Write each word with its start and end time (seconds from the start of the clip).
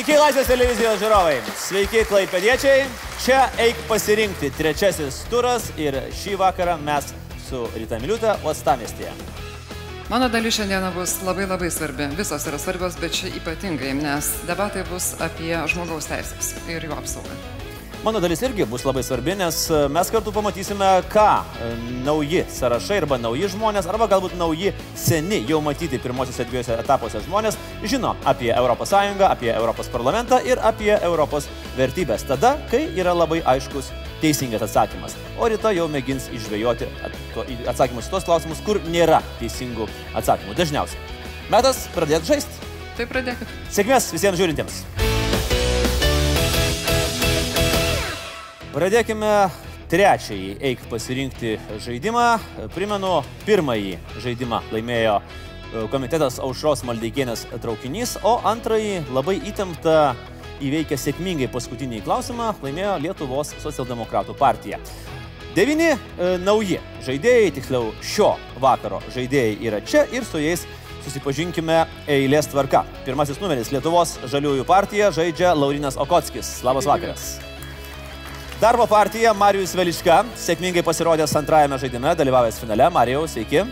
Sveiki, 0.00 0.14
Laisvės 0.16 0.46
televizijos 0.48 1.00
žiūrovai. 1.02 1.34
Sveiki, 1.60 2.06
klaipėdiečiai. 2.08 2.86
Čia 3.20 3.42
eik 3.60 3.82
pasirinkti 3.84 4.48
trečiasis 4.56 5.18
turas 5.28 5.66
ir 5.76 5.98
šį 6.22 6.38
vakarą 6.40 6.78
mes 6.80 7.10
su 7.44 7.66
Rita 7.74 8.00
Miliuta 8.00 8.38
Uostamestėje. 8.40 9.12
Mano 10.08 10.32
dalis 10.32 10.56
šiandieną 10.56 10.94
bus 10.96 11.18
labai 11.28 11.44
labai 11.44 11.68
svarbi. 11.68 12.08
Visos 12.16 12.48
yra 12.48 12.64
svarbios, 12.64 12.96
bet 12.96 13.12
čia 13.20 13.28
ypatingai, 13.42 13.92
nes 14.00 14.38
debatai 14.48 14.88
bus 14.88 15.12
apie 15.20 15.52
žmogaus 15.68 16.08
teisės 16.08 16.54
ir 16.64 16.88
jų 16.88 16.96
apsaugą. 16.96 17.59
Mano 18.04 18.20
dalis 18.20 18.40
irgi 18.40 18.64
bus 18.64 18.80
labai 18.88 19.02
svarbi, 19.04 19.34
nes 19.36 19.56
e, 19.68 19.78
mes 19.92 20.08
kartu 20.08 20.32
pamatysime, 20.32 20.86
ką 21.12 21.24
e, 21.60 21.66
nauji 22.06 22.46
sąrašai 22.48 22.96
arba 23.02 23.18
nauji 23.20 23.50
žmonės, 23.52 23.84
arba 23.92 24.06
galbūt 24.08 24.38
nauji 24.40 24.72
seni, 24.96 25.42
jau 25.44 25.58
matyti 25.60 26.00
pirmosiuose 26.00 26.46
dviejose 26.48 26.78
etapuose 26.80 27.20
žmonės 27.26 27.58
žino 27.84 28.14
apie 28.24 28.54
ES, 28.54 28.94
apie 29.28 29.52
ES 29.52 29.92
parlamentą 29.92 30.38
ir 30.48 30.62
apie 30.64 30.94
Europos 30.96 31.50
vertybės. 31.76 32.24
Tada, 32.24 32.54
kai 32.72 32.86
yra 32.96 33.12
labai 33.12 33.42
aiškus 33.44 33.92
teisingas 34.24 34.64
atsakymas. 34.64 35.18
O 35.36 35.52
ryta 35.52 35.74
jau 35.76 35.84
mėgins 35.92 36.32
išvėjoti 36.32 36.88
atsakymus 37.68 38.08
į 38.08 38.16
tos 38.16 38.24
klausimus, 38.24 38.64
kur 38.64 38.80
nėra 38.88 39.20
teisingų 39.42 39.90
atsakymų. 40.16 40.56
Dažniausiai. 40.56 41.04
Metas 41.52 41.84
pradėti 41.92 42.32
žaisti. 42.32 42.74
Tai 42.96 43.10
pradėkit. 43.12 43.56
Sėkmės 43.68 44.08
visiems 44.16 44.40
žiūrintiems. 44.40 44.84
Pradėkime 48.70 49.50
trečiąjį 49.90 50.50
eik 50.62 50.82
pasirinkti 50.86 51.56
žaidimą. 51.82 52.26
Primenu, 52.70 53.16
pirmąjį 53.42 53.96
žaidimą 54.22 54.60
laimėjo 54.70 55.16
e, 55.18 55.82
komitetas 55.90 56.38
Aušros 56.38 56.84
Maldeikienės 56.86 57.48
traukinys, 57.64 58.14
o 58.22 58.36
antrąjį 58.46 59.00
labai 59.10 59.40
įtemptą 59.50 59.96
įveikę 60.62 61.00
sėkmingai 61.02 61.50
paskutinį 61.50 62.04
klausimą, 62.06 62.52
laimėjo 62.62 62.94
Lietuvos 63.08 63.50
socialdemokratų 63.58 64.38
partija. 64.38 64.78
Devini 65.58 65.90
e, 65.90 65.98
nauji 66.46 66.78
žaidėjai, 67.02 67.50
tiksliau 67.58 67.90
šio 68.06 68.36
vakaro 68.62 69.02
žaidėjai 69.10 69.58
yra 69.66 69.82
čia 69.82 70.06
ir 70.14 70.22
su 70.30 70.38
jais 70.38 70.62
susipažinkime 71.02 71.82
eilės 72.06 72.54
tvarka. 72.54 72.86
Pirmasis 73.02 73.42
numeris 73.42 73.74
Lietuvos 73.74 74.20
žaliųjų 74.30 74.70
partija 74.70 75.10
žaidžia 75.10 75.56
Laurinas 75.58 75.98
Okotskis. 75.98 76.60
Labas 76.62 76.86
vakaras. 76.86 77.32
Darbo 78.60 78.84
partija 78.84 79.30
Marijus 79.32 79.70
Veliška, 79.72 80.18
sėkmingai 80.36 80.82
pasirodęs 80.84 81.32
antrajame 81.38 81.78
žaidime, 81.80 82.10
dalyvavęs 82.12 82.58
finale. 82.60 82.90
Marijau, 82.92 83.22
sveiki. 83.32 83.62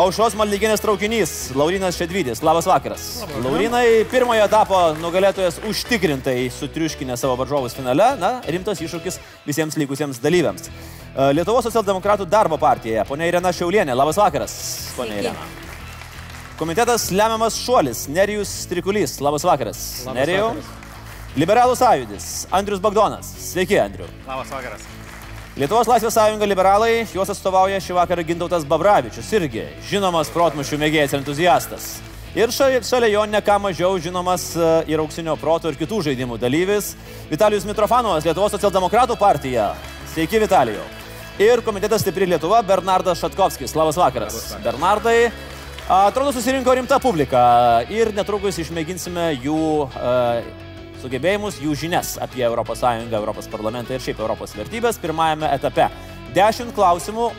Aušos 0.00 0.32
Maldyginės 0.40 0.80
traukinys, 0.80 1.34
Laurinas 1.52 1.98
Šedvidis. 2.00 2.40
Labas 2.40 2.64
vakaras. 2.70 3.04
Labas. 3.26 3.42
Laurinai, 3.44 3.82
pirmojo 4.08 4.46
etapo 4.48 4.80
nugalėtojas 5.02 5.60
užtikrintai 5.68 6.46
sutriuškinė 6.56 7.18
savo 7.20 7.36
varžovus 7.42 7.76
finale. 7.76 8.08
Na, 8.16 8.32
rimtas 8.48 8.80
iššūkis 8.80 9.20
visiems 9.44 9.76
likusiems 9.84 10.22
dalyviams. 10.24 10.72
E, 10.72 11.28
Lietuvos 11.36 11.68
socialdemokratų 11.68 12.24
darbo 12.24 12.56
partijoje, 12.56 13.04
ponia 13.04 13.28
Irena 13.28 13.52
Šiaulienė. 13.52 13.92
Labas 13.92 14.16
vakaras, 14.16 14.58
ponia 14.96 15.20
Irena. 15.26 15.48
Komitetas 16.56 17.10
lemiamas 17.12 17.60
šuolis, 17.60 18.06
Nerijus 18.08 18.62
Strikulys. 18.64 19.20
Labas 19.20 19.44
vakaras. 19.44 19.88
Labas 20.08 20.22
Nerijau. 20.24 20.52
vakaras. 20.54 20.87
Liberalų 21.38 21.76
sąjūdis, 21.78 22.48
Andrius 22.50 22.80
Bagdonas. 22.82 23.28
Sveiki, 23.38 23.76
Andriu. 23.78 24.08
Labas 24.26 24.48
vakaras. 24.50 24.82
Lietuvos 25.54 25.86
Laisvės 25.86 26.16
sąjunga 26.16 26.48
liberalai, 26.50 27.04
juos 27.14 27.30
atstovauja 27.30 27.78
šį 27.82 27.94
vakarą 27.94 28.24
Gintautas 28.26 28.66
Babravičius, 28.66 29.28
irgi 29.38 29.68
žinomas 29.86 30.32
protmušių 30.34 30.80
mėgėjas 30.82 31.14
ir 31.14 31.20
entuziastas. 31.20 31.86
Ir 32.34 32.50
šalia, 32.50 33.12
jo 33.12 33.22
ne 33.30 33.38
ką 33.38 33.60
mažiau 33.62 34.02
žinomas 34.02 34.50
e, 34.58 34.66
ir 34.90 34.98
auksinio 34.98 35.38
proto 35.38 35.70
ir 35.70 35.78
kitų 35.78 36.02
žaidimų 36.10 36.40
dalyvis 36.42 36.92
Vitalijus 37.30 37.70
Mitrofanovas, 37.70 38.26
Lietuvos 38.26 38.58
socialdemokratų 38.58 39.14
partija. 39.22 39.70
Sveiki, 40.10 40.42
Vitalijau. 40.42 40.82
Ir 41.38 41.62
komitetas 41.62 42.02
Stipri 42.02 42.26
Lietuva, 42.26 42.64
Bernardas 42.66 43.22
Šatkovskis. 43.22 43.78
Labas 43.78 43.94
vakaras. 43.94 44.34
Labas 44.34 44.54
vakaras. 44.56 44.64
Bernardai, 44.66 45.18
atrodo 45.86 46.34
susirinko 46.34 46.80
rimta 46.82 46.98
publika 46.98 47.44
ir 47.94 48.10
netrukus 48.16 48.58
išmėginsime 48.58 49.36
jų 49.38 49.60
uh, 49.86 50.66
sugebėjimus, 51.02 51.60
jų 51.62 51.74
žinias 51.78 52.16
apie 52.22 52.44
ES, 52.46 52.82
Europos 53.12 53.48
parlamentą 53.50 53.94
ir 53.94 54.02
šiaip 54.02 54.20
Europos 54.20 54.54
vertybės 54.56 54.98
pirmajame 55.00 55.50
etape. 55.54 55.88
Dešimt 56.34 56.74
klausimų, 56.76 57.30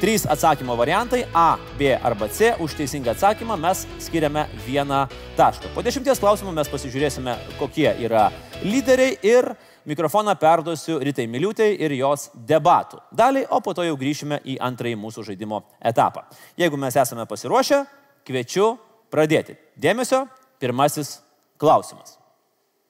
trys 0.00 0.26
atsakymo 0.30 0.76
variantai- 0.76 1.24
A, 1.34 1.56
B 1.78 1.94
arba 1.96 2.28
C. 2.28 2.54
Už 2.58 2.74
teisingą 2.74 3.10
atsakymą 3.14 3.56
mes 3.56 3.86
skiriame 3.98 4.46
vieną 4.66 5.08
tašką. 5.36 5.74
Po 5.74 5.82
dešimties 5.82 6.20
klausimų 6.20 6.52
mes 6.52 6.68
pasižiūrėsime, 6.68 7.36
kokie 7.58 7.94
yra 8.04 8.30
lyderiai 8.62 9.18
ir 9.22 9.56
mikrofoną 9.86 10.34
perduosiu 10.34 10.98
Ritai 10.98 11.26
Miliūtai 11.26 11.76
ir 11.80 11.92
jos 11.92 12.30
debatų. 12.34 13.00
Daliai, 13.12 13.46
o 13.50 13.60
po 13.60 13.74
to 13.74 13.82
jau 13.82 13.96
grįšime 13.96 14.40
į 14.44 14.58
antrąjį 14.60 14.96
mūsų 14.96 15.24
žaidimo 15.24 15.62
etapą. 15.80 16.24
Jeigu 16.56 16.76
mes 16.76 16.96
esame 16.96 17.26
pasiruošę, 17.26 17.86
kviečiu 18.24 18.78
pradėti. 19.10 19.56
Dėmesio, 19.76 20.28
pirmasis 20.58 21.20
klausimas. 21.58 22.23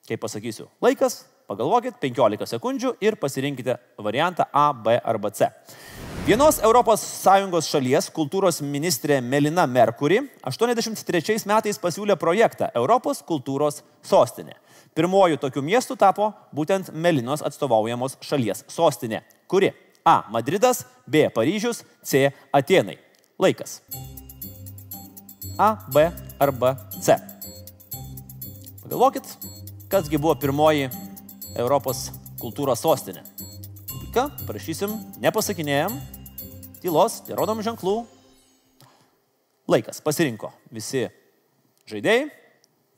Kai 0.04 0.18
pasakysiu 0.20 0.66
laikas, 0.84 1.22
pagalvokit 1.48 1.96
15 2.02 2.44
sekundžių 2.50 2.90
ir 3.04 3.16
pasirinkite 3.16 3.78
variantą 3.96 4.44
A, 4.52 4.66
B 4.72 4.98
arba 5.00 5.30
C. 5.32 5.48
Vienos 6.26 6.58
ES 6.60 7.68
šalies 7.68 8.10
kultūros 8.12 8.60
ministrė 8.60 9.20
Melina 9.20 9.66
Merkuri 9.66 10.22
83 10.44 11.46
metais 11.48 11.80
pasiūlė 11.80 12.16
projektą 12.16 12.68
Europos 12.74 13.22
kultūros 13.22 13.82
sostinė. 14.02 14.56
Pirmoju 14.94 15.36
tokiu 15.40 15.62
miestu 15.62 15.96
tapo 15.96 16.32
būtent 16.54 16.92
Melinos 16.92 17.42
atstovaujamos 17.42 18.18
šalies 18.20 18.64
sostinė. 18.68 19.22
Kuri? 19.48 19.72
A. 20.04 20.22
Madridas, 20.30 20.84
B. 21.06 21.28
Paryžius, 21.32 21.82
C. 22.04 22.28
Atenai. 22.52 22.98
Laikas. 23.40 23.80
A, 25.58 25.76
B 25.92 26.10
arba 26.38 26.76
C. 27.00 27.16
Pagalvokit, 28.84 29.24
kasgi 29.94 30.18
buvo 30.18 30.34
pirmoji 30.34 30.88
Europos 31.54 32.08
kultūros 32.42 32.80
sostinė. 32.82 33.20
Ką, 34.10 34.24
prašysim, 34.42 34.90
nepasakinėjom, 35.22 35.94
tylos, 36.82 37.20
nerodom 37.28 37.60
ženklų. 37.62 37.92
Laikas 39.70 40.02
pasirinko 40.02 40.50
visi 40.74 41.04
žaidėjai. 41.86 42.26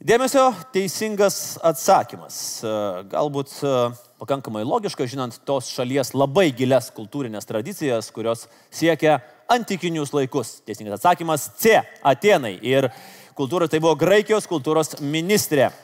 Dėmesio 0.08 0.46
teisingas 0.72 1.58
atsakymas. 1.60 2.38
E, 2.64 2.72
Galbūt 3.12 3.52
e, 3.60 3.76
pakankamai 4.22 4.64
logiška, 4.64 5.04
žinant 5.04 5.36
tos 5.44 5.68
šalies 5.76 6.14
labai 6.16 6.48
gilias 6.56 6.88
kultūrinės 6.96 7.44
tradicijas, 7.48 8.08
kurios 8.08 8.46
siekia 8.72 9.18
antikinius 9.52 10.16
laikus. 10.16 10.62
Teisingas 10.64 11.02
atsakymas 11.02 11.50
C. 11.60 11.76
Atenai. 12.00 12.56
Ir 12.64 12.88
kultūra 13.36 13.68
tai 13.68 13.84
buvo 13.84 13.98
Graikijos 14.00 14.48
kultūros 14.48 14.96
ministrė. 15.04 15.74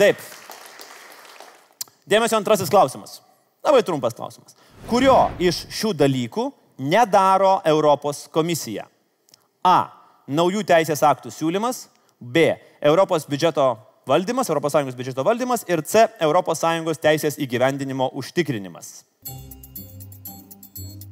Taip. 0.00 0.20
Dėmesio 2.08 2.38
antrasis 2.38 2.70
klausimas. 2.72 3.18
Labai 3.60 3.82
trumpas 3.84 4.16
klausimas. 4.16 4.56
Kurio 4.88 5.28
iš 5.42 5.66
šių 5.76 5.92
dalykų 6.00 6.46
nedaro 6.80 7.58
Europos 7.68 8.24
komisija? 8.32 8.86
A. 9.60 9.92
Naujų 10.30 10.64
teisės 10.64 11.02
aktų 11.04 11.32
siūlymas. 11.34 11.88
B. 12.20 12.54
Europos 12.80 13.26
biudžeto 13.28 13.74
valdymas, 14.08 14.48
ES 14.48 14.96
biudžeto 14.96 15.24
valdymas. 15.26 15.66
Ir 15.68 15.84
C. 15.84 16.08
ES 16.16 17.04
teisės 17.04 17.36
įgyvendinimo 17.36 18.08
užtikrinimas. 18.16 19.04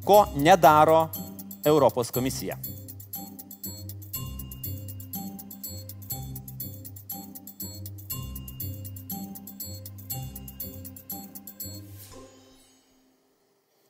Ko 0.04 0.24
nedaro 0.40 1.10
Europos 1.66 2.10
komisija? 2.10 2.56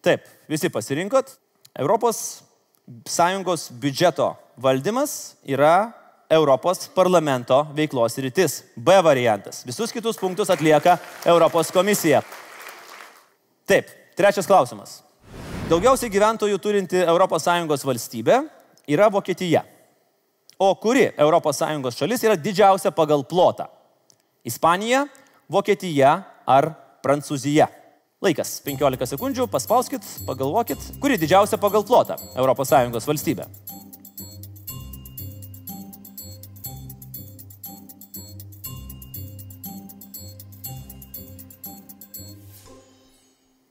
Taip, 0.09 0.25
visi 0.49 0.71
pasirinkot. 0.73 1.35
Europos 1.77 2.43
Sąjungos 3.05 3.67
biudžeto 3.77 4.31
valdymas 4.57 5.37
yra 5.45 5.93
Europos 6.33 6.87
parlamento 6.97 7.67
veiklos 7.77 8.17
rytis. 8.17 8.63
B 8.77 8.97
variantas. 9.05 9.67
Visus 9.69 9.93
kitus 9.93 10.17
punktus 10.17 10.49
atlieka 10.49 10.97
Europos 11.29 11.69
komisija. 11.71 12.23
Taip, 13.69 13.93
trečias 14.17 14.49
klausimas. 14.49 15.03
Daugiausiai 15.69 16.09
gyventojų 16.09 16.57
turinti 16.57 17.05
ES 17.05 17.85
valstybė 17.85 18.39
yra 18.89 19.11
Vokietija. 19.13 19.67
O 20.59 20.75
kuri 20.81 21.11
ES 21.13 21.99
šalis 22.01 22.25
yra 22.25 22.37
didžiausia 22.37 22.91
pagal 22.97 23.25
plotą? 23.29 23.69
Ispanija, 24.45 25.05
Vokietija 25.49 26.23
ar 26.47 26.73
Prancūzija? 27.05 27.69
Laikas 28.19 28.57
15 28.67 29.07
sekundžių, 29.13 29.45
paspauskit, 29.47 30.03
pagalvokit, 30.27 30.81
kuri 30.99 31.15
didžiausia 31.23 31.55
pagal 31.63 31.85
plotą 31.87 32.17
ES 32.35 33.07
valstybė. 33.07 33.47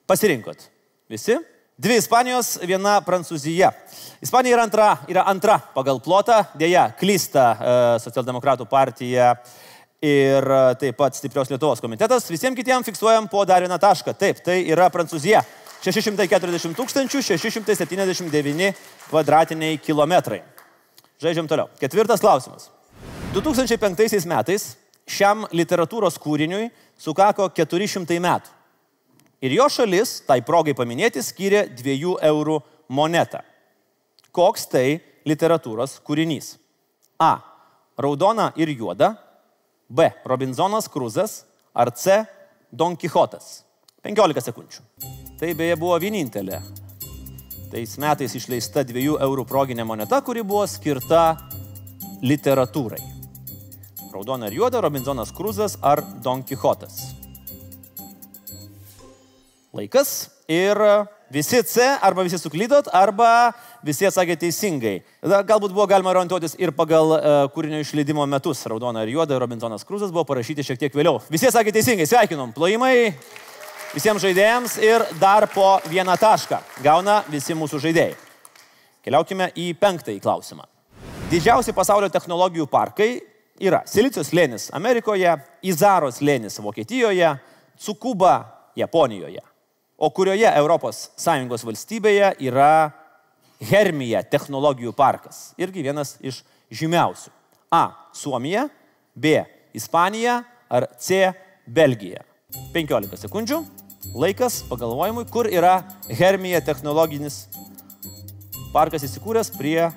Pasirinkot. 0.08 0.64
Visi? 1.12 1.36
Dvi 1.76 2.00
Ispanijos, 2.00 2.56
viena 2.64 3.02
Prancūzija. 3.04 3.74
Ispanija 4.24 4.56
yra 4.56 4.64
antra, 4.64 4.90
yra 5.12 5.28
antra 5.28 5.60
pagal 5.76 6.00
plotą, 6.00 6.40
dėja 6.56 6.88
klysta 6.96 7.50
e, 7.52 7.80
Socialdemokratų 8.08 8.66
partija 8.72 9.34
e, 9.36 9.57
ir 10.04 10.44
e, 10.44 10.60
taip 10.82 10.98
pat 10.98 11.16
stiprios 11.18 11.50
Lietuvos 11.52 11.82
komitetas. 11.82 12.30
Visiems 12.32 12.58
kitiems 12.58 12.86
fiksuojam 12.86 13.30
po 13.32 13.46
dar 13.46 13.66
vieną 13.66 13.80
tašką. 13.82 14.14
Taip, 14.18 14.44
tai 14.46 14.62
yra 14.70 14.90
Prancūzija. 14.94 15.44
640 15.84 16.74
tūkstančių 16.78 17.22
679 17.22 18.72
kvadratiniai 19.10 19.78
kilometrai. 19.78 20.42
Žaidžiam 21.22 21.48
toliau. 21.50 21.70
Ketvirtas 21.80 22.22
klausimas. 22.22 22.70
2005 23.34 24.26
metais 24.30 24.72
šiam 25.08 25.46
literatūros 25.54 26.18
kūriniui 26.22 26.70
sukako 26.98 27.50
400 27.56 28.18
metų. 28.22 28.54
Ir 29.46 29.54
jo 29.54 29.68
šalis, 29.70 30.24
tai 30.26 30.40
progai 30.42 30.74
paminėti, 30.74 31.22
skyrė 31.22 31.68
2 31.78 32.18
eurų 32.26 32.58
monetą. 32.90 33.44
Koks 34.34 34.66
tai 34.72 35.00
literatūros 35.30 36.00
kūrinys? 36.06 36.56
A. 37.22 37.38
Raudona 37.98 38.52
ir 38.58 38.70
juoda. 38.74 39.14
B. 39.90 40.10
Robinzonas 40.26 40.90
Kruzas. 40.90 41.46
Ar 41.74 41.92
C. 41.96 42.26
Don 42.72 42.98
Quixotas. 42.98 43.64
15 44.04 44.44
sekundžių. 44.50 44.84
Tai 45.38 45.54
beje 45.58 45.76
buvo 45.80 45.98
vienintelė 46.02 46.62
tais 47.68 47.98
metais 48.00 48.32
išleista 48.38 48.84
2 48.88 49.18
eurų 49.26 49.44
proginė 49.48 49.84
moneta, 49.88 50.22
kuri 50.24 50.44
buvo 50.48 50.64
skirta 50.70 51.36
literatūrai. 52.24 53.02
Raudona 54.14 54.48
ir 54.48 54.58
juoda, 54.62 54.82
Robinzonas 54.82 55.34
Kruzas 55.36 55.76
ar 55.84 56.02
Don 56.24 56.44
Quixotas. 56.48 57.12
Laikas 59.76 60.30
ir 60.50 60.80
visi 61.30 61.60
C, 61.68 61.84
arba 62.02 62.24
visi 62.26 62.40
suklydot, 62.40 62.88
arba 62.96 63.52
visi 63.88 64.08
atsakė 64.08 64.36
teisingai. 64.40 64.98
Galbūt 65.24 65.72
buvo 65.72 65.88
galima 65.90 66.12
orientuotis 66.12 66.58
ir 66.60 66.74
pagal 66.76 67.14
uh, 67.16 67.38
kūrinio 67.54 67.80
išleidimo 67.82 68.26
metus. 68.30 68.66
Raudona 68.68 69.06
ir 69.06 69.14
juoda, 69.16 69.40
Robinzonas 69.40 69.88
Kruzas 69.88 70.12
buvo 70.12 70.26
parašyti 70.28 70.66
šiek 70.68 70.82
tiek 70.82 70.98
vėliau. 70.98 71.22
Visi 71.32 71.48
atsakė 71.50 71.74
teisingai, 71.76 72.08
sveikinom. 72.10 72.52
Plojimai 72.56 73.14
visiems 73.94 74.24
žaidėjams 74.24 74.78
ir 74.84 75.08
dar 75.22 75.48
po 75.54 75.78
vieną 75.88 76.18
tašką 76.20 76.62
gauna 76.86 77.22
visi 77.32 77.56
mūsų 77.58 77.82
žaidėjai. 77.88 78.16
Keliaukime 79.08 79.50
į 79.56 79.72
penktąjį 79.80 80.22
klausimą. 80.24 80.68
Didžiausi 81.32 81.76
pasaulio 81.76 82.12
technologijų 82.12 82.68
parkai 82.72 83.12
yra 83.64 83.82
Silicijos 83.88 84.34
lėnis 84.36 84.70
Amerikoje, 84.76 85.40
Izaros 85.64 86.20
lėnis 86.22 86.60
Vokietijoje, 86.64 87.38
Tsukuba 87.80 88.40
Japonijoje 88.78 89.48
o 89.98 90.10
kurioje 90.14 90.48
ES 90.48 91.66
valstybėje 91.66 92.34
yra 92.46 92.94
Hermija 93.64 94.22
technologijų 94.30 94.94
parkas. 94.98 95.52
Irgi 95.58 95.86
vienas 95.86 96.16
iš 96.22 96.44
žymiausių. 96.70 97.32
A. 97.74 97.90
Suomija, 98.14 98.68
B. 99.16 99.42
Ispanija 99.76 100.42
ar 100.70 100.88
C. 101.00 101.34
Belgija. 101.66 102.24
15 102.74 103.18
sekundžių. 103.26 103.62
Laikas 104.18 104.62
pagalvojimui, 104.70 105.26
kur 105.32 105.50
yra 105.52 105.82
Hermija 106.08 106.62
technologinis 106.64 107.48
parkas 108.72 109.04
įsikūręs 109.04 109.52
prie 109.58 109.90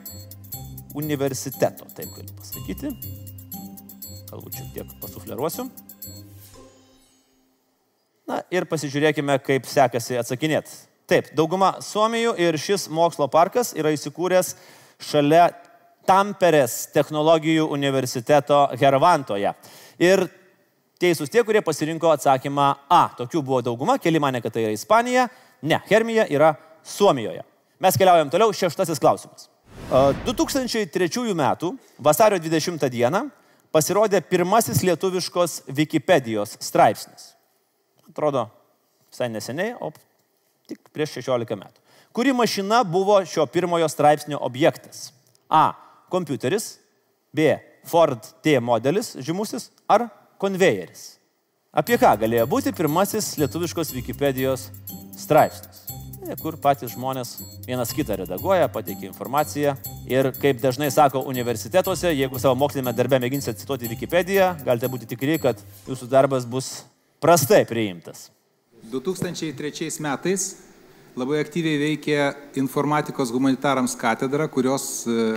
universiteto, 0.99 1.87
taip 1.95 2.11
galiu 2.17 2.35
pasakyti. 2.39 2.91
Galbūt 4.31 4.59
šiek 4.59 4.73
tiek 4.75 4.93
pasufleruosiu. 5.03 5.69
Na 8.31 8.41
ir 8.55 8.67
pasižiūrėkime, 8.71 9.37
kaip 9.43 9.67
sekasi 9.67 10.19
atsakinėti. 10.19 10.90
Taip, 11.11 11.33
dauguma 11.35 11.73
Suomijų 11.83 12.37
ir 12.39 12.59
šis 12.61 12.87
mokslo 12.93 13.27
parkas 13.31 13.73
yra 13.75 13.91
įsikūręs 13.95 14.55
šalia 15.03 15.49
Tamperės 16.07 16.89
technologijų 16.95 17.67
universiteto 17.71 18.63
Hervantoje. 18.81 19.53
Ir 20.01 20.23
teisūs 21.03 21.31
tie, 21.31 21.43
kurie 21.47 21.63
pasirinko 21.67 22.13
atsakymą 22.15 22.69
A. 22.89 23.03
Tokių 23.19 23.43
buvo 23.43 23.61
dauguma, 23.63 23.99
keli 23.99 24.23
mane, 24.23 24.41
kad 24.43 24.55
tai 24.55 24.65
yra 24.69 24.75
Ispanija. 24.75 25.27
Ne, 25.63 25.81
Hermija 25.91 26.25
yra 26.31 26.55
Suomijoje. 26.87 27.45
Mes 27.81 27.99
keliaujam 27.99 28.31
toliau, 28.33 28.55
šeštasis 28.55 29.03
klausimas. 29.03 29.49
2003 29.91 31.35
m. 31.35 31.45
vasario 31.99 32.39
20 32.39 32.87
d. 32.87 33.25
pasirodė 33.75 34.23
pirmasis 34.23 34.83
lietuviškos 34.87 35.61
Wikipedijos 35.75 36.57
straipsnis 36.63 37.33
atrodo 38.11 38.49
visai 39.11 39.29
neseniai, 39.31 39.75
o 39.81 39.91
tik 40.71 40.93
prieš 40.95 41.19
16 41.21 41.59
metų. 41.59 41.77
Kuri 42.17 42.35
mašina 42.35 42.83
buvo 42.85 43.21
šio 43.27 43.47
pirmojo 43.47 43.89
straipsnio 43.89 44.39
objektas? 44.43 45.11
A. 45.49 45.73
Kompiuteris. 46.11 46.79
B. 47.33 47.55
Ford 47.87 48.19
T 48.43 48.59
modelis 48.61 49.15
žymusis 49.23 49.71
ar 49.89 50.09
konvejeris. 50.41 51.21
Apie 51.71 51.95
ką 52.01 52.17
galėjo 52.19 52.49
būti 52.51 52.73
pirmasis 52.75 53.37
lietuviškos 53.39 53.93
Wikipedijos 53.95 54.67
straipsnis, 55.21 55.85
kur 56.43 56.57
patys 56.59 56.97
žmonės 56.97 57.37
vienas 57.69 57.93
kitą 57.95 58.17
redaguoja, 58.19 58.67
pateikia 58.75 59.07
informaciją 59.13 59.77
ir 60.11 60.33
kaip 60.43 60.59
dažnai 60.59 60.91
sako 60.91 61.23
universitetuose, 61.31 62.11
jeigu 62.11 62.43
savo 62.43 62.59
mokslinėme 62.59 62.97
darbe 62.99 63.23
mėginsite 63.23 63.55
cituoti 63.63 63.91
Wikipediją, 63.93 64.57
galite 64.67 64.91
būti 64.91 65.09
tikri, 65.15 65.39
kad 65.39 65.63
jūsų 65.87 66.11
darbas 66.11 66.49
bus 66.49 66.73
prastai 67.23 67.63
priimtas. 67.71 68.29
2003 68.89 70.01
metais 70.01 70.51
labai 71.19 71.41
aktyviai 71.43 71.79
veikė 71.81 72.19
informatikos 72.61 73.33
humanitarams 73.35 73.97
katedra, 73.99 74.47
kurios 74.49 75.05
e, 75.11 75.35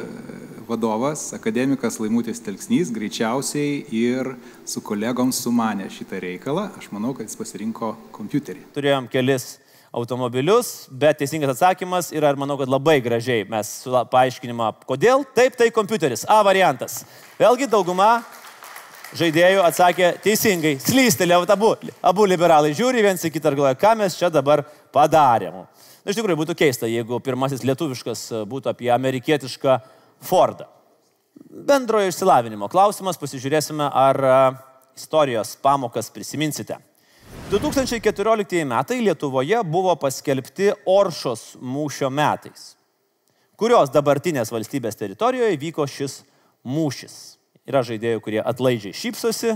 vadovas, 0.68 1.32
akademikas 1.36 2.00
Laimutis 2.02 2.42
Telksnys, 2.44 2.92
greičiausiai 2.94 3.82
ir 3.92 4.36
su 4.70 4.84
kolegom 4.86 5.34
sumanė 5.34 5.90
šitą 5.92 6.22
reikalą. 6.24 6.70
Aš 6.80 6.92
manau, 6.94 7.16
kad 7.18 7.28
jis 7.28 7.40
pasirinko 7.40 7.96
kompiuterį. 8.16 8.68
Turėjom 8.78 9.10
kelis 9.12 9.58
automobilius, 9.94 10.88
bet 10.90 11.20
teisingas 11.22 11.54
atsakymas 11.54 12.10
yra, 12.16 12.32
ir 12.34 12.40
manau, 12.42 12.58
kad 12.62 12.72
labai 12.72 12.98
gražiai 13.04 13.46
mes 13.50 13.74
paaiškinimą, 14.14 14.72
kodėl. 14.90 15.26
Taip, 15.38 15.58
tai 15.60 15.70
kompiuteris. 15.74 16.26
A 16.30 16.40
variantas. 16.46 17.04
Vėlgi 17.42 17.70
dauguma 17.70 18.24
žaidėjų 19.18 19.64
atsakė 19.64 20.14
teisingai, 20.24 20.76
slystelė, 20.82 21.38
abu, 21.54 21.74
abu 22.02 22.28
liberalai 22.30 22.74
žiūri 22.78 23.04
viens 23.06 23.24
į 23.24 23.32
kitą 23.34 23.52
ir 23.52 23.60
galvoja, 23.60 23.80
ką 23.80 23.96
mes 24.00 24.18
čia 24.20 24.30
dabar 24.34 24.66
padarėm. 24.94 25.64
Na, 26.04 26.12
iš 26.12 26.20
tikrųjų, 26.20 26.40
būtų 26.42 26.56
keista, 26.60 26.90
jeigu 26.90 27.20
pirmasis 27.24 27.64
lietuviškas 27.68 28.26
būtų 28.50 28.74
apie 28.74 28.90
amerikietišką 28.94 29.78
Fordą. 30.24 30.70
Bendrojo 31.44 32.10
išsilavinimo 32.12 32.70
klausimas, 32.72 33.20
pasižiūrėsime, 33.20 33.86
ar 33.88 34.20
istorijos 34.96 35.56
pamokas 35.62 36.10
prisiminsite. 36.14 36.78
2014 37.52 38.64
metai 38.66 39.00
Lietuvoje 39.02 39.60
buvo 39.66 39.96
paskelbti 40.00 40.72
Oršos 40.90 41.54
mūšio 41.62 42.10
metais, 42.14 42.74
kurios 43.58 43.92
dabartinės 43.94 44.54
valstybės 44.54 44.98
teritorijoje 45.00 45.58
vyko 45.62 45.88
šis 45.90 46.22
mūšis. 46.66 47.18
Yra 47.64 47.80
žaidėjų, 47.88 48.20
kurie 48.24 48.42
atlaidžiai 48.44 48.96
šypsosi, 48.98 49.54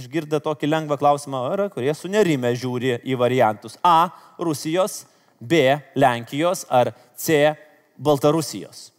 išgirdę 0.00 0.42
tokį 0.44 0.68
lengvą 0.68 0.98
klausimą, 1.00 1.46
yra, 1.54 1.70
kurie 1.72 1.94
sunerime 1.96 2.52
žiūri 2.52 2.98
į 3.00 3.16
variantus 3.20 3.78
A- 3.80 4.10
Rusijos, 4.46 5.06
B- 5.40 5.80
Lenkijos 6.02 6.66
ar 6.68 6.92
C- 7.16 7.56
Baltarusijos. 8.04 8.90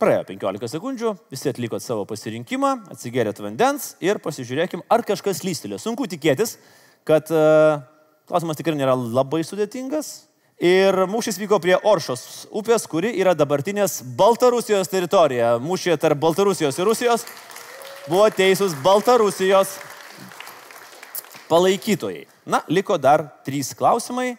Praėjo 0.00 0.22
15 0.30 0.70
sekundžių, 0.72 1.10
visi 1.28 1.50
atlikot 1.50 1.84
savo 1.84 2.06
pasirinkimą, 2.08 2.70
atsigėrėt 2.94 3.42
vandens 3.44 3.90
ir 4.00 4.16
pasižiūrėkim, 4.24 4.80
ar 4.88 5.02
kažkas 5.04 5.42
lystelė. 5.44 5.76
Sunku 5.76 6.06
tikėtis, 6.08 6.54
kad 7.04 7.28
uh, 7.34 7.82
klausimas 8.30 8.56
tikrai 8.56 8.78
nėra 8.78 8.94
labai 8.96 9.42
sudėtingas. 9.44 10.30
Ir 10.60 10.96
mūšis 11.08 11.36
vyko 11.40 11.58
prie 11.60 11.76
Oršos 11.76 12.46
upės, 12.48 12.86
kuri 12.88 13.10
yra 13.20 13.34
dabartinės 13.36 13.98
Baltarusijos 14.16 14.88
teritorija. 14.88 15.54
Mūšė 15.60 15.98
tarp 16.00 16.20
Baltarusijos 16.20 16.80
ir 16.80 16.88
Rusijos 16.88 17.26
buvo 18.06 18.24
teisūs 18.32 18.78
Baltarusijos 18.80 19.74
palaikytojai. 21.52 22.24
Na, 22.48 22.62
liko 22.72 22.96
dar 22.96 23.26
trys 23.44 23.74
klausimai, 23.76 24.32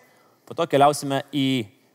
po 0.49 0.57
to 0.57 0.65
keliausime 0.69 1.21
į 1.29 1.47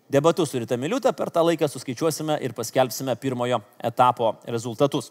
debatus 0.09 0.51
su 0.51 0.59
Rita 0.59 0.77
Miliuta, 0.77 1.13
per 1.13 1.31
tą 1.35 1.45
laiką 1.47 1.69
suskaičiuosime 1.71 2.39
ir 2.45 2.55
paskelbsime 2.55 3.17
pirmojo 3.21 3.61
etapo 3.83 4.37
rezultatus. 4.47 5.11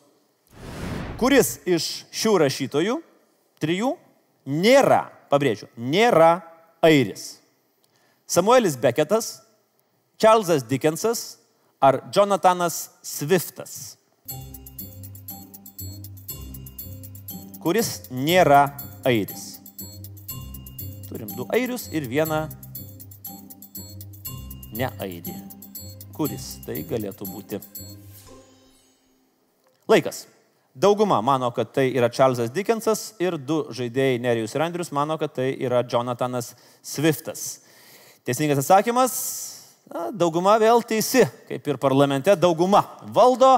Kuris 1.20 1.60
iš 1.68 2.06
šių 2.12 2.34
rašytojų, 2.44 2.98
trijų, 3.64 3.94
nėra, 4.52 5.06
pabrėžiu, 5.32 5.70
nėra 5.78 6.40
airis. 6.84 7.38
Samuelis 8.28 8.76
Beketas, 8.82 9.40
Čarlzas 10.18 10.64
Dickensas 10.68 11.38
ar 11.80 12.02
Jonathanas 12.14 12.90
Swiftas, 13.04 13.96
kuris 17.62 18.06
nėra 18.12 18.76
airis. 19.06 19.56
Turim 21.10 21.32
du 21.38 21.46
airius 21.54 21.88
ir 21.94 22.08
vieną 22.10 22.46
ne 24.76 24.90
airį. 25.02 25.36
Kuris 26.16 26.60
tai 26.66 26.80
galėtų 26.88 27.28
būti? 27.28 27.60
Laikas. 29.92 30.26
Dauguma 30.76 31.22
mano, 31.24 31.48
kad 31.56 31.70
tai 31.72 31.86
yra 31.96 32.10
Čarlzas 32.12 32.50
Dickensas 32.52 33.14
ir 33.24 33.38
du 33.40 33.62
žaidėjai 33.72 34.20
Nerijus 34.20 34.56
ir 34.58 34.64
Andrius 34.66 34.92
mano, 34.92 35.16
kad 35.16 35.32
tai 35.38 35.54
yra 35.56 35.86
Jonathanas 35.88 36.52
Swiftas. 36.84 37.62
Teisingas 38.28 38.60
atsakymas 38.60 39.14
na, 39.88 40.10
dauguma 40.12 40.58
vėl 40.60 40.84
teisi, 40.84 41.24
kaip 41.48 41.70
ir 41.72 41.80
parlamente 41.80 42.36
dauguma 42.36 42.84
valdo. 43.16 43.54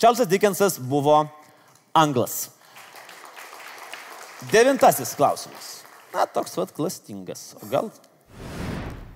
Čarlzas 0.00 0.30
Dickensas 0.30 0.78
buvo 0.80 1.18
anglas. 1.92 2.46
Devintasis 4.48 5.12
klausimas. 5.18 5.82
Na, 6.14 6.24
toks 6.24 6.56
vad 6.56 6.72
klastingas. 6.72 7.50
O 7.60 7.68
gal? 7.68 7.92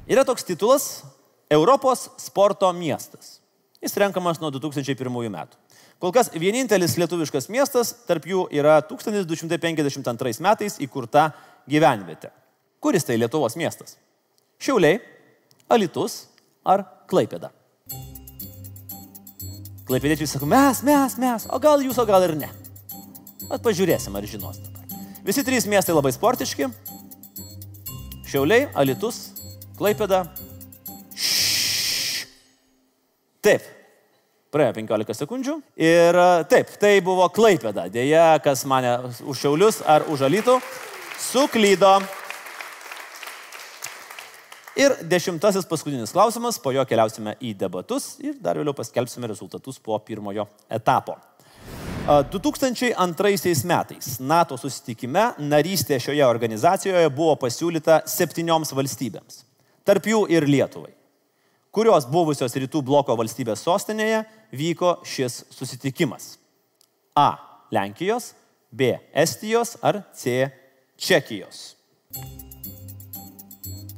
Yra 0.07 0.29
toks 0.29 0.45
titulas 0.45 1.07
Europos 1.51 2.11
sporto 2.19 2.73
miestas. 2.73 3.41
Jis 3.83 3.97
renkamas 4.01 4.41
nuo 4.43 4.51
2001 4.51 5.31
metų. 5.31 5.59
Kol 6.03 6.13
kas 6.13 6.29
vienintelis 6.35 6.97
lietuviškas 7.01 7.49
miestas, 7.49 7.93
tarp 8.09 8.27
jų 8.29 8.47
yra 8.53 8.81
1252 8.85 10.43
metais 10.45 10.77
įkurta 10.83 11.31
gyvenvietė. 11.71 12.33
Kuris 12.81 13.07
tai 13.07 13.17
Lietuvos 13.17 13.57
miestas? 13.57 13.97
Šiauliai, 14.61 14.99
Alitus 15.73 16.27
ar 16.65 16.85
Klaipėda? 17.09 17.53
Klaipėdiečiai 19.87 20.29
sako, 20.29 20.49
mes, 20.51 20.83
mes, 20.85 21.17
mes, 21.23 21.47
o 21.49 21.61
gal 21.63 21.81
jūs, 21.85 21.97
o 22.03 22.05
gal 22.09 22.27
ir 22.27 22.35
ne. 22.37 22.51
At 23.47 23.63
pažiūrėsim, 23.63 24.17
ar 24.19 24.27
žinos 24.27 24.59
dabar. 24.59 24.83
Visi 25.25 25.45
trys 25.47 25.69
miestai 25.71 25.95
labai 25.95 26.11
sportiški. 26.13 26.69
Šiauliai, 28.27 28.67
Alitus, 28.75 29.31
Klaipėda. 29.79 30.25
Taip, 33.47 33.67
Praėjo 34.57 34.73
15 34.79 35.15
sekundžių. 35.19 35.53
Ir 35.79 36.17
e, 36.17 36.29
taip, 36.51 36.71
tai 36.81 36.97
buvo 37.05 37.27
Klaipėda. 37.35 37.85
Deja, 37.93 38.39
kas 38.43 38.65
mane 38.67 38.93
už 39.27 39.43
Šiaulius 39.43 39.83
ar 39.87 40.07
už 40.11 40.25
Alytų, 40.27 40.57
suklydo. 41.21 41.93
Ir 44.81 44.97
dešimtasis 45.13 45.69
paskutinis 45.69 46.15
klausimas, 46.15 46.59
po 46.63 46.73
jo 46.75 46.83
keliausime 46.89 47.37
į 47.39 47.55
debatus 47.59 48.17
ir 48.23 48.35
dar 48.43 48.59
vėliau 48.61 48.75
paskelbsime 48.77 49.29
rezultatus 49.31 49.79
po 49.83 49.99
pirmojo 50.03 50.49
etapo. 50.73 51.19
2002 52.07 53.35
e, 53.37 53.57
metais 53.71 54.13
NATO 54.23 54.59
susitikime 54.59 55.33
narystė 55.43 56.01
šioje 56.03 56.27
organizacijoje 56.27 57.09
buvo 57.15 57.39
pasiūlyta 57.47 58.05
septynioms 58.09 58.73
valstybėms, 58.79 59.43
tarp 59.85 60.07
jų 60.15 60.29
ir 60.33 60.47
Lietuvai 60.49 60.96
kurios 61.77 62.07
buvusios 62.09 62.55
rytų 62.57 62.81
bloko 62.89 63.13
valstybės 63.21 63.61
sostinėje 63.67 64.23
vyko 64.57 64.95
šis 65.05 65.43
susitikimas. 65.53 66.37
A. 67.13 67.37
Lenkijos, 67.75 68.31
B. 68.73 68.95
Estijos 69.13 69.75
ar 69.85 70.01
C. 70.17 70.47
Čekijos. 70.97 71.75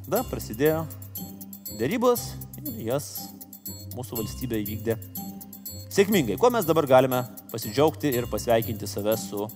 Tada 0.08 0.24
prasidėjo 0.26 0.82
dėrybos 1.78 2.32
ir 2.58 2.80
jas 2.88 3.28
mūsų 3.94 4.18
valstybė 4.22 4.58
įvykdė 4.64 4.96
sėkmingai. 5.94 6.38
Kuo 6.40 6.50
mes 6.50 6.66
dabar 6.66 6.88
galime 6.88 7.22
pasidžiaugti 7.52 8.10
ir 8.10 8.26
pasveikinti 8.32 8.88
save 8.90 9.14
su 9.20 9.46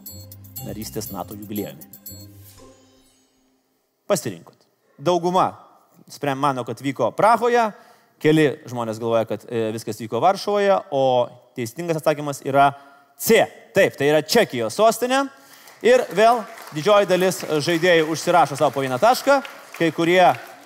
narystės 0.62 1.10
NATO 1.10 1.34
jubiliejumi. 1.34 1.88
Pasirinkot. 4.06 4.68
Dauguma 5.00 5.50
mano, 6.36 6.64
kad 6.64 6.80
vyko 6.80 7.10
Prahoje, 7.16 7.72
Keli 8.22 8.46
žmonės 8.70 9.00
galvoja, 9.02 9.26
kad 9.26 9.42
e, 9.50 9.72
viskas 9.74 9.98
vyko 9.98 10.20
Varšuvoje, 10.22 10.76
o 10.94 11.04
teisingas 11.58 11.98
atsakymas 11.98 12.42
yra 12.46 12.70
C. 13.18 13.42
Taip, 13.74 13.96
tai 13.98 14.12
yra 14.12 14.22
Čekijos 14.22 14.76
sostinė. 14.78 15.24
Ir 15.82 16.04
vėl 16.14 16.44
didžioji 16.76 17.08
dalis 17.10 17.40
žaidėjų 17.42 18.06
užsirašo 18.14 18.54
savo 18.58 18.70
po 18.76 18.84
vieną 18.84 19.00
tašką, 19.02 19.40
kai 19.74 19.88
kurie 19.94 20.22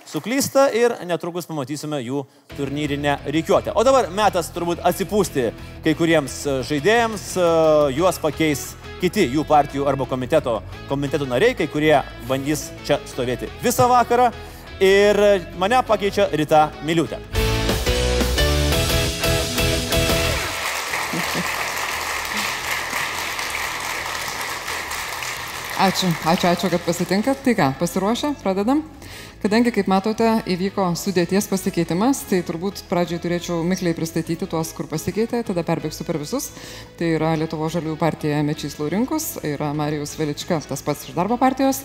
suklysta 0.06 0.66
ir 0.76 0.92
netrukus 1.08 1.48
pamatysime 1.48 2.02
jų 2.04 2.26
turnyrinę 2.58 3.16
reikiuotę. 3.24 3.72
O 3.72 3.84
dabar 3.88 4.10
metas 4.12 4.52
turbūt 4.52 4.84
atsipūsti 4.84 5.46
kai 5.86 5.96
kuriems 5.96 6.42
žaidėjams, 6.68 7.24
e, 7.40 7.48
juos 7.96 8.20
pakeis 8.20 8.66
kiti 9.00 9.24
jų 9.32 9.46
partijų 9.48 9.88
arba 9.88 10.04
komiteto, 10.08 10.58
komiteto 10.90 11.24
nariai, 11.28 11.56
kai 11.56 11.70
kurie 11.72 11.96
bandys 12.28 12.68
čia 12.84 13.00
stovėti 13.08 13.48
visą 13.64 13.88
vakarą. 13.88 14.28
Ir 14.76 15.16
mane 15.56 15.80
pakeičia 15.88 16.28
Rita 16.36 16.68
Miliutė. 16.84 17.45
Ačiū, 25.76 26.08
ačiū, 26.24 26.48
ačiū, 26.48 26.68
kad 26.72 26.80
pasitinkat. 26.86 27.42
Tai 27.44 27.52
ką, 27.52 27.64
pasiruošę, 27.76 28.30
pradedam. 28.40 28.78
Kadangi, 29.42 29.68
kaip 29.76 29.90
matote, 29.92 30.24
įvyko 30.48 30.86
sudėties 30.96 31.50
pasikeitimas, 31.50 32.22
tai 32.30 32.38
turbūt 32.48 32.80
pradžiai 32.88 33.20
turėčiau 33.20 33.58
mikliai 33.60 33.92
pristatyti 33.92 34.48
tuos, 34.48 34.70
kur 34.72 34.88
pasikeitė, 34.88 35.42
tada 35.44 35.66
perbėgsiu 35.68 36.06
per 36.08 36.16
visus. 36.22 36.48
Tai 36.96 37.12
yra 37.18 37.34
Lietuvo 37.36 37.68
žaliųjų 37.68 37.98
partija 38.00 38.40
Mečys 38.40 38.78
Laurinkus, 38.80 39.34
yra 39.44 39.74
Marijus 39.76 40.16
Velička, 40.16 40.62
tas 40.64 40.80
pats 40.80 41.10
iš 41.10 41.18
darbo 41.18 41.36
partijos. 41.36 41.82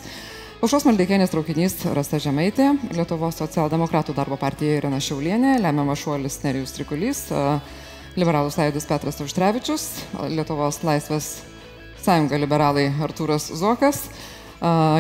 Aušos 0.64 0.88
Maldeikienės 0.88 1.36
traukinys 1.36 1.76
Rasta 1.92 2.24
Žemaitė, 2.24 2.72
Lietuvos 2.96 3.44
socialdemokratų 3.44 4.16
darbo 4.16 4.40
partija 4.40 4.80
Irena 4.80 5.04
Šiaulienė, 5.04 5.58
lemiamas 5.60 6.00
šuolis 6.06 6.40
Nerijus 6.48 6.78
Trikulys, 6.80 7.26
Liberalų 8.16 8.56
sąjūdis 8.56 8.88
Petras 8.88 9.20
Auštrevičius, 9.20 9.90
Lietuvos 10.32 10.80
laisvės 10.88 11.34
Sąjunga 12.02 12.38
liberalai 12.42 12.88
Artūras 13.06 13.52
Zokas, 13.54 14.06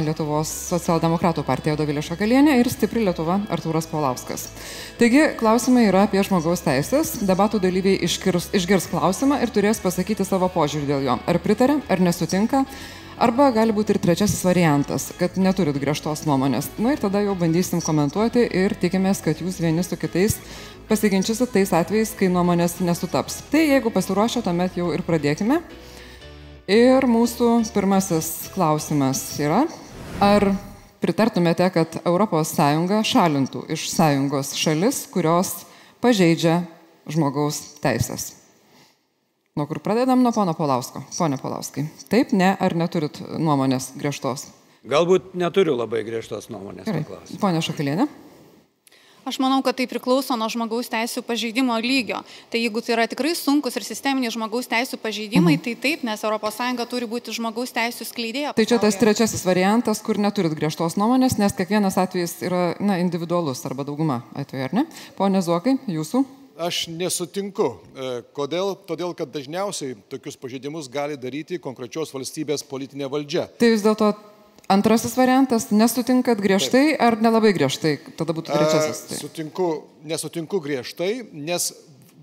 Lietuvos 0.02 0.50
socialdemokratų 0.72 1.44
partija 1.46 1.76
Dovilė 1.78 2.02
Šakalienė 2.02 2.56
ir 2.58 2.70
Stipri 2.74 3.04
Lietuva 3.06 3.40
Artūras 3.54 3.86
Paulauskas. 3.90 4.48
Taigi, 4.98 5.28
klausimai 5.38 5.84
yra 5.90 6.08
apie 6.08 6.22
žmogaus 6.26 6.64
teisės. 6.66 7.20
Debatų 7.26 7.60
dalyviai 7.62 8.00
išgirs, 8.08 8.50
išgirs 8.58 8.90
klausimą 8.90 9.38
ir 9.42 9.54
turės 9.54 9.82
pasakyti 9.84 10.26
savo 10.26 10.50
požiūrį 10.50 10.90
dėl 10.90 11.06
jo. 11.06 11.20
Ar 11.30 11.40
pritarė, 11.42 11.78
ar 11.94 12.02
nesutinka. 12.02 12.64
Arba 13.22 13.52
gali 13.54 13.70
būti 13.70 13.94
ir 13.94 14.02
trečiasis 14.02 14.42
variantas, 14.42 15.12
kad 15.20 15.38
neturit 15.38 15.78
griežtos 15.78 16.26
nuomonės. 16.26 16.72
Na 16.82 16.96
ir 16.96 17.04
tada 17.04 17.22
jau 17.22 17.36
bandysim 17.38 17.84
komentuoti 17.86 18.48
ir 18.50 18.74
tikimės, 18.82 19.22
kad 19.22 19.42
jūs 19.46 19.62
vieni 19.62 19.86
su 19.86 19.94
kitais 19.94 20.40
pasiginčysit 20.90 21.54
tais 21.54 21.70
atvejais, 21.70 22.16
kai 22.18 22.34
nuomonės 22.34 22.80
nesutaps. 22.82 23.44
Tai 23.54 23.62
jeigu 23.62 23.94
pasiruošę, 23.94 24.42
tuomet 24.42 24.82
jau 24.82 24.90
ir 24.96 25.06
pradėkime. 25.06 25.62
Ir 26.70 27.08
mūsų 27.10 27.64
pirmasis 27.74 28.52
klausimas 28.54 29.24
yra, 29.42 29.64
ar 30.22 30.52
pritartumėte, 31.02 31.66
kad 31.74 31.98
ES 32.06 32.52
šalintų 33.10 33.64
iš 33.74 33.88
sąjungos 33.90 34.54
šalis, 34.54 35.08
kurios 35.10 35.66
pažeidžia 36.04 36.62
žmogaus 37.10 37.80
teisės? 37.82 38.36
Nuo 39.58 39.66
kur 39.68 39.82
pradedam? 39.82 40.22
Nuo 40.22 40.32
pono 40.32 40.54
Polausko. 40.54 41.02
Pone 41.18 41.42
Polauskai. 41.42 41.88
Taip, 42.14 42.32
ne, 42.32 42.54
ar 42.54 42.78
neturit 42.78 43.18
nuomonės 43.26 43.92
griežtos? 43.98 44.52
Galbūt 44.86 45.34
neturiu 45.34 45.74
labai 45.76 46.06
griežtos 46.06 46.48
nuomonės. 46.54 46.88
Pone 47.42 47.60
Šakalienė. 47.66 48.06
Aš 49.22 49.38
manau, 49.38 49.60
kad 49.62 49.78
tai 49.78 49.86
priklauso 49.86 50.34
nuo 50.34 50.48
žmogaus 50.50 50.90
teisų 50.90 51.22
pažeidimo 51.22 51.76
lygio. 51.78 52.24
Tai 52.50 52.58
jeigu 52.58 52.82
tai 52.82 52.96
yra 52.96 53.06
tikrai 53.10 53.36
sunkus 53.38 53.78
ir 53.78 53.86
sisteminiai 53.86 54.34
žmogaus 54.34 54.70
teisų 54.72 54.98
pažeidimai, 55.02 55.60
mhm. 55.60 55.64
tai 55.68 55.76
taip, 55.78 56.06
nes 56.08 56.24
ES 56.26 56.90
turi 56.90 57.06
būti 57.06 57.36
žmogaus 57.36 57.74
teisų 57.76 58.08
skleidėja. 58.10 58.56
Tai 58.58 58.66
čia 58.66 58.82
tas 58.82 58.98
trečiasis 58.98 59.46
variantas, 59.46 60.02
kur 60.02 60.18
neturit 60.18 60.58
griežtos 60.58 60.98
nuomonės, 60.98 61.38
nes 61.38 61.54
kiekvienas 61.54 62.00
atvejis 62.02 62.40
yra 62.42 62.64
na, 62.82 62.98
individualus 62.98 63.62
arba 63.70 63.86
dauguma 63.86 64.24
atveju, 64.34 64.70
ar 64.72 64.78
ne? 64.82 64.88
Pone 65.18 65.42
Zokai, 65.46 65.78
jūsų? 65.86 66.26
Aš 66.62 66.84
nesutinku. 66.94 67.78
E, 67.94 68.10
kodėl? 68.38 68.76
Todėl, 68.90 69.16
kad 69.18 69.32
dažniausiai 69.34 69.96
tokius 70.12 70.38
pažeidimus 70.38 70.90
gali 70.92 71.16
daryti 71.18 71.62
konkrečios 71.62 72.12
valstybės 72.14 72.66
politinė 72.68 73.10
valdžia. 73.10 73.48
Tai 73.58 73.72
vis 73.74 73.86
dėlto 73.86 74.12
Antrasis 74.72 75.18
variantas, 75.20 75.68
nesutinkat 75.76 76.40
griežtai 76.40 76.94
Taip. 76.94 77.02
ar 77.04 77.18
nelabai 77.20 77.52
griežtai, 77.58 77.98
tada 78.16 78.36
būtų 78.36 78.54
trečiasis. 78.56 79.02
Tai. 79.10 79.18
Sutinku, 79.20 79.72
nesutinku 80.08 80.62
griežtai, 80.64 81.26
nes 81.36 81.74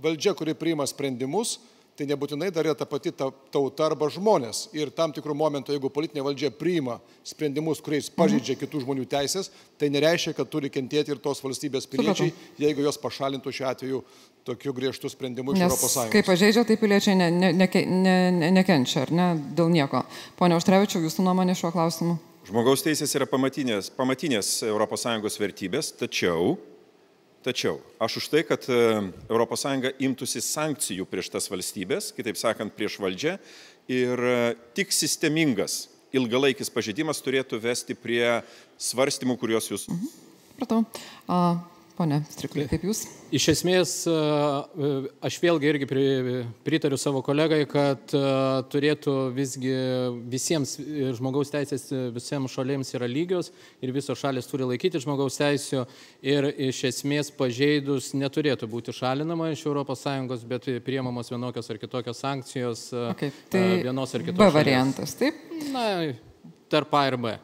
valdžia, 0.01 0.33
kuri 0.39 0.55
priima 0.57 0.87
sprendimus, 0.89 1.59
tai 1.99 2.07
nebūtinai 2.07 2.53
dar 2.55 2.69
yra 2.69 2.77
ta 2.79 2.87
pati 2.87 3.11
ta 3.11 3.27
tauta 3.53 3.89
arba 3.89 4.07
žmonės. 4.15 4.69
Ir 4.77 4.93
tam 4.95 5.13
tikrų 5.15 5.35
momentų, 5.37 5.75
jeigu 5.75 5.91
politinė 5.91 6.23
valdžia 6.25 6.53
priima 6.55 7.01
sprendimus, 7.27 7.83
kuriais 7.85 8.09
pažydžia 8.15 8.55
mhm. 8.55 8.61
kitų 8.63 8.83
žmonių 8.85 9.07
teisės, 9.11 9.51
tai 9.81 9.91
nereiškia, 9.93 10.37
kad 10.39 10.49
turi 10.53 10.71
kentėti 10.71 11.13
ir 11.13 11.21
tos 11.23 11.43
valstybės 11.45 11.89
piliečiai, 11.91 12.31
jeigu 12.63 12.87
jos 12.87 13.01
pašalintų 13.03 13.55
šiuo 13.59 13.69
atveju 13.73 14.03
tokiu 14.49 14.73
griežtu 14.77 15.11
sprendimu 15.13 15.53
iš 15.53 15.67
Europos 15.67 15.93
Sąjungos. 15.93 16.15
Kai 16.15 16.25
pažeidžia, 16.25 16.65
tai 16.65 16.79
piliečiai 16.81 17.19
ne, 17.19 17.29
ne, 17.35 17.53
ne, 17.53 17.69
ne, 17.75 18.17
ne, 18.39 18.53
nekenčia, 18.57 19.05
ar 19.05 19.13
ne, 19.13 19.29
dėl 19.59 19.69
nieko. 19.75 20.07
Pone 20.39 20.57
Užtrevičiau, 20.57 21.03
jūsų 21.05 21.27
nuomonė 21.27 21.59
šiuo 21.59 21.75
klausimu? 21.75 22.17
Žmogaus 22.49 22.81
teisės 22.81 23.11
yra 23.13 23.27
pamatinės, 23.29 23.91
pamatinės 23.93 24.63
ES 24.65 25.35
vertybės, 25.37 25.91
tačiau, 25.93 26.55
tačiau 27.45 27.75
aš 28.01 28.17
už 28.23 28.29
tai, 28.33 28.41
kad 28.49 28.65
ES 28.65 29.65
imtųsi 30.01 30.41
sankcijų 30.41 31.05
prieš 31.11 31.29
tas 31.35 31.51
valstybės, 31.53 32.09
kitaip 32.17 32.41
sakant, 32.41 32.73
prieš 32.73 32.97
valdžią 33.05 33.35
ir 33.93 34.25
e, 34.25 34.39
tik 34.73 34.97
sistemingas 34.97 35.91
ilgalaikis 36.17 36.73
pažeidimas 36.73 37.21
turėtų 37.21 37.61
vesti 37.61 37.93
prie 37.93 38.41
svarstymų, 38.81 39.37
kuriuos 39.37 39.69
jūs. 39.69 39.85
Mhm. 39.93 40.09
Pratau. 40.57 40.81
Uh, 41.29 41.61
Pone 41.99 42.21
Striklė, 42.31 42.69
kaip 42.71 42.85
jūs? 42.87 43.01
Iš 43.35 43.45
esmės, 43.51 43.93
aš 45.27 45.39
vėlgi 45.43 45.67
irgi 45.67 45.87
pritariu 46.63 46.95
savo 47.01 47.25
kolegai, 47.27 47.65
kad 47.67 48.13
turėtų 48.71 49.15
visgi 49.35 49.73
visiems 50.31 50.77
žmogaus 51.19 51.51
teisės 51.51 51.89
visiems 52.15 52.55
šalėms 52.55 52.95
yra 52.95 53.09
lygios 53.11 53.51
ir 53.83 53.91
visos 53.97 54.21
šalis 54.21 54.47
turi 54.47 54.69
laikyti 54.71 55.03
žmogaus 55.03 55.41
teisų 55.41 55.83
ir 56.23 56.49
iš 56.69 56.85
esmės 56.93 57.33
pažeidus 57.35 58.13
neturėtų 58.15 58.71
būti 58.71 58.95
šalinama 58.95 59.51
iš 59.57 59.67
ES, 59.67 60.47
bet 60.47 60.71
priemamos 60.87 61.35
vienokios 61.35 61.67
ar 61.75 61.83
kitokios 61.83 62.23
sankcijos 62.23 62.87
okay, 63.11 63.35
tai 63.51 63.83
vienos 63.83 64.15
ar 64.15 64.23
kitos. 64.23 64.39
B 64.39 64.55
variantas, 64.55 65.19
taip? 65.19 65.43
Na, 65.75 65.91
tarp 66.71 66.95
A 66.95 67.07
ir 67.11 67.19
B. 67.19 67.37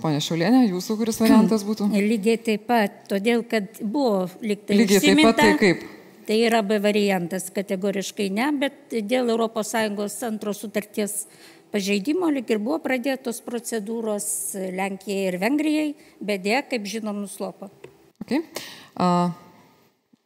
Pone 0.00 0.20
Šiaulienė, 0.22 0.62
jūsų 0.70 0.96
kuris 1.00 1.18
variantas 1.20 1.64
būtų? 1.66 1.90
Lygiai 2.12 2.38
taip 2.40 2.66
pat, 2.70 3.02
todėl 3.10 3.42
kad 3.48 3.80
buvo 3.82 4.28
liktai. 4.40 4.78
Lygiai 4.78 5.02
taip 5.02 5.22
pat, 5.26 5.40
tai 5.40 5.54
kaip? 5.60 5.86
Tai 6.28 6.36
yra 6.46 6.60
B 6.62 6.78
variantas, 6.78 7.48
kategoriškai 7.50 8.28
ne, 8.30 8.46
bet 8.60 8.94
dėl 9.10 9.32
ES 9.34 10.16
antro 10.28 10.54
sutarties 10.54 11.24
pažeidimo 11.74 12.30
lik 12.30 12.50
ir 12.50 12.60
buvo 12.62 12.78
pradėtos 12.82 13.40
procedūros 13.42 14.54
Lenkijai 14.54 15.26
ir 15.32 15.38
Vengrijai, 15.42 15.88
bet 16.22 16.44
dėja, 16.46 16.62
kaip 16.70 16.86
žinom, 16.86 17.18
nuslopo. 17.24 17.70
Okay. 18.22 18.44
Uh, 18.94 19.34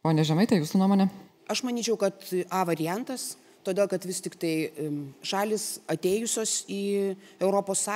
pone 0.05 0.25
Žemaitė, 0.25 0.59
jūsų 0.61 0.81
nuomonė? 0.81 1.09
Aš 1.49 1.63
manyčiau, 1.65 1.97
kad 2.01 2.21
A 2.53 2.61
variantas, 2.69 3.35
todėl 3.65 3.89
kad 3.89 4.05
vis 4.05 4.21
tik 4.21 4.37
tai 4.41 4.53
šalis 5.25 5.79
atėjusios 5.89 6.63
į 6.69 6.83
ES 7.41 7.87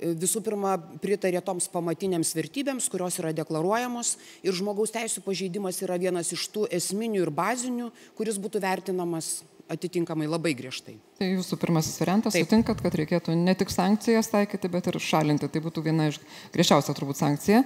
visų 0.00 0.42
pirma 0.44 0.76
pritarė 1.02 1.42
toms 1.44 1.68
pamatinėms 1.72 2.32
vertybėms, 2.36 2.88
kurios 2.92 3.18
yra 3.20 3.32
deklaruojamos 3.36 4.16
ir 4.46 4.56
žmogaus 4.56 4.94
teisų 4.94 5.24
pažeidimas 5.26 5.80
yra 5.84 5.98
vienas 6.00 6.32
iš 6.34 6.48
tų 6.54 6.66
esminių 6.80 7.24
ir 7.24 7.32
bazinių, 7.34 7.90
kuris 8.18 8.40
būtų 8.40 8.62
vertinamas 8.64 9.40
atitinkamai 9.70 10.26
labai 10.26 10.54
griežtai. 10.58 10.96
Tai 11.20 11.28
jūsų 11.28 11.58
pirmasis 11.62 12.00
variantas, 12.02 12.34
Taip. 12.34 12.48
sutinkat, 12.48 12.80
kad 12.82 12.96
reikėtų 12.98 13.36
ne 13.38 13.54
tik 13.58 13.70
sankcijas 13.70 14.32
taikyti, 14.32 14.72
bet 14.72 14.90
ir 14.90 14.98
šalinti. 14.98 15.46
Tai 15.46 15.62
būtų 15.62 15.84
viena 15.86 16.08
iš 16.10 16.18
griežčiausia 16.54 16.96
turbūt 16.96 17.20
sankcija. 17.20 17.62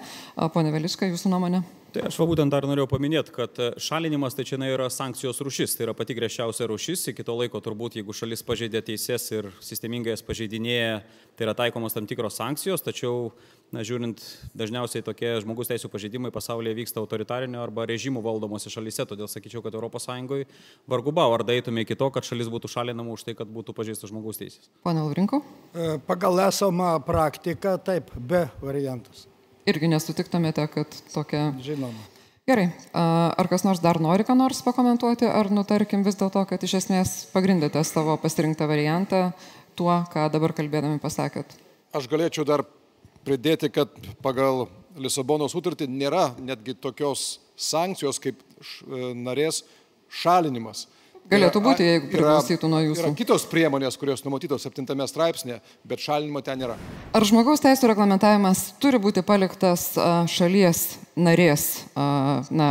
Pone 0.53 0.75
Veliška, 0.75 1.09
jūsų 1.09 1.33
nuomonė? 1.33 1.63
Tai 1.95 2.09
aš 2.09 2.17
va 2.19 2.25
būtent 2.27 2.51
dar 2.51 2.65
norėjau 2.67 2.89
paminėti, 2.91 3.31
kad 3.31 3.59
e, 3.63 3.69
šalinimas 3.79 4.35
tai 4.35 4.43
čia 4.49 4.57
yra 4.67 4.89
sankcijos 4.91 5.39
rušis, 5.47 5.77
tai 5.79 5.85
yra 5.85 5.93
pati 5.95 6.17
griežčiausia 6.19 6.67
rušis, 6.67 7.05
iki 7.13 7.23
to 7.23 7.37
laiko 7.39 7.61
turbūt, 7.63 7.95
jeigu 8.01 8.11
šalis 8.11 8.41
pažeidė 8.43 8.81
teises 8.83 9.29
ir 9.31 9.53
sistemingai 9.63 10.11
jas 10.11 10.25
pažeidinėja, 10.27 11.05
tai 11.39 11.45
yra 11.47 11.53
taikomos 11.55 11.95
tam 11.95 12.09
tikros 12.11 12.35
sankcijos, 12.41 12.83
tačiau, 12.83 13.29
na, 13.71 13.85
žiūrint, 13.87 14.25
dažniausiai 14.59 15.07
tokie 15.07 15.37
žmogus 15.45 15.71
teisų 15.71 15.87
pažeidimai 15.93 16.33
pasaulyje 16.35 16.81
vyksta 16.81 16.99
autoritarinio 16.99 17.61
arba 17.63 17.87
režimų 17.87 18.25
valdomose 18.27 18.73
šalise, 18.75 19.07
todėl 19.07 19.31
sakyčiau, 19.31 19.63
kad 19.63 19.79
ES 19.79 20.51
vargu 20.91 21.15
bau 21.15 21.31
ar 21.37 21.45
daitume 21.47 21.85
iki 21.87 21.95
to, 21.95 22.09
kad 22.11 22.27
šalis 22.27 22.51
būtų 22.51 22.73
šalinama 22.75 23.15
už 23.15 23.29
tai, 23.29 23.37
kad 23.39 23.47
būtų 23.47 23.71
pažeistas 23.71 24.11
žmogaus 24.11 24.43
teisės. 24.43 24.67
Pone 24.83 25.07
Laurinko? 25.07 25.45
E, 25.71 25.95
pagal 26.11 26.43
esamą 26.49 26.97
praktiką, 27.07 27.77
taip, 27.87 28.11
be 28.19 28.49
variantus 28.65 29.29
irgi 29.69 29.91
nesutiktumėte, 29.93 30.67
kad 30.73 30.99
tokia. 31.13 31.49
Žinoma. 31.65 32.11
Gerai, 32.45 32.67
ar 32.93 33.49
kas 33.49 33.63
nors 33.65 33.81
dar 33.81 33.97
nori 34.05 34.27
ką 34.29 34.35
nors 34.37 34.59
pakomentuoti, 34.67 35.25
ar 35.25 35.49
nutarkim 35.49 36.03
vis 36.05 36.19
dėlto, 36.21 36.43
kad 36.51 36.61
iš 36.67 36.75
esmės 36.83 37.13
pagrindėte 37.33 37.81
savo 37.89 38.19
pasirinktą 38.21 38.69
variantą 38.69 39.31
tuo, 39.79 39.95
ką 40.13 40.27
dabar 40.33 40.53
kalbėdami 40.53 41.01
pasakėt? 41.01 41.57
Aš 41.97 42.11
galėčiau 42.13 42.45
dar 42.45 42.67
pridėti, 43.25 43.73
kad 43.73 43.89
pagal 44.21 44.67
Lisabono 45.01 45.49
sutartį 45.49 45.89
nėra 45.89 46.35
netgi 46.37 46.77
tokios 46.77 47.41
sankcijos 47.57 48.21
kaip 48.23 48.45
narės 49.17 49.63
šalinimas. 50.13 50.85
Galėtų 51.31 51.61
būti, 51.65 51.85
jeigu 51.87 52.11
priklausytų 52.13 52.69
nuo 52.69 52.81
jūsų. 52.85 53.01
Yra 53.01 53.11
kitos 53.17 53.47
priemonės, 53.49 53.97
kurios 53.97 54.21
numatytos 54.27 54.67
7 54.67 55.07
straipsnė, 55.09 55.61
bet 55.89 56.03
šalinimo 56.05 56.43
ten 56.45 56.61
nėra. 56.61 56.77
Ar 57.17 57.25
žmogaus 57.25 57.63
teisų 57.65 57.89
reglamentavimas 57.89 58.67
turi 58.83 59.01
būti 59.01 59.23
paliktas 59.25 59.87
šalies 60.29 60.83
narės 61.17 61.87
na, 61.95 62.69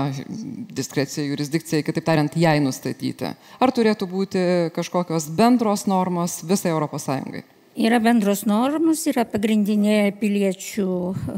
diskrecijai, 0.70 1.32
jurisdikcijai, 1.32 1.86
kitaip 1.88 2.06
tariant, 2.06 2.38
jai 2.38 2.60
nustatyti? 2.62 3.34
Ar 3.34 3.74
turėtų 3.74 4.08
būti 4.12 4.44
kažkokios 4.76 5.32
bendros 5.34 5.88
normos 5.90 6.44
visai 6.46 6.76
ES? 6.78 7.10
Yra 7.74 7.98
bendros 7.98 8.44
normos, 8.46 9.02
yra 9.10 9.26
pagrindinė 9.26 10.14
piliečių 10.22 10.90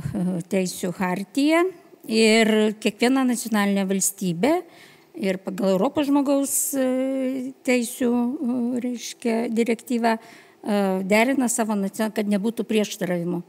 teisų 0.52 0.92
hartija 1.00 1.64
ir 2.12 2.76
kiekviena 2.84 3.24
nacionalinė 3.24 3.88
valstybė 3.88 4.58
ir 5.18 5.40
pagal 5.44 5.74
Europos 5.76 6.08
žmogaus 6.10 6.54
e, 6.78 7.54
teisų, 7.66 8.12
e, 8.12 8.58
reiškia, 8.84 9.36
direktyvą 9.54 10.16
e, 10.16 10.20
derina 11.08 11.50
savo 11.52 11.78
nacionalinę, 11.80 12.16
kad 12.16 12.32
nebūtų 12.32 12.66
prieštaravimų. 12.68 13.42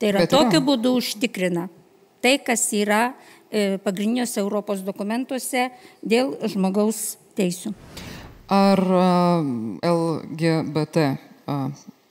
Tai 0.00 0.10
yra 0.10 0.24
Bet 0.24 0.34
tokiu 0.34 0.60
būdu 0.64 0.96
užtikrina 0.98 1.68
tai, 2.24 2.38
kas 2.42 2.66
yra 2.74 3.12
pagrindiniuose 3.84 4.40
Europos 4.40 4.80
dokumentuose 4.82 5.68
dėl 6.02 6.32
žmogaus 6.50 7.18
teisų. 7.38 7.70
Ar 8.50 8.80
LGBT 9.84 11.04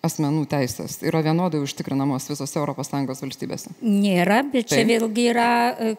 asmenų 0.05 0.45
teisės 0.53 1.01
yra 1.03 1.19
vienodai 1.25 1.59
užtikrinamos 1.65 2.29
visose 2.31 2.61
ES 2.61 3.25
valstybėse? 3.25 3.73
Nėra, 3.81 4.39
bet 4.53 4.69
Taip. 4.69 4.77
čia 4.77 4.85
vėlgi 4.87 5.25
yra 5.33 5.49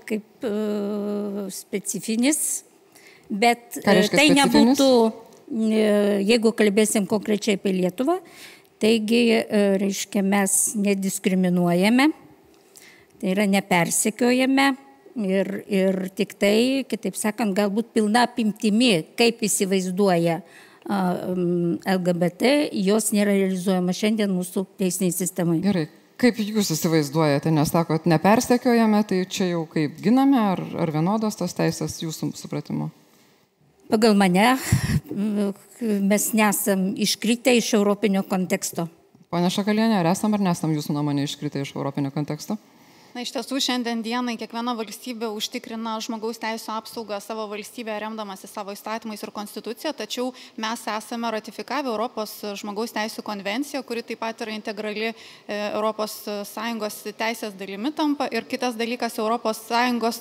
kaip 0.08 0.48
specifinis 1.52 2.64
Bet 3.34 3.80
e, 3.80 4.02
tai 4.12 4.28
nebūtų, 4.34 4.88
e, 5.50 5.86
jeigu 6.22 6.52
kalbėsim 6.56 7.08
konkrečiai 7.10 7.58
apie 7.58 7.72
Lietuvą, 7.74 8.20
taigi, 8.82 9.22
e, 9.40 9.62
reiškia, 9.80 10.22
mes 10.26 10.74
nediskriminuojame, 10.78 12.10
tai 13.18 13.32
yra 13.32 13.48
nepersekiojame 13.50 14.68
ir, 15.24 15.50
ir 15.66 15.98
tik 16.14 16.36
tai, 16.38 16.84
kitaip 16.90 17.18
sakant, 17.18 17.56
galbūt 17.56 17.90
pilna 17.96 18.26
apimtimi, 18.28 19.00
kaip 19.18 19.42
įsivaizduoja 19.46 20.42
LGBT, 20.84 22.50
jos 22.76 23.06
nėra 23.16 23.32
realizuojama 23.32 23.94
šiandien 23.96 24.28
mūsų 24.34 24.66
teisiniai 24.82 25.14
sistemai. 25.16 25.62
Gerai. 25.64 25.86
Kaip 26.20 26.36
jūs 26.38 26.68
įsivaizduojate, 26.70 27.50
nes 27.50 27.72
sakot, 27.72 28.04
nepersekiojame, 28.06 29.00
tai 29.08 29.24
čia 29.26 29.48
jau 29.48 29.64
kaip 29.70 29.96
giname, 30.04 30.38
ar, 30.52 30.60
ar 30.84 30.92
vienodos 30.94 31.40
tos 31.40 31.56
teisės 31.56 31.96
jūsų 32.04 32.30
supratimu? 32.38 32.92
Pagal 33.90 34.16
mane 34.18 34.56
mes 35.80 36.28
nesam 36.32 36.92
iškritę 36.96 37.56
iš 37.56 37.74
europinio 37.78 38.22
konteksto. 38.28 38.88
Pone 39.30 39.50
Šakalienė, 39.50 39.98
ar 39.98 40.12
esam 40.12 40.34
ar 40.36 40.42
nesam 40.44 40.72
jūsų 40.76 40.94
nuomonė 40.94 41.26
iškritę 41.26 41.64
iš 41.64 41.74
europinio 41.74 42.12
konteksto? 42.14 42.56
Na, 43.14 43.22
iš 43.22 43.30
tiesų, 43.30 43.60
šiandien 43.62 44.00
dienai 44.02 44.32
kiekviena 44.34 44.72
valstybė 44.74 45.28
užtikrina 45.38 45.92
žmogaus 46.02 46.40
teisų 46.42 46.72
apsaugą 46.74 47.20
savo 47.22 47.44
valstybėje 47.46 48.00
remdamasi 48.02 48.48
savo 48.50 48.74
įstatymais 48.74 49.22
ir 49.22 49.30
konstitucija, 49.30 49.92
tačiau 49.94 50.32
mes 50.58 50.82
esame 50.90 51.30
ratifikavę 51.30 51.92
Europos 51.92 52.32
žmogaus 52.58 52.90
teisų 52.96 53.22
konvenciją, 53.22 53.84
kuri 53.86 54.02
taip 54.02 54.18
pat 54.24 54.42
yra 54.42 54.56
integrali 54.58 55.12
ES 55.46 56.98
teisės 57.14 57.54
dalimi 57.54 57.94
tampa 57.94 58.26
ir 58.34 58.50
kitas 58.50 58.74
dalykas 58.74 59.20
ES 59.22 60.20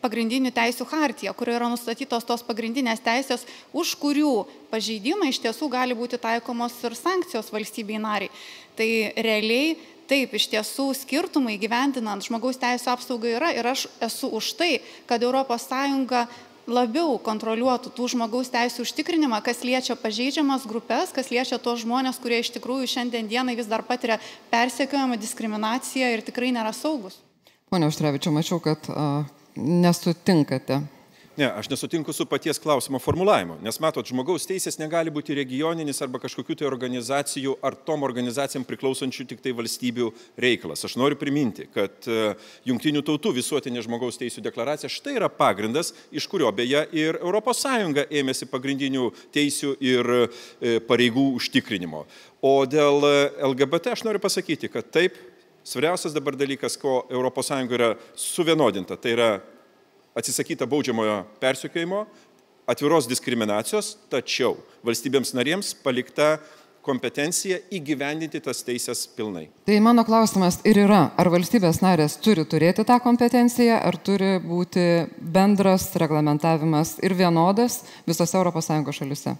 pagrindinių 0.00 0.56
teisų 0.56 0.88
hartija, 0.88 1.36
kur 1.36 1.52
yra 1.52 1.68
nustatytos 1.68 2.24
tos 2.24 2.40
pagrindinės 2.40 3.04
teisės, 3.04 3.44
už 3.76 3.98
kurių 4.00 4.32
pažeidimą 4.72 5.28
iš 5.28 5.44
tiesų 5.44 5.68
gali 5.76 5.92
būti 5.92 6.16
taikomos 6.16 6.80
ir 6.88 6.96
sankcijos 6.96 7.52
valstybei 7.52 8.00
nariai. 8.00 8.32
Tai 8.80 8.86
realiai 9.20 9.76
taip 10.10 10.34
iš 10.34 10.48
tiesų 10.50 10.90
skirtumai 10.98 11.56
gyvendinant 11.62 12.26
žmogaus 12.26 12.58
teisų 12.60 12.90
apsaugą 12.92 13.34
yra 13.38 13.50
ir 13.54 13.66
aš 13.70 13.86
esu 14.02 14.30
už 14.34 14.54
tai, 14.58 14.72
kad 15.06 15.22
ES 15.22 15.68
labiau 16.70 17.16
kontroliuotų 17.18 17.90
tų 17.96 18.08
žmogaus 18.12 18.50
teisų 18.52 18.84
užtikrinimą, 18.84 19.40
kas 19.42 19.64
liečia 19.66 19.96
pažeidžiamas 19.98 20.66
grupės, 20.70 21.10
kas 21.14 21.30
liečia 21.32 21.58
tos 21.58 21.82
žmonės, 21.82 22.20
kurie 22.22 22.38
iš 22.44 22.52
tikrųjų 22.54 22.86
šiandien 22.94 23.26
dienai 23.30 23.56
vis 23.58 23.66
dar 23.70 23.82
patiria 23.86 24.20
persekiojimą, 24.52 25.18
diskriminaciją 25.18 26.12
ir 26.14 26.22
tikrai 26.26 26.52
nėra 26.54 26.70
saugus. 26.76 27.18
Pone 27.70 27.90
Užtrevičiu, 27.90 28.30
mačiau, 28.34 28.60
kad 28.62 28.86
uh, 28.92 29.26
nesutinkate 29.56 30.82
Ne, 31.36 31.46
aš 31.46 31.68
nesutinku 31.70 32.12
su 32.12 32.26
paties 32.26 32.58
klausimo 32.58 32.98
formulavimu, 32.98 33.60
nes 33.62 33.76
matot, 33.80 34.06
žmogaus 34.06 34.48
teisės 34.50 34.80
negali 34.80 35.12
būti 35.14 35.36
regioninis 35.38 36.02
arba 36.02 36.18
kažkokių 36.18 36.56
tai 36.58 36.66
organizacijų 36.66 37.52
ar 37.62 37.76
tom 37.86 38.02
organizacijom 38.02 38.64
priklausančių 38.66 39.26
tik 39.30 39.44
tai 39.44 39.52
valstybių 39.54 40.08
reikalas. 40.42 40.82
Aš 40.88 40.96
noriu 40.98 41.14
priminti, 41.20 41.68
kad 41.70 42.08
e, 42.10 42.32
Junktinių 42.66 43.04
tautų 43.06 43.32
visuotinė 43.36 43.84
žmogaus 43.86 44.18
teisų 44.18 44.42
deklaracija 44.42 44.90
štai 44.90 45.14
yra 45.20 45.28
pagrindas, 45.30 45.92
iš 46.10 46.26
kurio 46.28 46.50
beje 46.50 46.82
ir 46.98 47.20
ES 47.22 47.64
ėmėsi 48.20 48.50
pagrindinių 48.50 49.12
teisių 49.30 49.76
ir 49.86 50.12
e, 50.18 50.80
pareigų 50.90 51.28
užtikrinimo. 51.38 52.02
O 52.42 52.56
dėl 52.66 53.06
e, 53.06 53.14
LGBT 53.52 53.94
aš 53.94 54.02
noriu 54.08 54.22
pasakyti, 54.22 54.72
kad 54.72 54.90
taip, 54.90 55.14
Svarbiausias 55.60 56.14
dabar 56.16 56.34
dalykas, 56.40 56.74
ko 56.80 57.02
ES 57.12 57.50
yra 57.68 57.90
suvienodinta, 58.16 58.96
tai 58.96 59.12
yra 59.12 59.28
atsisakyta 60.18 60.66
baudžiamojo 60.70 61.22
persiekėjimo, 61.42 62.04
atviros 62.70 63.08
diskriminacijos, 63.10 63.96
tačiau 64.10 64.56
valstybėms 64.86 65.34
narėms 65.34 65.74
palikta 65.84 66.38
kompetencija 66.86 67.58
įgyvendinti 67.76 68.40
tas 68.40 68.62
teisės 68.64 69.04
pilnai. 69.16 69.48
Tai 69.68 69.76
mano 69.84 70.04
klausimas 70.08 70.60
ir 70.68 70.80
yra, 70.86 71.02
ar 71.20 71.30
valstybės 71.32 71.82
narės 71.84 72.16
turi 72.24 72.46
turėti 72.48 72.86
tą 72.88 72.96
kompetenciją, 73.04 73.82
ar 73.84 74.00
turi 74.00 74.38
būti 74.40 74.86
bendras 75.20 75.90
reglamentavimas 76.00 76.96
ir 77.04 77.16
vienodas 77.18 77.82
visose 78.08 78.40
ES 78.40 79.00
šalise? 79.02 79.36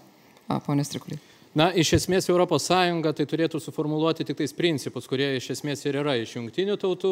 Pone 0.65 0.83
Strikulį. 0.83 1.30
Na, 1.51 1.65
iš 1.75 1.89
esmės 1.97 2.29
ES 2.31 2.67
tai 3.11 3.25
turėtų 3.27 3.59
suformuoluoti 3.59 4.23
tik 4.23 4.37
tais 4.39 4.53
principus, 4.55 5.03
kurie 5.03 5.33
iš 5.35 5.49
esmės 5.51 5.81
ir 5.83 5.97
yra 5.99 6.13
iš 6.15 6.37
jungtinių 6.37 6.77
tautų 6.79 7.09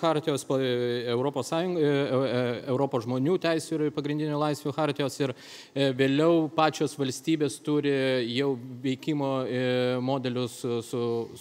hartijos, 0.00 0.42
Europos, 0.50 1.52
Sąjung, 1.52 1.78
e, 1.78 1.84
e, 1.86 2.40
Europos 2.66 3.04
žmonių 3.04 3.36
teisų 3.38 3.76
ir 3.78 3.92
pagrindinių 3.94 4.40
laisvių 4.42 4.74
hartijos 4.74 5.20
ir 5.20 5.34
e, 5.36 5.92
vėliau 5.94 6.48
pačios 6.50 6.98
valstybės 6.98 7.60
turi 7.62 7.94
jau 8.34 8.56
veikimo 8.82 9.30
modelius 10.02 10.58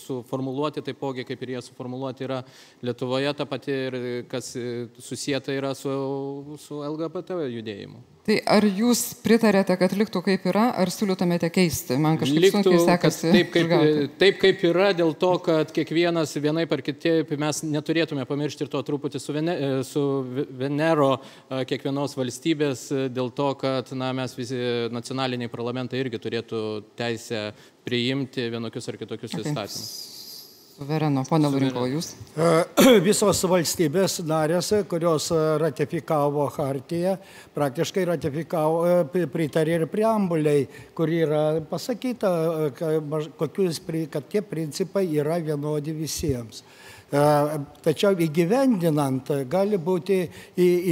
suformuoluoti, 0.06 0.86
taipogi 0.86 1.26
kaip 1.26 1.42
ir 1.48 1.56
jie 1.56 1.66
suformuoluoti 1.66 2.30
yra 2.30 2.44
Lietuvoje 2.86 3.34
ta 3.34 3.50
pati 3.50 3.74
ir 3.74 4.00
kas 4.30 4.54
susijęta 5.02 5.58
yra 5.58 5.74
su, 5.74 5.90
su 6.62 6.84
LGBT 6.86 7.42
judėjimu. 7.50 8.19
Tai 8.30 8.36
ar 8.46 8.62
jūs 8.62 9.00
pritarėte, 9.26 9.74
kad 9.82 9.94
liktų 9.98 10.20
kaip 10.22 10.44
yra, 10.52 10.68
ar 10.78 10.92
siūlytumėte 10.94 11.48
keisti? 11.50 11.96
Man 11.98 12.20
kažkaip 12.22 12.44
liktų, 12.44 12.60
sunkiai 12.60 12.82
sekasi. 12.86 13.32
Taip 13.34 13.50
kaip, 13.56 13.72
taip 14.22 14.38
kaip 14.44 14.66
yra, 14.70 14.92
dėl 14.94 15.16
to, 15.18 15.32
kad 15.48 15.72
kiekvienas 15.74 16.36
vienai 16.38 16.68
par 16.70 16.84
kitaip 16.86 17.32
mes 17.42 17.64
neturėtume 17.66 18.28
pamiršti 18.30 18.68
ir 18.68 18.70
to 18.70 18.84
truputį 18.86 19.24
su, 19.24 19.34
Vene, 19.34 19.56
su 19.88 20.04
Venero 20.62 21.10
kiekvienos 21.50 22.14
valstybės, 22.20 22.86
dėl 23.18 23.34
to, 23.34 23.50
kad 23.66 23.90
na, 23.98 24.12
mes 24.22 24.38
visi 24.38 24.62
nacionaliniai 24.94 25.50
parlamentai 25.50 26.06
irgi 26.06 26.22
turėtų 26.22 26.64
teisę 27.02 27.48
priimti 27.82 28.46
vienokius 28.54 28.94
ar 28.94 29.02
kitokius 29.02 29.40
okay. 29.40 29.50
įstatymus. 29.50 30.19
Suvereno, 30.80 31.26
ponė 31.28 31.50
Lurinko, 31.52 31.82
jūs? 31.92 32.14
Visos 33.08 33.42
valstybės 33.52 34.14
narės, 34.24 34.70
kurios 34.88 35.26
ratifikavo 35.60 36.46
Hartiją, 36.56 37.18
praktiškai 37.52 38.06
ratifikavo, 38.08 38.94
pritarė 39.34 39.76
ir 39.82 39.84
preambuliai, 39.92 40.62
kur 40.96 41.12
yra 41.12 41.42
pasakyta, 41.68 42.32
kad 42.80 44.30
tie 44.32 44.44
principai 44.54 45.04
yra 45.20 45.42
vienodi 45.44 45.98
visiems. 46.00 46.64
Tačiau 47.10 48.14
įgyvendinant 48.22 49.32
gali 49.50 49.80
būti 49.82 50.20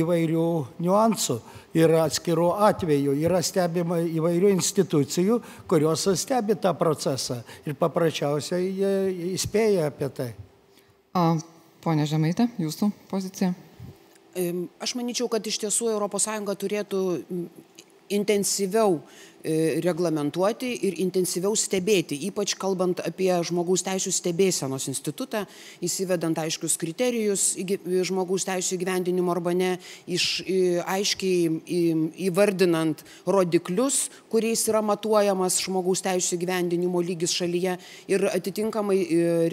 įvairių 0.01 0.47
niuansų 0.81 1.35
ir 1.77 1.93
atskirų 2.01 2.47
atvejų. 2.67 3.13
Yra 3.21 3.43
stebima 3.45 3.99
įvairių 4.01 4.49
institucijų, 4.55 5.37
kurios 5.69 6.07
stebi 6.17 6.57
tą 6.57 6.73
procesą 6.79 7.43
ir 7.65 7.77
paprasčiausiai 7.77 9.29
įspėja 9.35 9.91
apie 9.91 10.09
tai. 10.09 10.31
A, 11.13 11.35
pone 11.85 12.09
Žemaitė, 12.09 12.49
jūsų 12.61 12.89
pozicija? 13.11 13.53
Aš 14.81 14.97
manyčiau, 14.97 15.29
kad 15.29 15.45
iš 15.45 15.61
tiesų 15.65 15.93
ES 15.97 16.27
turėtų 16.61 17.03
intensyviau 18.13 18.99
reglamentuoti 19.83 20.69
ir 20.87 20.97
intensyviau 21.03 21.55
stebėti, 21.57 22.17
ypač 22.27 22.55
kalbant 22.59 22.99
apie 23.05 23.29
žmogaus 23.47 23.83
teisų 23.85 24.11
stebėsenos 24.13 24.87
institutą, 24.91 25.45
įsivedant 25.83 26.37
aiškius 26.41 26.77
kriterijus 26.81 27.45
žmogaus 28.07 28.47
teisų 28.47 28.75
įgyvendinimo 28.77 29.31
arba 29.33 29.53
ne, 29.57 29.71
iš, 30.09 30.43
aiškiai 30.83 31.61
įvardinant 32.27 33.03
rodiklius, 33.25 34.07
kuriais 34.31 34.65
yra 34.69 34.83
matuojamas 34.85 35.61
žmogaus 35.63 36.03
teisų 36.05 36.37
įgyvendinimo 36.37 37.01
lygis 37.03 37.35
šalyje 37.37 37.77
ir 38.11 38.27
atitinkamai 38.31 38.99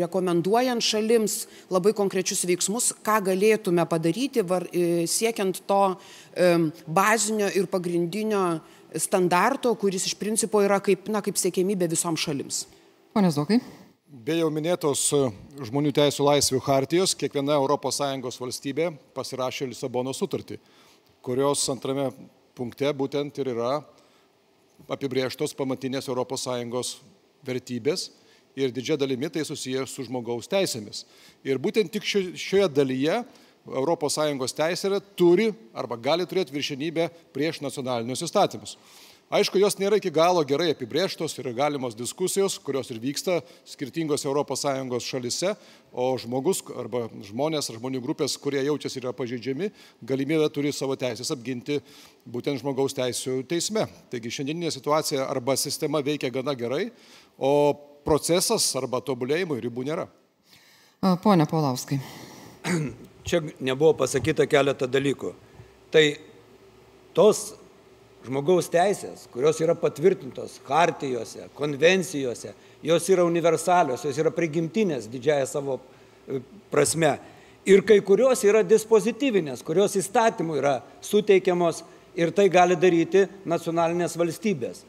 rekomenduojant 0.00 0.84
šalims 0.84 1.44
labai 1.72 1.94
konkrečius 1.96 2.44
veiksmus, 2.48 2.92
ką 3.04 3.20
galėtume 3.30 3.86
padaryti, 3.90 4.44
var, 4.46 4.66
siekiant 5.08 5.62
to 5.68 5.82
bazinio 6.86 7.48
ir 7.54 7.68
pagrindinio 7.70 8.44
standarto, 9.00 9.72
kuris 9.78 10.06
iš 10.08 10.14
principo 10.18 10.62
yra 10.64 10.80
kaip, 10.82 11.08
na, 11.12 11.22
kaip 11.24 11.38
siekėmybė 11.40 11.88
visoms 11.90 12.22
šalims. 12.24 12.64
Pone 13.14 13.30
Zokai. 13.34 13.60
Be 14.14 14.36
jau 14.38 14.48
minėtos 14.54 15.08
e, 15.16 15.20
žmonių 15.66 15.90
teisų 15.96 16.26
laisvių 16.28 16.60
hartijos, 16.62 17.16
kiekviena 17.18 17.56
ES 17.58 18.38
valstybė 18.40 18.92
pasirašė 19.16 19.66
Lisabono 19.72 20.14
sutartį, 20.14 20.60
kurios 21.24 21.64
antrame 21.72 22.12
punkte 22.54 22.92
būtent 22.94 23.38
ir 23.42 23.50
yra 23.56 23.80
apibrieštos 24.86 25.54
pamatinės 25.58 26.08
ES 26.08 26.92
vertybės 27.44 28.10
ir 28.54 28.70
didžia 28.70 28.96
dalimi 28.96 29.28
tai 29.28 29.42
susijęs 29.44 29.90
su 29.90 30.04
žmogaus 30.06 30.46
teisėmis. 30.48 31.04
Ir 31.42 31.58
būtent 31.58 31.90
tik 31.90 32.06
šioje 32.06 32.68
dalyje 32.70 33.24
ES 33.64 34.54
teisė 34.58 35.00
turi 35.16 35.50
arba 35.74 35.96
gali 35.96 36.26
turėti 36.26 36.52
viršenybę 36.52 37.08
prieš 37.32 37.60
nacionalinius 37.64 38.22
įstatymus. 38.26 38.76
Aišku, 39.32 39.56
jos 39.56 39.78
nėra 39.80 39.96
iki 39.96 40.12
galo 40.12 40.42
gerai 40.44 40.68
apibrieštos 40.74 41.32
ir 41.40 41.48
galimos 41.56 41.96
diskusijos, 41.96 42.58
kurios 42.60 42.90
ir 42.92 43.00
vyksta 43.00 43.38
skirtingose 43.66 44.28
ES 44.28 45.06
šalise, 45.08 45.54
o 45.90 46.12
žmogus 46.20 46.60
arba 46.76 47.08
žmonės 47.24 47.70
ar 47.70 47.78
žmonių 47.80 48.02
grupės, 48.04 48.36
kurie 48.36 48.60
jaučiasi 48.66 49.00
yra 49.00 49.14
pažeidžiami, 49.16 49.70
galimybę 50.02 50.50
turi 50.52 50.72
savo 50.72 50.94
teisės 50.94 51.32
apginti 51.32 51.80
būtent 52.28 52.60
žmogaus 52.60 52.94
teisų 52.94 53.40
teisme. 53.48 53.86
Taigi 54.12 54.30
šiandieninė 54.30 54.70
situacija 54.70 55.24
arba 55.24 55.56
sistema 55.56 56.04
veikia 56.04 56.30
gana 56.30 56.52
gerai, 56.54 56.90
o 57.38 57.72
procesas 58.04 58.68
arba 58.76 59.00
tobulėjimui 59.00 59.58
ribų 59.64 59.88
nėra. 59.88 60.06
Pone 61.24 61.48
Paulauskai. 61.48 61.98
čia 63.24 63.40
nebuvo 63.60 63.94
pasakyta 64.04 64.46
keletą 64.50 64.88
dalykų. 64.90 65.32
Tai 65.92 66.04
tos 67.16 67.54
žmogaus 68.24 68.70
teisės, 68.72 69.26
kurios 69.32 69.60
yra 69.64 69.76
patvirtintos 69.76 70.58
hartijose, 70.68 71.48
konvencijose, 71.56 72.54
jos 72.84 73.08
yra 73.12 73.24
universalios, 73.26 74.04
jos 74.04 74.18
yra 74.20 74.32
prigimtinės 74.34 75.08
didžiaja 75.12 75.48
savo 75.48 75.78
e, 75.80 76.40
prasme. 76.72 77.16
Ir 77.64 77.84
kai 77.88 78.00
kurios 78.04 78.44
yra 78.44 78.60
dispozityvinės, 78.66 79.64
kurios 79.64 79.96
įstatymų 79.96 80.58
yra 80.60 80.74
suteikiamos 81.04 81.82
ir 82.16 82.32
tai 82.36 82.50
gali 82.52 82.76
daryti 82.76 83.24
nacionalinės 83.48 84.16
valstybės. 84.20 84.84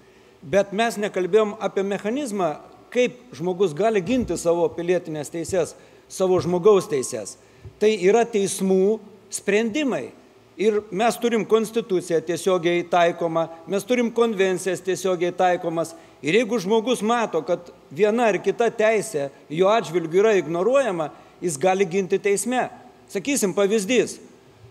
Bet 0.46 0.76
mes 0.76 1.00
nekalbėjom 1.02 1.56
apie 1.64 1.86
mechanizmą, 1.88 2.58
kaip 2.94 3.18
žmogus 3.36 3.74
gali 3.76 4.04
ginti 4.04 4.36
savo 4.40 4.68
pilietinės 4.76 5.32
teises, 5.34 5.74
savo 6.12 6.38
žmogaus 6.44 6.88
teises 6.92 7.38
tai 7.80 7.96
yra 8.08 8.24
teismų 8.28 9.00
sprendimai. 9.34 10.10
Ir 10.56 10.80
mes 10.88 11.18
turim 11.20 11.44
konstituciją 11.44 12.22
tiesiogiai 12.24 12.86
taikomą, 12.88 13.50
mes 13.68 13.84
turim 13.84 14.08
konvencijas 14.16 14.84
tiesiogiai 14.84 15.34
taikomas. 15.36 15.92
Ir 16.24 16.38
jeigu 16.40 16.60
žmogus 16.64 17.02
mato, 17.04 17.42
kad 17.44 17.68
viena 17.92 18.30
ar 18.32 18.40
kita 18.40 18.70
teisė 18.72 19.28
jo 19.52 19.68
atžvilgiu 19.68 20.24
yra 20.24 20.32
ignoruojama, 20.40 21.10
jis 21.44 21.60
gali 21.60 21.86
ginti 21.86 22.20
teisme. 22.22 22.70
Sakysim, 23.12 23.52
pavyzdys. 23.54 24.16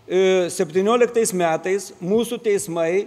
17 0.05 1.21
e, 1.21 1.37
metais 1.37 1.91
mūsų 2.01 2.37
teismai 2.45 3.05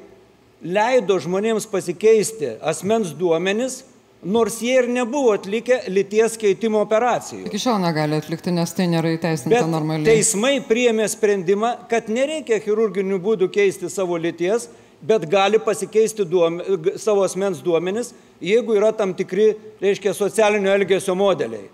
leido 0.62 1.18
žmonėms 1.22 1.66
pasikeisti 1.70 2.57
asmens 2.62 3.12
duomenis 3.14 3.85
nors 4.23 4.57
jie 4.63 4.75
ir 4.83 4.89
nebuvo 4.91 5.33
atlikę 5.37 5.81
lyties 5.89 6.35
keitimo 6.41 6.81
operacijų. 6.83 7.47
Iki 7.47 7.61
šiol 7.63 7.79
negali 7.83 8.19
atlikti, 8.19 8.51
nes 8.55 8.73
tai 8.75 8.89
nėra 8.91 9.13
įteisinta 9.15 9.63
normaliai. 9.71 10.05
teismai 10.09 10.57
priėmė 10.67 11.07
sprendimą, 11.09 11.75
kad 11.91 12.09
nereikia 12.11 12.59
chirurginių 12.65 13.21
būdų 13.23 13.49
keisti 13.55 13.91
savo 13.93 14.19
lyties, 14.19 14.69
bet 15.03 15.29
gali 15.31 15.61
pasikeisti 15.63 16.25
duome, 16.27 16.65
g- 16.83 16.97
savo 16.99 17.23
asmens 17.23 17.61
duomenis, 17.63 18.11
jeigu 18.43 18.75
yra 18.75 18.91
tam 18.93 19.15
tikri, 19.15 19.53
reiškia, 19.81 20.15
socialinio 20.15 20.73
elgesio 20.75 21.15
modeliai. 21.15 21.69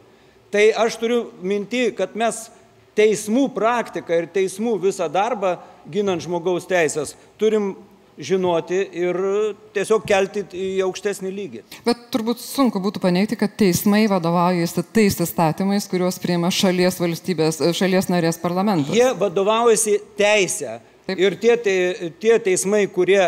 Tai 0.53 0.67
aš 0.85 0.99
turiu 1.01 1.23
minti, 1.43 1.87
kad 1.97 2.13
mes 2.15 2.51
teismų 2.95 3.49
praktiką 3.57 4.21
ir 4.21 4.29
teismų 4.31 4.77
visą 4.85 5.09
darbą 5.11 5.57
ginant 5.91 6.23
žmogaus 6.23 6.69
teisės 6.71 7.17
turim 7.41 7.73
žinoti 8.18 8.79
ir 8.94 9.16
tiesiog 9.74 10.05
kelti 10.07 10.44
į 10.55 10.68
aukštesnį 10.87 11.31
lygį. 11.35 11.62
Bet 11.87 12.05
turbūt 12.14 12.38
sunku 12.42 12.81
būtų 12.83 13.03
paneigti, 13.03 13.38
kad 13.38 13.55
teismai 13.59 14.05
vadovaujasi 14.11 14.85
tais 14.94 15.18
įstatymais, 15.24 15.88
kuriuos 15.90 16.20
priima 16.22 16.50
šalies 16.55 17.00
valstybės, 17.03 17.59
šalies 17.74 18.11
narės 18.12 18.38
parlamentas. 18.42 18.94
Jie 18.94 19.11
vadovaujasi 19.18 19.98
teisę. 20.18 20.79
Ir 21.11 21.35
tie, 21.37 21.57
te- 21.61 22.12
tie 22.22 22.38
teismai, 22.40 22.87
kurie 22.88 23.27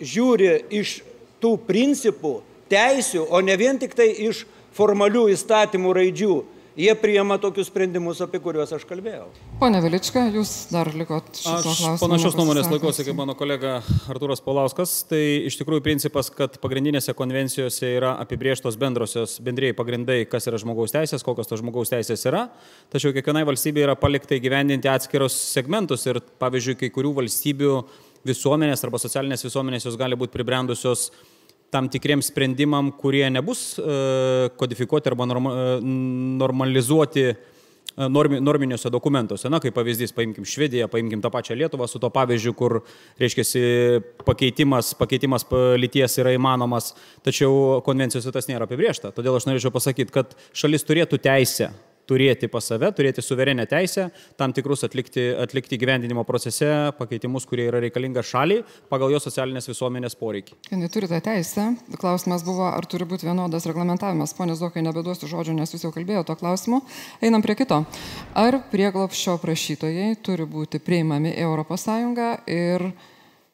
žiūri 0.00 0.54
iš 0.72 1.00
tų 1.42 1.56
principų, 1.66 2.38
teisių, 2.72 3.26
o 3.28 3.40
ne 3.44 3.56
vien 3.60 3.76
tik 3.80 3.92
tai 3.98 4.08
iš 4.28 4.44
formalių 4.76 5.26
įstatymų 5.34 5.92
raidžių, 5.98 6.34
jie 6.78 6.92
priema 6.98 7.36
tokius 7.40 7.68
sprendimus, 7.70 8.20
apie 8.24 8.40
kuriuos 8.42 8.72
aš 8.76 8.84
kalbėjau. 8.88 9.26
Pone 9.60 9.80
Vilička, 9.84 10.22
jūs 10.34 10.52
dar 10.72 10.90
likot 10.94 11.30
šito 11.36 11.54
Aš 11.58 11.64
klausimo. 11.66 11.96
panašios 12.02 12.36
nuomonės 12.38 12.70
laikosi 12.72 13.06
kaip 13.06 13.16
mano 13.18 13.34
kolega 13.38 13.78
Artūras 14.12 14.42
Paulauskas. 14.44 14.92
Tai 15.10 15.20
iš 15.48 15.58
tikrųjų 15.60 15.84
principas, 15.84 16.30
kad 16.34 16.58
pagrindinėse 16.62 17.14
konvencijose 17.18 17.90
yra 17.96 18.14
apibrieštos 18.22 18.78
bendrosios 18.80 19.38
bendrėjai 19.44 19.76
pagrindai, 19.78 20.20
kas 20.30 20.46
yra 20.50 20.60
žmogaus 20.62 20.94
teisės, 20.94 21.24
kokios 21.26 21.50
tos 21.50 21.62
žmogaus 21.62 21.92
teisės 21.92 22.24
yra. 22.28 22.46
Tačiau 22.92 23.14
kiekvienai 23.16 23.46
valstybei 23.48 23.84
yra 23.86 23.96
palikta 23.98 24.38
įgyvendinti 24.38 24.90
atskirus 24.90 25.36
segmentus 25.54 26.06
ir 26.06 26.22
pavyzdžiui, 26.40 26.78
kai 26.84 26.94
kurių 26.94 27.16
valstybių 27.22 27.74
visuomenės 28.28 28.84
arba 28.84 29.00
socialinės 29.00 29.44
visuomenės 29.46 29.86
jos 29.88 30.00
gali 30.00 30.18
būti 30.18 30.34
pribrendusios 30.34 31.10
tam 31.70 31.88
tikriems 31.90 32.30
sprendimam, 32.30 32.90
kurie 32.98 33.28
nebus 33.30 33.78
e, 33.78 34.50
kodifikuoti 34.58 35.10
arba 35.10 35.26
e, 35.26 35.64
normalizuoti 36.40 37.24
e, 37.30 37.34
normi, 38.08 38.40
norminiuose 38.42 38.90
dokumentuose. 38.90 39.50
Na, 39.52 39.60
kaip 39.62 39.74
pavyzdys, 39.76 40.14
paimkim 40.16 40.46
Švediją, 40.48 40.88
paimkim 40.90 41.22
tą 41.22 41.30
pačią 41.32 41.58
Lietuvą 41.58 41.88
su 41.90 42.02
to 42.02 42.10
pavyzdžiu, 42.14 42.54
kur, 42.58 42.80
reiškia, 43.20 43.44
pakeitimas, 44.26 44.94
pakeitimas 44.98 45.46
pa- 45.46 45.76
lyties 45.80 46.18
yra 46.22 46.34
įmanomas, 46.36 46.94
tačiau 47.26 47.78
konvencijose 47.86 48.34
tas 48.34 48.50
nėra 48.50 48.66
apibriešta. 48.68 49.14
Todėl 49.16 49.38
aš 49.38 49.46
norėčiau 49.50 49.74
pasakyti, 49.74 50.14
kad 50.14 50.34
šalis 50.52 50.86
turėtų 50.88 51.22
teisę 51.22 51.70
turėti 52.08 52.48
pas 52.50 52.64
save, 52.66 52.90
turėti 52.96 53.22
suverenę 53.22 53.66
teisę, 53.70 54.08
tam 54.40 54.54
tikrus 54.56 54.84
atlikti, 54.86 55.28
atlikti 55.40 55.78
gyvendinimo 55.80 56.24
procese 56.28 56.70
pakeitimus, 56.98 57.46
kurie 57.48 57.68
yra 57.70 57.80
reikalinga 57.82 58.24
šaliai 58.26 58.64
pagal 58.90 59.12
jos 59.14 59.26
socialinės 59.28 59.70
visuomenės 59.70 60.16
poreikį. 60.20 60.58
Kai 60.70 60.90
turite 60.92 61.20
teisę, 61.24 61.68
klausimas 62.00 62.44
buvo, 62.46 62.66
ar 62.70 62.88
turi 62.90 63.06
būti 63.08 63.28
vienodas 63.28 63.68
reglamentavimas. 63.70 64.34
Pone 64.38 64.56
Zokai, 64.58 64.84
nebeduosiu 64.86 65.30
žodžio, 65.30 65.54
nes 65.56 65.74
jūs 65.74 65.86
jau 65.86 65.92
kalbėjote 65.94 66.30
to 66.30 66.38
klausimu. 66.40 66.82
Einam 67.24 67.44
prie 67.44 67.56
kito. 67.58 67.82
Ar 68.38 68.60
prieglopščio 68.72 69.38
prašytojai 69.42 70.12
turi 70.24 70.48
būti 70.48 70.82
priimami 70.82 71.34
į 71.36 71.48
ES 71.50 71.88
ir 72.50 72.90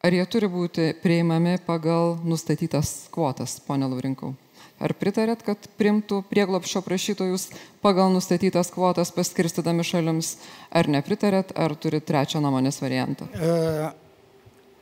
ar 0.07 0.15
jie 0.15 0.25
turi 0.31 0.51
būti 0.51 0.91
priimami 1.03 1.57
pagal 1.67 2.19
nustatytas 2.25 3.09
kvotas, 3.13 3.59
pone 3.67 3.89
Laurinkau? 3.91 4.35
Ar 4.77 4.93
pritarėt, 4.93 5.41
kad 5.47 5.69
primtų 5.81 6.21
prieglopščio 6.29 6.83
prašytojus 6.85 7.49
pagal 7.81 8.11
nustatytas 8.13 8.69
kvotas 8.75 9.13
paskirstydami 9.17 9.87
šalims, 9.87 10.35
ar 10.69 10.91
nepritarėt, 10.93 11.55
ar 11.57 11.73
turit 11.81 12.05
trečią 12.05 12.43
nuomonės 12.45 12.83
variantą? 12.85 13.31
E, 13.33 13.95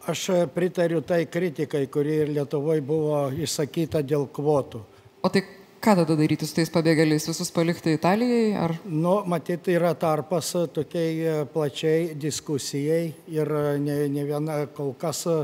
Aš 0.04 0.26
pritariu 0.52 1.00
tai 1.00 1.24
kritikai, 1.24 1.86
kuri 1.88 2.18
ir 2.20 2.32
Lietuvoje 2.36 2.82
buvo 2.84 3.30
išsakyta 3.40 4.02
dėl 4.04 4.26
kvotų. 4.28 4.82
O 5.24 5.30
tai 5.32 5.40
ką 5.80 5.94
tada 5.96 6.16
daryti 6.18 6.44
su 6.44 6.52
tais 6.58 6.68
pabėgėliais, 6.72 7.24
visus 7.30 7.48
palikti 7.52 7.94
Italijai? 7.96 8.50
Ar... 8.66 8.74
Nu, 8.84 9.22
matyt, 9.24 9.70
yra 9.72 9.94
tarpas 9.96 10.50
tokiai 10.76 11.14
e, 11.16 11.38
plačiai 11.48 12.12
diskusijai 12.20 13.14
ir 13.32 13.48
e, 13.48 13.64
ne, 13.80 13.96
ne 14.12 14.26
viena 14.28 14.58
kol 14.76 14.92
kas 15.00 15.24
e, 15.24 15.38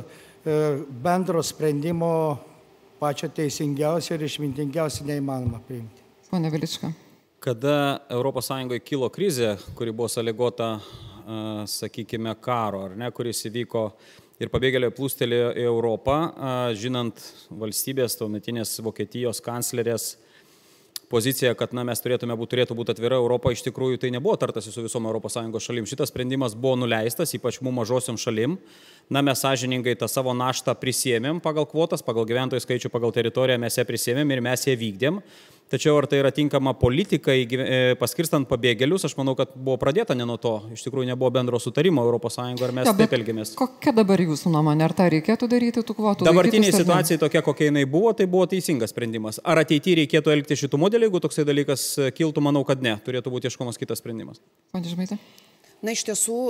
bendro 1.08 1.40
sprendimo 1.40 2.12
pačio 3.00 3.30
teisingiausio 3.32 4.14
ir 4.18 4.26
išmintingiausio 4.26 5.06
neįmanoma 5.08 5.62
priimti. 5.66 6.04
Pone 6.30 6.50
Vilička. 6.52 6.92
Kada 7.40 8.00
ES 8.12 8.50
kilo 8.84 9.08
krizė, 9.08 9.56
kuri 9.74 9.92
buvo 9.92 10.08
sąlygota, 10.12 10.68
a, 10.76 11.38
sakykime, 11.66 12.34
karo, 12.40 12.84
ar 12.90 12.96
ne, 12.96 13.08
kuris 13.10 13.40
įvyko 13.48 13.86
ir 14.40 14.52
pabėgėliai 14.52 14.92
plūstelėjo 14.92 15.54
į 15.56 15.64
Europą, 15.64 16.18
a, 16.36 16.50
žinant 16.76 17.24
valstybės, 17.50 18.18
tuometinės 18.20 18.76
Vokietijos 18.84 19.40
kanclerės 19.40 20.18
poziciją, 21.10 21.56
kad 21.58 21.72
na, 21.74 21.82
mes 21.88 21.98
turėtume 22.04 22.36
būti, 22.38 22.54
turėtų 22.54 22.76
būti 22.78 22.94
atvira 22.94 23.18
Europa, 23.18 23.50
iš 23.50 23.64
tikrųjų 23.66 23.98
tai 24.04 24.12
nebuvo 24.14 24.36
tartasi 24.38 24.70
su 24.70 24.84
visom 24.84 25.08
ES 25.10 25.64
šalim. 25.64 25.88
Šitas 25.88 26.12
sprendimas 26.12 26.54
buvo 26.54 26.76
nuleistas, 26.84 27.34
ypač 27.34 27.58
mūsų 27.58 27.76
mažosiom 27.80 28.20
šalim. 28.20 28.58
Na, 29.11 29.23
mes 29.27 29.40
sąžiningai 29.42 29.96
tą 29.99 30.07
savo 30.07 30.31
naštą 30.38 30.77
prisėmėm 30.79 31.40
pagal 31.42 31.64
kvotas, 31.66 32.05
pagal 32.07 32.29
gyventojų 32.29 32.62
skaičių, 32.62 32.92
pagal 32.94 33.11
teritoriją 33.16 33.59
mes 33.59 33.75
ją 33.75 33.85
prisėmėm 33.88 34.31
ir 34.31 34.42
mes 34.46 34.66
ją 34.68 34.77
vykdėm. 34.79 35.18
Tačiau 35.70 35.96
ar 35.99 36.07
tai 36.11 36.18
yra 36.18 36.31
tinkama 36.35 36.73
politika 36.79 37.35
e, 37.35 37.94
paskirstant 37.99 38.46
pabėgėlius, 38.51 39.05
aš 39.07 39.16
manau, 39.18 39.37
kad 39.38 39.53
buvo 39.55 39.77
pradėta 39.83 40.14
ne 40.18 40.27
nuo 40.27 40.35
to. 40.38 40.57
Iš 40.75 40.83
tikrųjų 40.87 41.07
nebuvo 41.12 41.31
bendro 41.35 41.59
sutarimo 41.62 42.03
ES, 42.07 42.38
ar 42.38 42.75
mes 42.75 42.90
bet 42.90 42.99
taip 43.05 43.14
elgiamės. 43.18 43.53
Kokia 43.59 43.94
dabar 43.94 44.23
jūsų 44.23 44.51
nuomonė? 44.51 44.87
Ar 44.88 44.94
tą 44.99 45.07
reikėtų 45.14 45.46
daryti 45.51 45.85
tų 45.87 45.96
kvotų? 45.99 46.27
Dabartiniai 46.27 46.70
laikytis 46.70 46.79
ar 46.79 46.83
ne? 46.83 46.90
situacijai 46.90 47.23
tokia, 47.23 47.42
kokia 47.46 47.70
jinai 47.70 47.87
buvo, 47.90 48.11
tai 48.18 48.27
buvo 48.31 48.46
teisingas 48.51 48.94
sprendimas. 48.94 49.38
Ar 49.46 49.62
ateityje 49.62 50.05
reikėtų 50.05 50.35
elgti 50.35 50.59
šitų 50.59 50.83
modelių, 50.83 51.07
jeigu 51.07 51.23
toksai 51.27 51.46
dalykas 51.46 51.87
kiltų, 52.18 52.46
manau, 52.46 52.62
kad 52.66 52.83
ne. 52.83 52.96
Turėtų 53.07 53.31
būti 53.35 53.51
ieškomas 53.51 53.79
kitas 53.79 54.03
sprendimas. 54.03 54.42
Pone 54.75 54.90
Žmaitė. 54.90 55.18
Na 55.87 55.94
iš 55.94 56.03
tiesų 56.11 56.40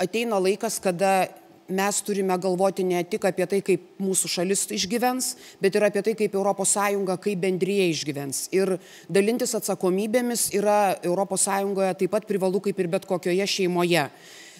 ateina 0.00 0.40
laikas, 0.40 0.80
kada 0.80 1.26
mes 1.68 2.00
turime 2.06 2.36
galvoti 2.38 2.84
ne 2.84 3.02
tik 3.04 3.26
apie 3.28 3.46
tai, 3.50 3.60
kaip 3.64 3.84
mūsų 4.02 4.30
šalis 4.30 4.66
išgyvens, 4.76 5.34
bet 5.62 5.76
ir 5.76 5.86
apie 5.86 6.02
tai, 6.06 6.14
kaip 6.18 6.34
ES, 6.36 6.74
kaip 7.24 7.42
bendryje 7.42 7.90
išgyvens. 7.92 8.46
Ir 8.54 8.76
dalintis 9.08 9.54
atsakomybėmis 9.58 10.50
yra 10.56 10.96
ES 11.02 11.46
taip 11.98 12.10
pat 12.10 12.26
privalu 12.26 12.60
kaip 12.60 12.78
ir 12.78 12.90
bet 12.92 13.06
kokioje 13.06 13.46
šeimoje. 13.46 14.08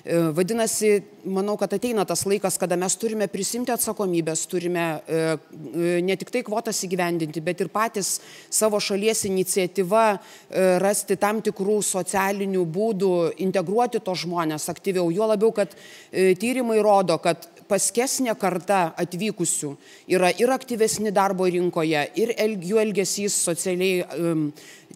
E, 0.07 0.31
Vadinasi, 0.31 1.03
manau, 1.27 1.57
kad 1.59 1.73
ateina 1.75 2.05
tas 2.07 2.21
laikas, 2.31 2.55
kada 2.62 2.77
mes 2.79 2.95
turime 2.95 3.27
prisimti 3.27 3.73
atsakomybės, 3.75 4.45
turime 4.47 4.85
e, 5.03 5.16
e, 5.19 5.88
ne 6.07 6.14
tik 6.21 6.31
tai 6.31 6.45
kvotas 6.47 6.79
įgyvendinti, 6.87 7.42
bet 7.42 7.64
ir 7.64 7.73
patys 7.75 8.12
savo 8.47 8.79
šalies 8.79 9.25
iniciatyva 9.27 10.05
rasti 10.83 11.16
tam 11.19 11.40
tikrų 11.42 11.81
socialinių 11.83 12.62
būdų, 12.77 13.12
integruoti 13.49 13.99
tos 14.07 14.23
žmonės 14.23 14.69
aktyviau. 14.71 15.11
Juo 15.11 15.27
labiau, 15.33 15.51
kad 15.57 15.75
tyrimai 16.12 16.79
rodo, 16.85 17.19
kad 17.19 17.49
paskesnė 17.66 18.37
karta 18.38 18.92
atvykusių 19.03 19.73
yra 20.14 20.31
ir 20.38 20.55
aktyvesni 20.55 21.11
darbo 21.11 21.49
rinkoje, 21.51 22.07
ir 22.14 22.35
jų 22.62 22.79
elgesys 22.85 23.35
socialiai 23.49 24.05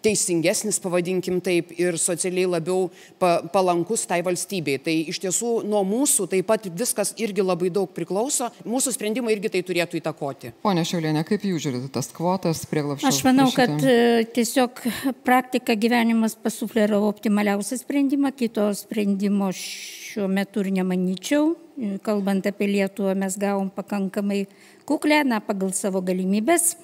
teisingesnis, 0.05 0.79
pavadinkim 0.81 1.41
taip, 1.45 1.73
ir 1.81 1.99
socialiai 2.01 2.49
labiau 2.49 2.89
pa, 3.21 3.41
palankus 3.53 4.07
tai 4.09 4.21
valstybei. 4.25 4.79
Tai 4.83 4.95
iš 5.11 5.21
tiesų 5.23 5.53
nuo 5.69 5.83
mūsų 5.87 6.27
taip 6.33 6.49
pat 6.51 6.67
viskas 6.77 7.15
irgi 7.21 7.45
labai 7.45 7.71
daug 7.73 7.91
priklauso, 7.95 8.51
mūsų 8.69 8.95
sprendimai 8.97 9.35
irgi 9.37 9.53
tai 9.55 9.63
turėtų 9.67 10.01
įtakoti. 10.01 10.53
Pone 10.65 10.85
Šiaulienė, 10.87 11.25
kaip 11.29 11.45
jūs 11.49 11.65
žiūrite 11.65 11.91
tas 11.95 12.11
kvotas 12.15 12.65
prieglapščio? 12.71 13.09
Aš 13.11 13.23
manau, 13.27 13.49
kad 13.55 13.73
e, 13.81 14.27
tiesiog 14.37 14.83
praktika 15.27 15.77
gyvenimas 15.79 16.37
pasufleravo 16.41 17.11
optimaliausią 17.13 17.81
sprendimą, 17.81 18.35
kito 18.37 18.69
sprendimo 18.77 19.51
šiuo 19.57 20.29
metu 20.31 20.65
ir 20.65 20.73
nemanyčiau. 20.81 21.55
E, 21.79 21.97
Kalbant 22.05 22.47
apie 22.51 22.69
Lietuvą, 22.71 23.17
mes 23.19 23.39
gavom 23.41 23.71
pakankamai 23.73 24.45
kuklę, 24.89 25.23
na, 25.25 25.41
pagal 25.45 25.73
savo 25.77 26.03
galimybės. 26.05 26.75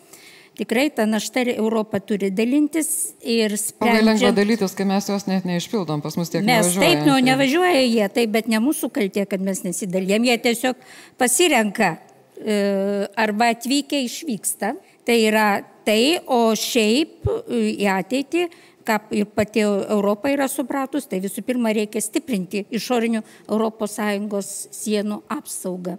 Tikrai 0.56 0.86
ta 0.96 1.04
našta 1.04 1.42
ir 1.44 1.50
Europa 1.58 1.98
turi 2.00 2.30
dalintis 2.32 3.12
ir 3.20 3.52
Labai 3.52 3.90
lengva 3.92 4.14
sprendžiant. 4.16 4.36
dalytis, 4.38 4.74
kai 4.78 4.86
mes 4.88 5.08
jos 5.08 5.26
net 5.28 5.44
neišpildom, 5.44 6.00
pas 6.02 6.16
mus 6.16 6.30
tiek 6.32 6.44
Mes 6.44 6.64
nevažiuoja. 6.64 6.86
taip, 6.86 7.06
nu, 7.06 7.12
tai- 7.18 7.22
nevažiuoja 7.28 7.82
jie, 7.84 8.08
taip, 8.08 8.30
bet 8.32 8.48
ne 8.48 8.56
mūsų 8.64 8.88
kaltė, 8.90 9.26
kad 9.28 9.40
mes 9.40 9.60
nesidalijam. 9.66 10.24
Jie 10.24 10.38
tiesiog 10.38 10.76
pasirenka 11.20 11.98
e, 12.40 13.08
arba 13.16 13.50
atvykę 13.54 14.00
išvyksta. 14.06 14.74
Tai 15.06 15.16
yra 15.28 15.62
tai, 15.86 16.18
o 16.26 16.50
šiaip 16.56 17.28
e, 17.28 17.60
į 17.76 17.86
ateitį, 17.92 18.46
ką 18.86 18.96
ir 19.18 19.26
pati 19.34 19.60
Europa 19.66 20.30
yra 20.30 20.48
supratus, 20.48 21.06
tai 21.10 21.20
visų 21.20 21.42
pirma 21.46 21.72
reikia 21.74 22.00
stiprinti 22.00 22.64
išorinių 22.70 23.22
ES 23.50 24.50
sienų 24.72 25.20
apsaugą. 25.28 25.98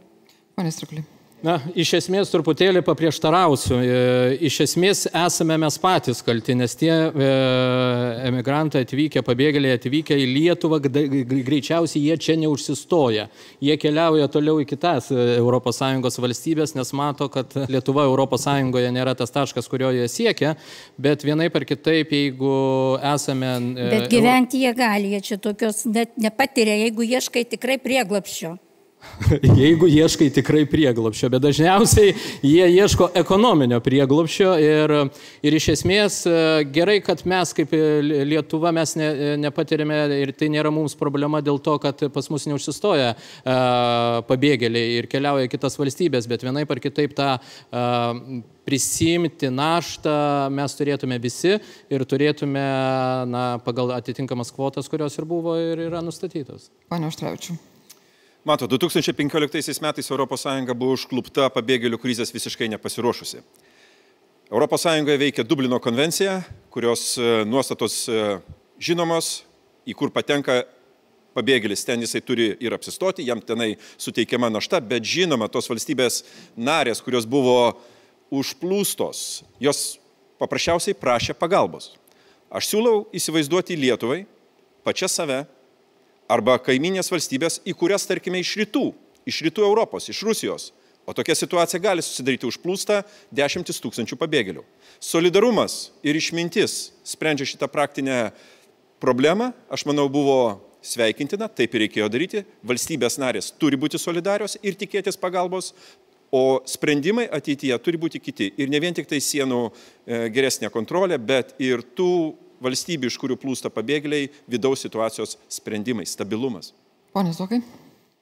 Pone 0.56 0.72
Strikli. 0.72 1.04
Na, 1.46 1.60
iš 1.78 1.92
esmės 2.00 2.32
truputėlį 2.34 2.82
paprieštarausiu. 2.82 3.76
E, 3.78 3.98
iš 4.50 4.56
esmės 4.64 5.04
esame 5.06 5.54
mes 5.62 5.76
patys 5.78 6.24
kalti, 6.26 6.56
nes 6.58 6.74
tie 6.80 6.90
e, 6.90 7.28
emigrantai 8.26 8.82
atvykę, 8.88 9.22
pabėgėliai 9.26 9.76
atvykę 9.78 10.18
į 10.18 10.26
Lietuvą, 10.32 10.82
greičiausiai 10.82 12.08
jie 12.08 12.18
čia 12.18 12.40
neužsistoja. 12.42 13.28
Jie 13.62 13.78
keliauja 13.78 14.26
toliau 14.34 14.58
į 14.64 14.68
kitas 14.74 15.12
ES 15.14 16.20
valstybės, 16.26 16.74
nes 16.74 16.94
mato, 16.98 17.30
kad 17.30 17.54
Lietuva 17.70 18.10
ES 18.10 18.50
nėra 18.98 19.14
tas 19.14 19.34
taškas, 19.34 19.70
kurio 19.70 19.94
jie 19.94 20.10
siekia, 20.10 20.56
bet 20.98 21.22
vienaip 21.22 21.54
ar 21.54 21.70
kitaip, 21.70 22.18
jeigu 22.18 22.54
esame... 23.14 23.54
E, 23.78 23.92
bet 23.94 24.10
gyventi 24.10 24.66
jie 24.66 24.74
gali, 24.74 25.14
jie 25.14 25.22
čia 25.22 25.38
tokios 25.38 25.86
net 25.86 26.18
nepatiria, 26.18 26.82
jeigu 26.88 27.06
ieškai 27.06 27.46
tikrai 27.46 27.78
prieglapščio. 27.78 28.58
jeigu 29.62 29.88
ieškai 29.90 30.30
tikrai 30.36 30.64
prieglopščio, 30.70 31.30
bet 31.34 31.44
dažniausiai 31.44 32.14
jie 32.46 32.68
ieško 32.78 33.10
ekonominio 33.18 33.80
prieglopščio 33.84 34.52
ir, 34.62 34.94
ir 35.46 35.58
iš 35.58 35.70
esmės 35.78 36.20
e, 36.30 36.36
gerai, 36.74 37.00
kad 37.06 37.24
mes 37.30 37.54
kaip 37.58 37.74
Lietuva 38.28 38.74
mes 38.76 38.94
ne, 39.00 39.10
nepatirėme 39.42 40.02
ir 40.20 40.34
tai 40.38 40.52
nėra 40.54 40.72
mums 40.74 40.98
problema 41.00 41.42
dėl 41.46 41.60
to, 41.64 41.78
kad 41.84 42.08
pas 42.14 42.30
mus 42.34 42.48
neužsistoja 42.50 43.14
e, 43.14 43.58
pabėgėliai 44.30 45.00
ir 45.02 45.10
keliauja 45.12 45.50
kitas 45.52 45.80
valstybės, 45.80 46.30
bet 46.30 46.46
vienaip 46.46 46.72
ar 46.74 46.84
kitaip 46.84 47.16
tą 47.18 47.32
e, 47.38 48.44
prisimti 48.68 49.50
naštą 49.54 50.18
mes 50.54 50.76
turėtume 50.76 51.18
visi 51.24 51.56
ir 51.90 52.04
turėtume 52.04 52.68
na, 53.32 53.46
pagal 53.64 53.96
atitinkamas 53.96 54.52
kvotas, 54.56 54.92
kurios 54.92 55.16
ir 55.18 55.30
buvo 55.30 55.56
ir 55.62 55.88
yra 55.88 56.04
nustatytos. 56.04 56.70
Pane 56.92 57.08
Užtrevičiu. 57.08 57.58
Mato, 58.48 58.64
2015 58.66 59.82
metais 59.82 60.08
ES 60.08 60.72
buvo 60.72 60.94
užklupta 60.96 61.50
pabėgėlių 61.52 61.98
krizės 62.00 62.30
visiškai 62.32 62.70
nepasiruošusi. 62.72 63.42
ES 64.48 64.86
veikia 65.20 65.44
Dublino 65.44 65.82
konvencija, 65.84 66.38
kurios 66.72 67.18
e, 67.18 67.44
nuostatos 67.44 68.08
e, 68.08 68.38
žinomos, 68.80 69.44
į 69.84 69.98
kur 70.00 70.14
patenka 70.16 70.62
pabėgėlis, 71.36 71.84
ten 71.84 72.00
jisai 72.00 72.22
turi 72.24 72.54
ir 72.64 72.72
apsistoti, 72.72 73.28
jam 73.28 73.44
tenai 73.44 73.76
suteikiama 74.00 74.48
našta, 74.48 74.80
bet 74.80 75.04
žinoma, 75.04 75.52
tos 75.52 75.68
valstybės 75.68 76.24
narės, 76.56 77.04
kurios 77.04 77.28
buvo 77.28 77.76
užplūstos, 78.32 79.44
jos 79.60 80.00
paprasčiausiai 80.40 80.96
prašė 80.96 81.36
pagalbos. 81.36 81.98
Aš 82.48 82.72
siūlau 82.72 83.10
įsivaizduoti 83.12 83.76
Lietuvai, 83.76 84.24
pačią 84.88 85.12
save, 85.12 85.44
arba 86.32 86.58
kaiminės 86.62 87.12
valstybės, 87.12 87.62
į 87.68 87.76
kurias, 87.80 88.08
tarkime, 88.08 88.42
iš 88.44 88.56
rytų, 88.62 88.90
iš 89.28 89.42
rytų 89.48 89.66
Europos, 89.68 90.10
iš 90.12 90.24
Rusijos. 90.28 90.72
O 91.08 91.14
tokia 91.16 91.38
situacija 91.40 91.80
gali 91.80 92.04
susidaryti 92.04 92.50
užplūsta 92.50 93.00
dešimtis 93.32 93.80
tūkstančių 93.80 94.18
pabėgėlių. 94.20 94.64
Solidarumas 95.00 95.94
ir 96.04 96.20
išmintis 96.20 96.92
sprendžia 97.08 97.48
šitą 97.48 97.70
praktinę 97.72 98.34
problemą, 99.00 99.54
aš 99.72 99.86
manau, 99.88 100.10
buvo 100.12 100.58
sveikintina, 100.84 101.48
taip 101.48 101.76
ir 101.76 101.86
reikėjo 101.86 102.10
daryti. 102.12 102.44
Valstybės 102.68 103.16
narės 103.24 103.54
turi 103.56 103.80
būti 103.80 104.00
solidarios 104.02 104.58
ir 104.60 104.76
tikėtis 104.80 105.20
pagalbos, 105.20 105.72
o 106.32 106.60
sprendimai 106.68 107.30
ateityje 107.32 107.78
turi 107.80 108.00
būti 108.04 108.20
kiti. 108.20 108.50
Ir 108.60 108.68
ne 108.68 108.82
vien 108.84 108.96
tik 108.96 109.08
tai 109.08 109.22
sienų 109.24 109.62
e, 109.64 110.28
geresnė 110.36 110.68
kontrolė, 110.74 111.16
bet 111.24 111.56
ir 111.64 111.86
tų 111.96 112.36
valstybių, 112.64 113.10
iš 113.12 113.18
kurių 113.22 113.38
plūsta 113.42 113.72
pabėgėliai, 113.74 114.32
vidaus 114.50 114.84
situacijos 114.86 115.38
sprendimai, 115.52 116.06
stabilumas. 116.10 116.74
Pone 117.14 117.34
Zokai. 117.36 117.62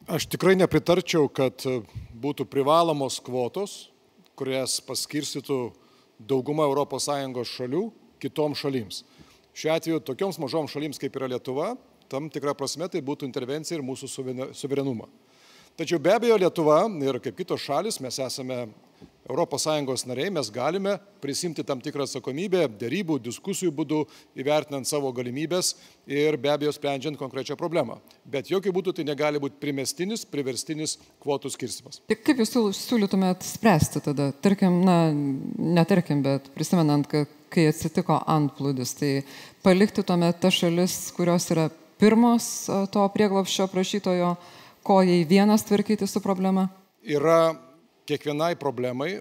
Aš 0.05 0.27
tikrai 0.29 0.53
nepritarčiau, 0.59 1.25
kad 1.33 1.63
būtų 2.21 2.45
privalomos 2.45 3.17
kvotos, 3.25 3.89
kurias 4.37 4.77
paskirstytų 4.85 5.59
dauguma 6.19 6.67
ES 6.69 7.49
šalių 7.49 7.87
kitoms 8.21 8.61
šalims. 8.61 9.03
Šiuo 9.55 9.73
atveju 9.73 10.03
tokioms 10.03 10.39
mažoms 10.39 10.73
šalims 10.75 10.99
kaip 10.99 11.15
yra 11.15 11.29
Lietuva, 11.31 11.73
tam 12.11 12.29
tikrą 12.29 12.53
prasme 12.57 12.89
tai 12.91 13.01
būtų 13.01 13.25
intervencija 13.25 13.77
ir 13.77 13.85
mūsų 13.85 14.09
suverenumą. 14.53 15.07
Tačiau 15.75 15.99
be 15.99 16.13
abejo 16.13 16.37
Lietuva 16.39 16.83
ir 17.03 17.19
kaip 17.23 17.37
kitos 17.39 17.63
šalis 17.63 17.99
mes 18.03 18.19
esame 18.19 18.67
ES 19.25 20.05
nariai 20.05 20.29
mes 20.29 20.51
galime 20.51 20.99
prisimti 21.21 21.63
tam 21.65 21.81
tikrą 21.81 22.05
atsakomybę 22.05 22.67
dėrybų, 22.77 23.17
diskusijų 23.25 23.71
būdų, 23.73 24.03
įvertinant 24.37 24.85
savo 24.85 25.11
galimybės 25.11 25.73
ir 26.05 26.37
be 26.37 26.51
abejo 26.53 26.71
sprendžiant 26.71 27.17
konkrečią 27.17 27.57
problemą. 27.57 27.97
Bet 28.23 28.51
jokių 28.51 28.71
būdų 28.75 28.93
tai 28.93 29.07
negali 29.07 29.41
būti 29.41 29.57
primestinis, 29.57 30.25
priverstinis 30.29 30.99
kvotų 31.23 31.49
skirstimas. 31.49 32.01
Tai 32.05 32.19
kaip 32.21 32.43
jūs 32.43 32.53
siūlytumėt 32.77 33.41
spręsti 33.41 34.03
tada? 34.05 34.29
Tarkim, 34.45 34.83
na, 34.85 35.09
netarkim, 35.57 36.21
bet 36.21 36.51
prisimenant, 36.53 37.09
kad 37.09 37.31
kai 37.49 37.69
atsitiko 37.71 38.19
antplūdis, 38.29 38.93
tai 38.99 39.11
palikti 39.65 40.05
tuomet 40.05 40.37
tas 40.43 40.53
šalis, 40.53 40.99
kurios 41.17 41.49
yra 41.55 41.71
pirmos 41.97 42.67
to 42.93 43.09
prieglopščio 43.15 43.71
prašytojo, 43.73 44.35
ko 44.85 45.01
jai 45.01 45.23
vienas 45.25 45.65
tvarkyti 45.65 46.05
su 46.05 46.21
problema? 46.21 46.69
Yra 47.05 47.55
kiekvienai 48.09 48.53
problemai 48.59 49.19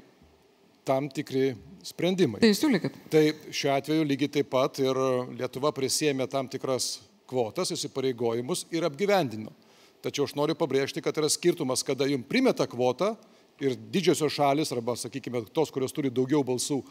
tam 0.84 1.08
tikri 1.08 1.54
sprendimai. 1.84 2.40
Tai 2.44 2.52
siūlykit. 2.56 2.96
Tai 3.12 3.24
šiuo 3.52 3.74
atveju 3.74 4.06
lygiai 4.08 4.32
taip 4.38 4.50
pat 4.52 4.80
ir 4.82 4.98
Lietuva 5.38 5.72
prisėmė 5.76 6.28
tam 6.32 6.48
tikras 6.52 6.98
kvotas, 7.28 7.72
įsipareigojimus 7.74 8.66
ir 8.74 8.86
apgyvendino. 8.88 9.52
Tačiau 10.04 10.26
aš 10.28 10.34
noriu 10.36 10.56
pabrėžti, 10.58 11.00
kad 11.04 11.16
yra 11.16 11.30
skirtumas, 11.32 11.84
kada 11.86 12.04
jums 12.10 12.28
primeta 12.28 12.66
kvotą 12.68 13.14
ir 13.62 13.76
didžiosios 13.94 14.34
šalis, 14.34 14.72
arba, 14.74 14.96
sakykime, 14.98 15.44
tos, 15.54 15.72
kurios 15.72 15.94
turi 15.96 16.10
daugiau 16.12 16.42
balsų, 16.44 16.82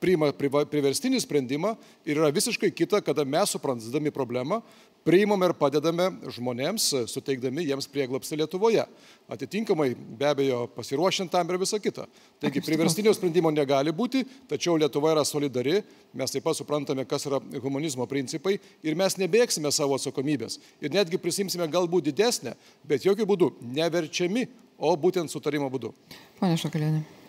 priima 0.00 0.30
priverstinį 0.32 1.20
sprendimą 1.22 1.74
ir 2.08 2.20
yra 2.20 2.30
visiškai 2.34 2.72
kita, 2.72 3.02
kada 3.04 3.24
mes 3.28 3.52
suprantame 3.52 4.12
problemą, 4.14 4.60
priimame 5.04 5.48
ir 5.48 5.54
padedame 5.56 6.08
žmonėms, 6.32 6.86
suteikdami 7.08 7.64
jiems 7.68 7.88
prieglapstį 7.90 8.40
Lietuvoje. 8.42 8.84
Atitinkamai, 9.32 9.92
be 9.94 10.28
abejo, 10.28 10.64
pasiruošiant 10.74 11.32
tam 11.32 11.48
ir 11.48 11.60
visą 11.60 11.80
kitą. 11.82 12.06
Taigi 12.42 12.62
priverstinio 12.64 13.14
sprendimo 13.16 13.52
negali 13.54 13.94
būti, 13.96 14.24
tačiau 14.50 14.76
Lietuva 14.80 15.14
yra 15.14 15.24
solidari, 15.28 15.80
mes 16.16 16.34
taip 16.34 16.44
pat 16.44 16.58
suprantame, 16.58 17.06
kas 17.08 17.28
yra 17.30 17.40
humanizmo 17.62 18.08
principai 18.10 18.58
ir 18.84 18.98
mes 18.98 19.16
nebėgsime 19.20 19.72
savo 19.72 19.96
atsakomybės. 19.96 20.58
Ir 20.84 20.92
netgi 20.96 21.20
prisimsime 21.20 21.68
galbūt 21.70 22.10
didesnę, 22.10 22.56
bet 22.88 23.08
jokių 23.08 23.28
būdų 23.30 23.54
neverčiami, 23.78 24.48
o 24.80 24.92
būtent 24.96 25.32
sutarimo 25.32 25.68
būdu. 25.72 25.92
Pane 26.40 26.56
Šakalienė. 26.60 27.19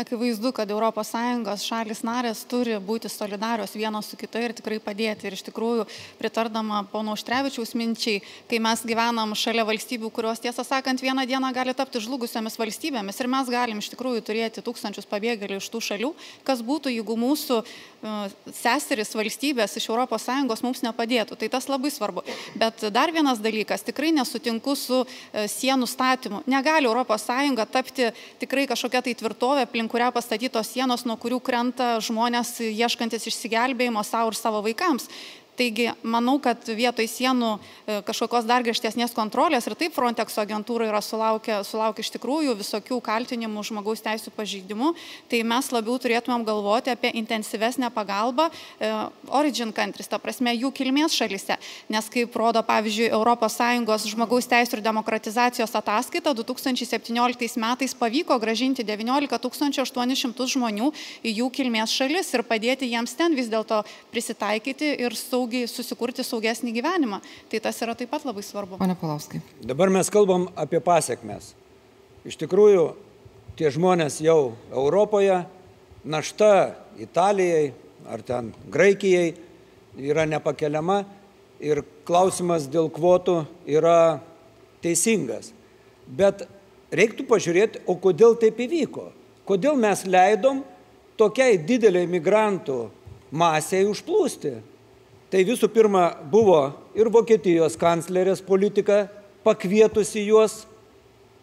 Akivaizdu, 0.00 0.48
kad 0.56 0.70
ES 0.70 1.64
šalis 1.66 1.98
narės 2.06 2.40
turi 2.48 2.78
būti 2.80 3.10
solidarios 3.12 3.74
vienos 3.76 4.06
su 4.08 4.16
kita 4.16 4.40
ir 4.40 4.54
tikrai 4.56 4.78
padėti. 4.80 5.26
Ir 5.28 5.34
iš 5.36 5.42
tikrųjų, 5.50 5.84
pritardama 6.16 6.78
pono 6.88 7.12
Užtrevičiaus 7.12 7.74
minčiai, 7.76 8.22
kai 8.48 8.60
mes 8.64 8.80
gyvenam 8.88 9.34
šalia 9.36 9.66
valstybių, 9.68 10.08
kurios 10.08 10.40
tiesą 10.40 10.64
sakant 10.64 11.02
vieną 11.04 11.26
dieną 11.28 11.50
gali 11.52 11.74
tapti 11.76 12.00
žlugusiomis 12.00 12.56
valstybėmis 12.56 13.20
ir 13.20 13.28
mes 13.28 13.50
galim 13.52 13.82
iš 13.82 13.90
tikrųjų 13.92 14.24
turėti 14.24 14.64
tūkstančius 14.64 15.08
pabėgėlių 15.10 15.58
iš 15.60 15.68
tų 15.68 15.82
šalių, 15.90 16.14
kas 16.48 16.64
būtų, 16.64 16.94
jeigu 16.94 17.18
mūsų 17.20 17.60
uh, 17.60 18.32
seseris 18.56 19.12
valstybės 19.12 19.76
iš 19.76 19.90
ES 19.90 20.64
mums 20.64 20.80
nepadėtų. 20.86 21.36
Tai 21.36 21.50
tas 21.52 21.68
labai 21.68 21.92
svarbu. 21.92 22.24
Bet 22.56 22.88
dar 22.88 23.12
vienas 23.12 23.42
dalykas, 23.42 23.84
tikrai 23.84 24.14
nesutinku 24.16 24.78
su 24.78 25.02
uh, 25.04 25.44
sienų 25.44 25.90
statymu. 25.90 26.42
Negali 26.48 26.88
ES 26.88 27.28
tapti 27.70 28.10
tikrai 28.40 28.64
kažkokia 28.70 29.04
tai 29.04 29.14
tvirtovė 29.14 29.68
aplink 29.68 29.89
kurią 29.90 30.12
pastatytos 30.14 30.70
sienos, 30.70 31.04
nuo 31.08 31.16
kurių 31.20 31.40
krenta 31.42 31.96
žmonės 32.04 32.60
ieškantis 32.70 33.26
išsigelbėjimo 33.30 34.04
savo 34.06 34.30
ir 34.30 34.38
savo 34.38 34.62
vaikams. 34.64 35.10
Taigi, 35.58 35.90
manau, 36.02 36.38
kad 36.40 36.64
vietoj 36.64 37.04
sienų 37.10 37.50
e, 37.58 37.98
kažkokios 38.06 38.46
dar 38.48 38.64
griežtesnės 38.64 39.12
kontrolės 39.12 39.66
ir 39.68 39.74
taip 39.76 39.92
Frontexo 39.92 40.40
agentūra 40.40 40.86
yra 40.88 41.02
sulaukę, 41.04 41.58
sulaukę 41.68 42.00
iš 42.00 42.12
tikrųjų 42.14 42.54
visokių 42.56 42.96
kaltinimų 43.04 43.64
žmogaus 43.68 44.00
teisų 44.00 44.32
pažeidimų, 44.32 44.94
tai 45.28 45.42
mes 45.44 45.68
labiau 45.74 45.98
turėtumėm 46.00 46.46
galvoti 46.48 46.94
apie 46.94 47.10
intensyvesnę 47.20 47.90
pagalbą 47.92 48.46
e, 48.48 48.92
origin 49.28 49.74
countries, 49.76 50.08
ta 50.08 50.20
prasme 50.22 50.54
jų 50.54 50.70
kilmės 50.72 51.18
šalise. 51.18 51.58
Nes 51.92 52.08
kaip 52.08 52.40
rodo, 52.40 52.64
pavyzdžiui, 52.64 53.10
ES 53.12 54.08
žmogaus 54.14 54.48
teisų 54.48 54.78
ir 54.78 54.84
demokratizacijos 54.86 55.76
ataskaita, 55.76 56.32
2017 56.40 57.60
metais 57.60 57.96
pavyko 58.00 58.38
gražinti 58.40 58.86
19 58.86 59.28
800 59.28 60.48
žmonių 60.54 60.88
į 61.20 61.36
jų 61.42 61.52
kilmės 61.52 61.92
šalis 61.92 62.32
ir 62.32 62.46
padėti 62.48 62.88
jiems 62.88 63.12
ten 63.18 63.36
vis 63.36 63.52
dėlto 63.52 63.82
prisitaikyti 64.14 64.94
ir 65.04 65.16
saugiai 65.18 65.39
saugiai 65.40 65.68
susikurti 65.68 66.24
saugesnį 66.24 66.72
gyvenimą. 66.76 67.20
Tai 67.48 67.60
tas 67.64 67.80
yra 67.80 67.94
taip 67.96 68.10
pat 68.12 68.24
labai 68.28 68.44
svarbu. 68.44 68.78
Pane 68.80 68.96
Palauskai. 69.00 69.40
Dabar 69.64 69.90
mes 69.90 70.10
kalbam 70.12 70.48
apie 70.56 70.80
pasiekmes. 70.84 71.54
Iš 72.28 72.36
tikrųjų, 72.36 72.90
tie 73.56 73.70
žmonės 73.72 74.20
jau 74.20 74.52
Europoje, 74.72 75.46
našta 76.04 76.76
Italijai 77.00 77.72
ar 78.08 78.22
ten 78.22 78.52
Graikijai 78.68 79.34
yra 79.96 80.26
nepakeliama 80.28 81.04
ir 81.60 81.82
klausimas 82.04 82.68
dėl 82.68 82.90
kvotų 82.92 83.44
yra 83.68 84.20
teisingas. 84.84 85.52
Bet 86.06 86.46
reiktų 86.92 87.26
pažiūrėti, 87.28 87.84
o 87.86 87.96
kodėl 87.96 88.36
taip 88.40 88.60
įvyko. 88.60 89.10
Kodėl 89.48 89.76
mes 89.80 90.04
leidom 90.04 90.64
tokiai 91.20 91.58
dideliai 91.58 92.08
migrantų 92.08 92.90
masiai 93.30 93.86
užplūsti. 93.88 94.58
Tai 95.30 95.44
visų 95.46 95.68
pirma 95.70 96.08
buvo 96.26 96.72
ir 96.98 97.06
Vokietijos 97.12 97.76
kanclerės 97.78 98.40
politika 98.42 99.04
pakvietusi 99.46 100.24
juos 100.26 100.64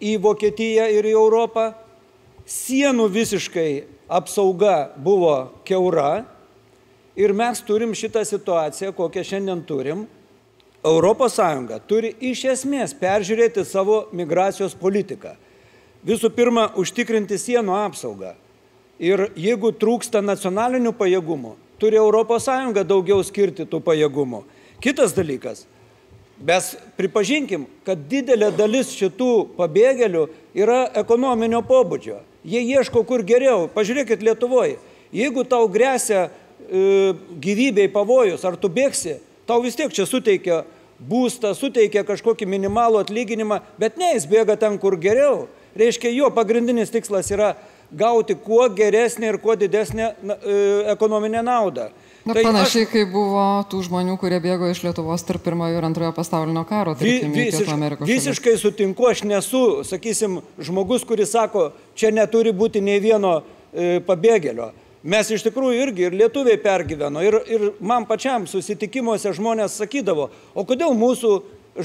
į 0.03 0.17
Vokietiją 0.19 0.89
ir 0.91 1.07
į 1.07 1.13
Europą. 1.15 1.69
Sienų 2.47 3.07
visiškai 3.11 3.69
apsauga 4.11 4.89
buvo 4.99 5.53
keura 5.67 6.25
ir 7.15 7.31
mes 7.31 7.63
turim 7.63 7.95
šitą 7.95 8.25
situaciją, 8.27 8.91
kokią 8.95 9.23
šiandien 9.23 9.63
turim. 9.67 10.05
ES 10.87 11.39
turi 11.87 12.13
iš 12.21 12.43
esmės 12.53 12.93
peržiūrėti 12.95 13.63
savo 13.65 14.07
migracijos 14.11 14.75
politiką. 14.75 15.33
Visų 16.05 16.29
pirma, 16.31 16.69
užtikrinti 16.75 17.35
sienų 17.39 17.73
apsaugą. 17.87 18.35
Ir 18.99 19.31
jeigu 19.35 19.73
trūksta 19.73 20.21
nacionalinių 20.23 20.93
pajėgumų, 20.95 21.55
turi 21.79 21.97
ES 21.97 22.85
daugiau 22.85 23.23
skirti 23.23 23.65
tų 23.65 23.81
pajėgumų. 23.85 24.43
Kitas 24.81 25.13
dalykas, 25.17 25.65
mes 26.37 26.75
pripažinkim, 26.97 27.65
kad 27.85 27.97
didelė 28.09 28.51
dalis 28.55 28.93
šitų 28.93 29.55
pabėgėlių 29.57 30.27
yra 30.57 30.85
ekonominio 30.95 31.63
pobūdžio. 31.65 32.21
Jie 32.47 32.61
ieško 32.61 33.03
kur 33.03 33.23
geriau. 33.27 33.67
Pažiūrėkit 33.73 34.21
Lietuvoje, 34.23 34.77
jeigu 35.11 35.43
tau 35.43 35.67
grėsia 35.67 36.27
e, 36.27 37.13
gyvybei 37.41 37.89
pavojus, 37.91 38.45
ar 38.45 38.55
tu 38.55 38.69
bėgsi, 38.69 39.17
tau 39.49 39.59
vis 39.65 39.75
tiek 39.75 39.91
čia 39.93 40.05
suteikia 40.07 40.63
būstą, 40.97 41.53
suteikia 41.57 42.05
kažkokį 42.07 42.47
minimalų 42.49 43.01
atlyginimą, 43.03 43.61
bet 43.81 43.97
ne, 43.97 44.13
jis 44.15 44.25
bėga 44.29 44.57
ten, 44.59 44.77
kur 44.81 44.97
geriau. 44.97 45.47
Reiškia, 45.77 46.09
jo 46.09 46.29
pagrindinis 46.33 46.89
tikslas 46.93 47.29
yra 47.33 47.51
gauti 47.91 48.35
kuo 48.35 48.69
geresnę 48.69 49.27
ir 49.31 49.39
kuo 49.41 49.55
didesnę 49.55 50.11
e, 50.11 50.91
ekonominę 50.91 51.43
naudą. 51.43 51.89
Na, 52.27 52.33
tai 52.33 52.43
panašiai, 52.43 52.83
aš... 52.83 52.91
kaip 52.91 53.11
buvo 53.13 53.43
tų 53.71 53.85
žmonių, 53.87 54.17
kurie 54.19 54.39
bėgo 54.43 54.67
iš 54.67 54.81
Lietuvos 54.83 55.23
tarp 55.23 55.45
pirmojo 55.45 55.77
ir 55.79 55.85
antrojo 55.87 56.11
pasaulinio 56.15 56.65
karo. 56.67 56.95
Tarkim, 56.99 57.31
Vi, 57.31 57.45
visiš, 57.47 57.69
visiškai 58.03 58.55
šalis. 58.57 58.65
sutinku, 58.65 59.07
aš 59.07 59.23
nesu, 59.23 59.61
sakysim, 59.87 60.41
žmogus, 60.59 61.05
kuris 61.07 61.31
sako, 61.31 61.69
čia 61.95 62.11
neturi 62.11 62.51
būti 62.51 62.83
nei 62.83 62.99
vieno 62.99 63.39
e, 63.71 64.01
pabėgėlio. 64.03 64.73
Mes 65.07 65.29
iš 65.31 65.45
tikrųjų 65.45 65.85
irgi 65.85 66.07
ir 66.09 66.17
lietuviai 66.19 66.59
pergyveno. 66.59 67.23
Ir, 67.23 67.39
ir 67.47 67.65
man 67.79 68.03
pačiam 68.09 68.43
susitikimuose 68.49 69.31
žmonės 69.37 69.77
sakydavo, 69.79 70.27
o 70.51 70.67
kodėl 70.67 70.91
mūsų 70.97 71.31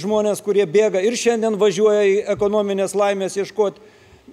žmonės, 0.03 0.43
kurie 0.43 0.67
bėga 0.67 1.05
ir 1.05 1.15
šiandien 1.15 1.55
važiuoja 1.61 2.03
į 2.09 2.17
ekonominės 2.35 2.97
laimės 2.99 3.39
ieškoti, 3.39 3.79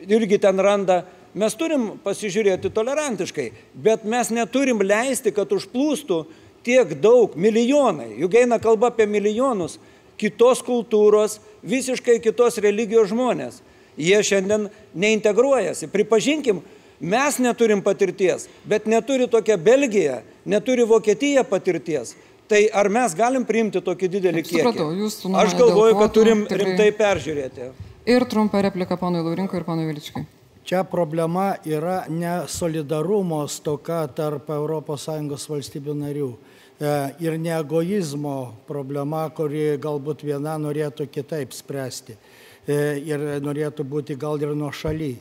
irgi 0.10 0.40
ten 0.42 0.58
randa 0.64 1.04
Mes 1.38 1.54
turim 1.54 1.92
pasižiūrėti 2.02 2.72
tolerantiškai, 2.74 3.52
bet 3.78 4.06
mes 4.10 4.32
neturim 4.34 4.82
leisti, 4.82 5.34
kad 5.36 5.52
užplūstų 5.54 6.24
tiek 6.66 6.96
daug, 7.02 7.36
milijonai, 7.38 8.16
juk 8.18 8.34
eina 8.42 8.58
kalba 8.62 8.90
apie 8.90 9.06
milijonus, 9.06 9.78
kitos 10.20 10.64
kultūros, 10.66 11.38
visiškai 11.62 12.18
kitos 12.24 12.58
religijos 12.64 13.12
žmonės. 13.14 13.62
Jie 14.00 14.18
šiandien 14.24 14.70
neintegruojasi. 14.96 15.90
Pripažinkim, 15.92 16.64
mes 17.00 17.38
neturim 17.44 17.84
patirties, 17.84 18.48
bet 18.66 18.88
neturi 18.88 19.28
tokia 19.30 19.60
Belgija, 19.60 20.22
neturi 20.50 20.88
Vokietija 20.88 21.44
patirties. 21.48 22.16
Tai 22.50 22.64
ar 22.74 22.90
mes 22.90 23.14
galim 23.14 23.46
priimti 23.46 23.84
tokį 23.86 24.10
didelį 24.16 24.42
kiekį? 24.48 24.64
Supratau, 24.64 24.90
jūs 24.98 25.20
Aš 25.38 25.54
galvoju, 25.60 26.00
kad 26.00 26.16
turim 26.16 26.48
tikrai... 26.48 26.64
rimtai 26.64 26.90
peržiūrėti. 26.98 27.70
Ir 28.10 28.26
trumpa 28.26 28.64
replika 28.66 28.98
ponui 28.98 29.22
Laurinkui 29.22 29.60
ir 29.60 29.68
ponui 29.68 29.86
Viličkai. 29.86 30.26
Čia 30.64 30.84
problema 30.84 31.56
yra 31.66 32.06
ne 32.10 32.48
solidarumo 32.48 33.48
stoka 33.48 34.04
tarp 34.14 34.50
ES 34.50 35.48
valstybių 35.50 35.96
narių 35.98 36.30
e, 36.30 36.92
ir 37.26 37.38
ne 37.40 37.56
egoizmo 37.58 38.54
problema, 38.68 39.26
kuri 39.30 39.80
galbūt 39.82 40.24
viena 40.28 40.58
norėtų 40.62 41.08
kitaip 41.10 41.56
spręsti 41.56 42.16
e, 42.16 43.00
ir 43.02 43.26
norėtų 43.42 43.84
būti 43.84 44.16
gal 44.20 44.42
ir 44.42 44.54
nuo 44.56 44.72
šaly. 44.72 45.16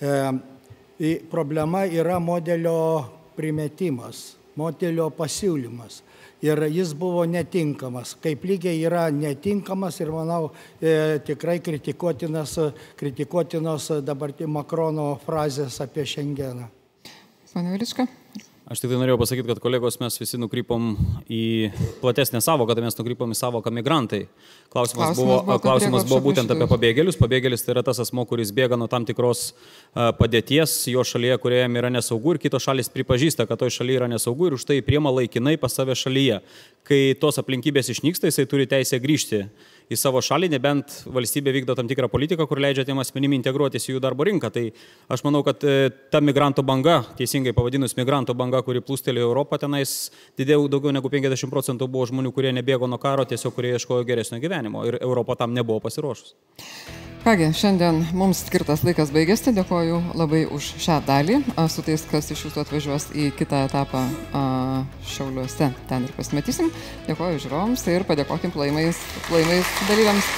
E, 0.00 1.18
problema 1.30 1.86
yra 1.86 2.18
modelio 2.20 3.04
primetimas, 3.36 4.34
modelio 4.56 5.10
pasiūlymas 5.14 6.02
ir 6.42 6.62
jis 6.72 6.94
buvo 6.96 7.24
netinkamas. 7.28 8.16
Kaip 8.22 8.44
lygiai 8.48 8.80
yra 8.86 9.08
netinkamas 9.14 10.00
ir 10.00 10.12
manau 10.14 10.50
e, 10.80 11.18
tikrai 11.26 11.58
kritikuotinas, 11.64 12.56
kritikuotinos 13.00 13.90
dabartį 14.06 14.48
Makrono 14.50 15.12
frazės 15.26 15.80
apie 15.84 16.06
Šengeną. 16.08 16.70
Pane 17.50 17.72
Vilička. 17.74 18.06
Aš 18.70 18.78
tik 18.78 18.92
tai 18.92 19.00
norėjau 19.00 19.18
pasakyti, 19.18 19.48
kad 19.50 19.58
kolegos 19.58 19.96
mes 19.98 20.14
visi 20.20 20.38
nukrypom 20.38 20.92
į 21.26 21.42
platesnę 21.98 22.38
savoką, 22.44 22.76
tai 22.78 22.84
mes 22.84 22.94
nukrypom 22.94 23.32
į 23.34 23.38
savoką 23.40 23.72
migrantai. 23.74 24.28
Klausimas, 24.70 25.16
klausimas 25.16 25.18
buvo, 25.18 25.42
buvo, 25.42 25.58
klausimas 25.58 26.04
buvo 26.06 26.20
būtent 26.28 26.52
apie 26.54 26.66
pabėgėlius. 26.70 27.16
Pabėgėlis 27.18 27.64
tai 27.66 27.72
yra 27.72 27.82
tas 27.82 27.98
asmo, 28.04 28.22
kuris 28.30 28.52
bėga 28.54 28.76
nuo 28.78 28.86
tam 28.86 29.02
tikros 29.02 29.48
padėties 30.14 30.74
jo 30.92 31.02
šalyje, 31.02 31.40
kurioje 31.42 31.64
jam 31.64 31.78
yra 31.80 31.90
nesaugu 31.90 32.36
ir 32.36 32.38
kitos 32.44 32.68
šalis 32.68 32.92
pripažįsta, 32.94 33.48
kad 33.50 33.58
toje 33.58 33.74
šalyje 33.74 33.98
yra 33.98 34.06
nesaugu 34.12 34.46
ir 34.46 34.54
už 34.54 34.68
tai 34.68 34.78
priema 34.86 35.10
laikinai 35.10 35.56
pas 35.58 35.74
save 35.74 35.98
šalyje. 35.98 36.38
Kai 36.86 37.00
tos 37.18 37.42
aplinkybės 37.42 37.90
išnyksta, 37.96 38.30
jisai 38.30 38.46
turi 38.46 38.68
teisę 38.70 39.02
grįžti 39.02 39.42
į 39.90 39.98
savo 39.98 40.22
šalį, 40.22 40.52
nebent 40.52 41.00
valstybė 41.10 41.50
vykdo 41.56 41.74
tam 41.74 41.90
tikrą 41.90 42.06
politiką, 42.10 42.46
kur 42.46 42.62
leidžia 42.62 42.84
tiem 42.86 43.02
asmenim 43.02 43.34
integruotis 43.34 43.88
į 43.88 43.96
jų 43.96 44.02
darbo 44.04 44.22
rinką. 44.28 44.52
Tai 44.54 44.62
aš 45.10 45.24
manau, 45.26 45.42
kad 45.46 45.66
e, 45.66 45.90
ta 46.14 46.22
migrantų 46.22 46.62
banga, 46.66 47.00
teisingai 47.18 47.50
pavadinus 47.56 47.96
migrantų 47.98 48.38
banga, 48.38 48.62
kuri 48.62 48.84
plūstelėjo 48.86 49.26
Europą, 49.26 49.58
tenais 49.58 50.12
didėjau 50.38 50.70
daugiau 50.70 50.94
negu 50.94 51.10
50 51.10 51.50
procentų 51.50 51.90
buvo 51.90 52.06
žmonių, 52.06 52.30
kurie 52.36 52.54
nebėgo 52.54 52.86
nuo 52.86 53.00
karo, 53.02 53.26
tiesiog 53.26 53.56
kurie 53.58 53.74
ieškojo 53.74 54.06
geresnio 54.06 54.38
gyvenimo 54.38 54.59
ir 54.86 54.98
Europa 55.00 55.36
tam 55.36 55.54
nebuvo 55.54 55.80
pasiruošus. 55.80 56.34
Kągi, 57.20 57.50
šiandien 57.52 57.98
mums 58.16 58.38
skirtas 58.46 58.80
laikas 58.80 59.10
baigėsi, 59.12 59.52
dėkoju 59.52 59.98
labai 60.16 60.46
už 60.56 60.70
šią 60.80 61.02
dalį. 61.04 61.34
Su 61.68 61.84
tais, 61.84 62.00
kas 62.08 62.30
iš 62.32 62.46
jūsų 62.46 62.62
atvažiuos 62.62 63.10
į 63.12 63.26
kitą 63.36 63.66
etapą 63.66 64.06
Šiauliuose, 65.04 65.68
ten 65.90 66.06
ir 66.08 66.14
pasimatysim. 66.16 66.70
Dėkoju 67.10 67.42
žiūrovams 67.44 67.84
ir 67.92 68.08
padėkokim 68.08 68.54
plaimais, 68.56 68.96
plaimais 69.28 69.68
dalyviams. 69.90 70.32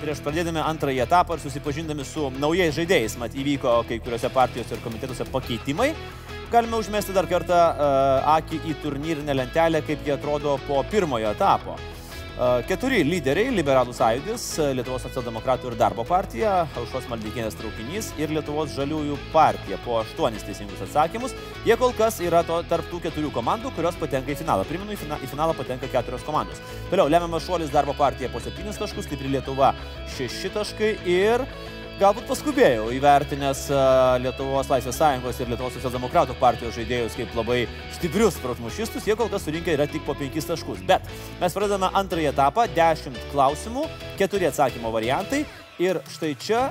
Prieš 0.00 0.24
pradėdami 0.24 0.64
antrąjį 0.64 1.04
etapą 1.04 1.36
ir 1.36 1.44
susipažindami 1.44 2.08
su 2.08 2.30
naujais 2.40 2.72
žaidėjais, 2.80 3.20
mat 3.20 3.36
įvyko 3.36 3.82
kai 3.84 4.00
kuriuose 4.00 4.32
partijose 4.32 4.78
ir 4.78 4.86
komitetuose 4.88 5.28
pakeitimai 5.28 5.92
galime 6.52 6.76
užmesti 6.76 7.14
dar 7.16 7.26
kartą 7.30 7.56
uh, 7.56 8.34
akį 8.36 8.60
į 8.68 8.76
turnyrinę 8.82 9.34
lentelę, 9.38 9.80
kaip 9.86 10.04
jie 10.04 10.12
atrodo 10.18 10.58
po 10.66 10.82
pirmojo 10.90 11.32
etapo. 11.32 11.78
Uh, 12.32 12.60
keturi 12.68 13.02
lyderiai- 13.04 13.52
Liberalų 13.58 13.94
sąjūdis, 13.96 14.44
Lietuvos 14.76 15.04
socialdemokratų 15.06 15.70
ir 15.70 15.76
darbo 15.80 16.04
partija, 16.08 16.66
Aušos 16.80 17.08
Maldykinės 17.08 17.56
traukinys 17.56 18.10
ir 18.20 18.32
Lietuvos 18.36 18.72
žaliųjų 18.76 19.16
partija 19.32 19.80
po 19.84 19.98
aštuonis 20.00 20.44
teisingus 20.44 20.80
atsakymus. 20.84 21.36
Jie 21.64 21.76
kol 21.80 21.92
kas 21.96 22.20
yra 22.20 22.44
to, 22.44 22.60
tarp 22.68 22.88
tų 22.92 23.00
keturių 23.06 23.32
komandų, 23.32 23.72
kurios 23.76 23.96
patenka 24.00 24.32
į 24.32 24.40
finalą. 24.40 24.64
Priminu, 24.68 24.92
į, 24.92 25.00
fina, 25.04 25.20
į 25.24 25.28
finalą 25.32 25.56
patenka 25.56 25.88
keturios 25.92 26.24
komandos. 26.24 26.60
Toliau 26.90 27.08
lemiamas 27.08 27.44
šuolis 27.48 27.72
darbo 27.72 27.96
partija 27.96 28.32
po 28.32 28.40
septynis 28.40 28.80
taškus, 28.80 29.08
stipri 29.08 29.32
Lietuva 29.32 29.74
šeši 30.16 30.52
taškai 30.56 30.96
ir 31.04 31.44
galbūt 32.02 32.24
paskubėjau 32.26 32.88
įvertinęs 32.96 33.60
Lietuvos 34.24 34.70
Laisvės 34.72 34.96
Sąjungos 34.98 35.38
ir 35.38 35.50
Lietuvos 35.52 35.76
Socialdemokratų 35.76 36.34
partijos 36.40 36.74
žaidėjus 36.74 37.14
kaip 37.14 37.36
labai 37.38 37.60
stiprius 37.94 38.40
protmušistus, 38.42 39.06
jie 39.06 39.14
kol 39.18 39.30
kas 39.30 39.44
surinkę 39.46 39.76
yra 39.76 39.86
tik 39.90 40.02
po 40.06 40.16
penkis 40.18 40.48
taškus. 40.48 40.80
Bet 40.88 41.06
mes 41.38 41.54
pradedame 41.54 41.92
antrąjį 42.00 42.32
etapą, 42.32 42.64
dešimt 42.74 43.20
klausimų, 43.30 43.86
keturi 44.18 44.48
atsakymo 44.50 44.90
variantai 44.94 45.44
ir 45.82 46.00
štai 46.10 46.32
čia 46.42 46.64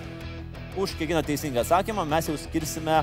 už 0.75 0.97
kiekvieną 0.99 1.23
teisingą 1.27 1.63
atsakymą 1.63 2.03
mes 2.11 2.27
jau 2.27 2.35
skirsime 2.41 2.99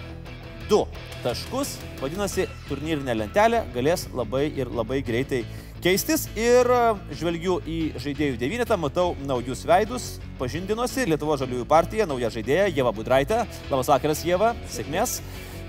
du 0.68 0.82
taškus, 1.24 1.78
vadinasi, 2.02 2.44
turnyrinė 2.68 3.16
lentelė 3.22 3.64
galės 3.72 4.04
labai 4.12 4.50
ir 4.52 4.68
labai 4.68 5.00
greitai 5.06 5.46
keistis 5.82 6.26
ir 6.38 6.68
e, 6.68 6.82
žvelgiu 7.18 7.58
į 7.68 7.78
žaidėjų 8.02 8.38
devynetą, 8.40 8.78
matau 8.80 9.12
naujus 9.26 9.64
veidus, 9.68 10.06
pažindinuosi 10.40 11.06
Lietuvo 11.08 11.36
žaliųjų 11.38 11.66
partija, 11.68 12.06
nauja 12.08 12.30
žaidėja 12.34 12.68
Jeva 12.72 12.92
Budraitė. 12.94 13.44
Labas 13.70 13.90
vakaras, 13.90 14.24
Jeva, 14.26 14.54
sėkmės. 14.72 15.18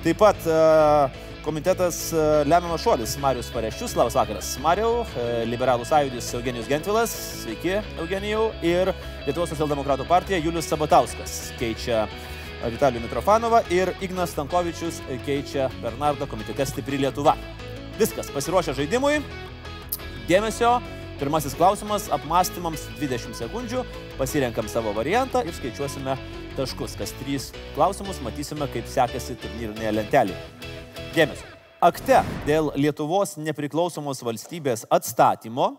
Taip 0.04 0.22
pat 0.22 0.48
e, 0.48 0.58
komitetas 1.46 2.02
e, 2.14 2.24
lemiamas 2.50 2.84
šuolis 2.86 3.18
Marius 3.22 3.52
Parešius, 3.54 3.96
labas 4.00 4.18
vakaras. 4.18 4.56
Mariau, 4.64 5.04
Liberalų 5.50 5.88
sąjūdis 5.90 6.32
Eugenijus 6.40 6.72
Gentvilas, 6.72 7.14
sveiki 7.44 7.78
Eugenijau, 8.00 8.50
ir 8.66 8.94
Lietuvos 9.28 9.54
socialdemokratų 9.54 10.08
partija 10.10 10.42
Julius 10.42 10.70
Sabatauskas 10.72 11.54
keičia 11.62 12.08
Vitalijų 12.60 13.06
Mitrofanovą 13.06 13.62
ir 13.72 13.94
Ignas 14.04 14.34
Stankovičius 14.34 15.00
keičia 15.24 15.70
Bernardo 15.84 16.28
komitete 16.28 16.66
Stipri 16.68 17.00
Lietuva. 17.00 17.38
Viskas, 18.00 18.32
pasiruošę 18.32 18.76
žaidimui 18.76 19.20
Dėmesio, 20.30 20.76
pirmasis 21.18 21.56
klausimas, 21.58 22.04
apmąstymams 22.14 22.84
20 23.00 23.34
sekundžių, 23.34 23.80
pasirenkam 24.20 24.68
savo 24.70 24.92
variantą 24.94 25.42
ir 25.42 25.56
skaičiuosime 25.58 26.14
taškus. 26.54 26.94
Kas 27.00 27.16
trys 27.18 27.48
klausimus 27.74 28.20
matysime, 28.22 28.68
kaip 28.70 28.86
sekasi 28.86 29.40
turnyrinėje 29.42 29.96
lentelėje. 29.98 30.70
Dėmesio. 31.18 31.50
Akte 31.82 32.22
dėl 32.46 32.70
Lietuvos 32.78 33.40
nepriklausomos 33.42 34.22
valstybės 34.22 34.86
atstatymo 34.94 35.72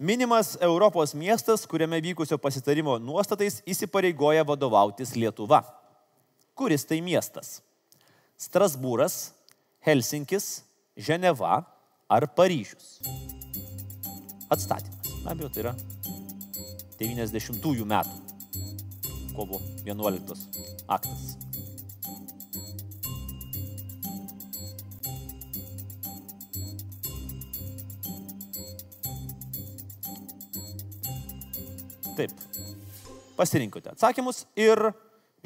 minimas 0.00 0.56
Europos 0.64 1.12
miestas, 1.12 1.68
kuriame 1.68 2.00
vykusio 2.00 2.40
pasitarimo 2.40 2.96
nuostatais 2.96 3.60
įsipareigoja 3.68 4.48
vadovautis 4.48 5.12
Lietuva. 5.12 5.60
Kuris 6.56 6.88
tai 6.88 7.02
miestas? 7.04 7.58
Strasbūras, 8.40 9.26
Helsinkis, 9.84 10.62
Ženeva 10.96 11.66
ar 12.08 12.26
Paryžius? 12.34 13.00
Atstatymas. 14.50 14.96
Be 15.24 15.30
abejo, 15.30 15.50
tai 15.52 15.64
yra 15.66 15.74
90-ųjų 16.98 17.84
metų 17.88 18.28
kovo 19.36 19.60
11 19.84 20.48
aktas. 20.88 21.36
Taip. 32.18 32.32
Pasirinkote 33.38 33.92
atsakymus 33.92 34.42
ir 34.58 34.88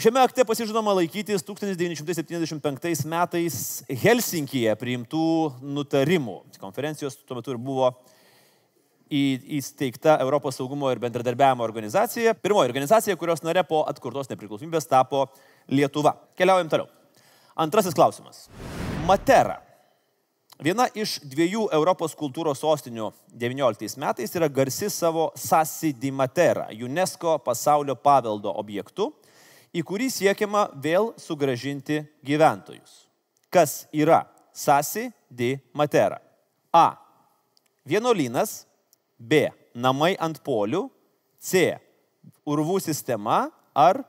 šiame 0.02 0.18
akte 0.18 0.42
pasižadama 0.44 0.96
laikytis 0.98 1.44
1975 1.46 3.04
metais 3.06 3.56
Helsinkije 4.02 4.74
priimtų 4.80 5.26
nutarimų. 5.62 6.40
Konferencijos 6.58 7.20
tuo 7.22 7.38
metu 7.38 7.54
ir 7.54 7.60
buvo 7.62 7.92
įsteigta 9.12 10.16
Europos 10.24 10.58
saugumo 10.58 10.90
ir 10.90 10.98
bendradarbiavimo 11.02 11.62
organizacija. 11.62 12.34
Pirmoji 12.34 12.72
organizacija, 12.72 13.18
kurios 13.20 13.44
nare 13.46 13.62
po 13.68 13.84
atkurtos 13.86 14.30
nepriklausomybės 14.32 14.90
tapo 14.90 15.28
Lietuva. 15.70 16.16
Keliaujam 16.38 16.72
toliau. 16.72 16.90
Antrasis 17.62 17.94
klausimas. 17.94 18.48
Matera 19.06 19.60
Viena 20.62 20.84
iš 20.94 21.16
dviejų 21.26 21.64
Europos 21.74 22.12
kultūros 22.14 22.60
sostinių 22.62 23.08
19 23.34 23.98
metais 23.98 24.36
yra 24.38 24.46
garsi 24.46 24.86
savo 24.94 25.32
Sasi 25.34 25.90
di 25.90 26.12
Matera, 26.14 26.68
UNESCO 26.70 27.40
pasaulio 27.42 27.96
paveldo 27.98 28.52
objektu, 28.60 29.08
į 29.72 29.82
kurį 29.86 30.08
siekiama 30.12 30.66
vėl 30.84 31.12
sugražinti 31.20 32.02
gyventojus. 32.24 33.06
Kas 33.52 33.86
yra 33.92 34.24
Sasi 34.52 35.08
di 35.28 35.56
Matera? 35.72 36.20
A. 36.72 36.96
Vienuolynas. 37.84 38.66
B. 39.18 39.48
Namai 39.74 40.14
ant 40.20 40.40
polių. 40.44 40.86
C. 41.40 41.76
Urvų 42.48 42.80
sistema. 42.84 43.46
Ar 43.72 44.02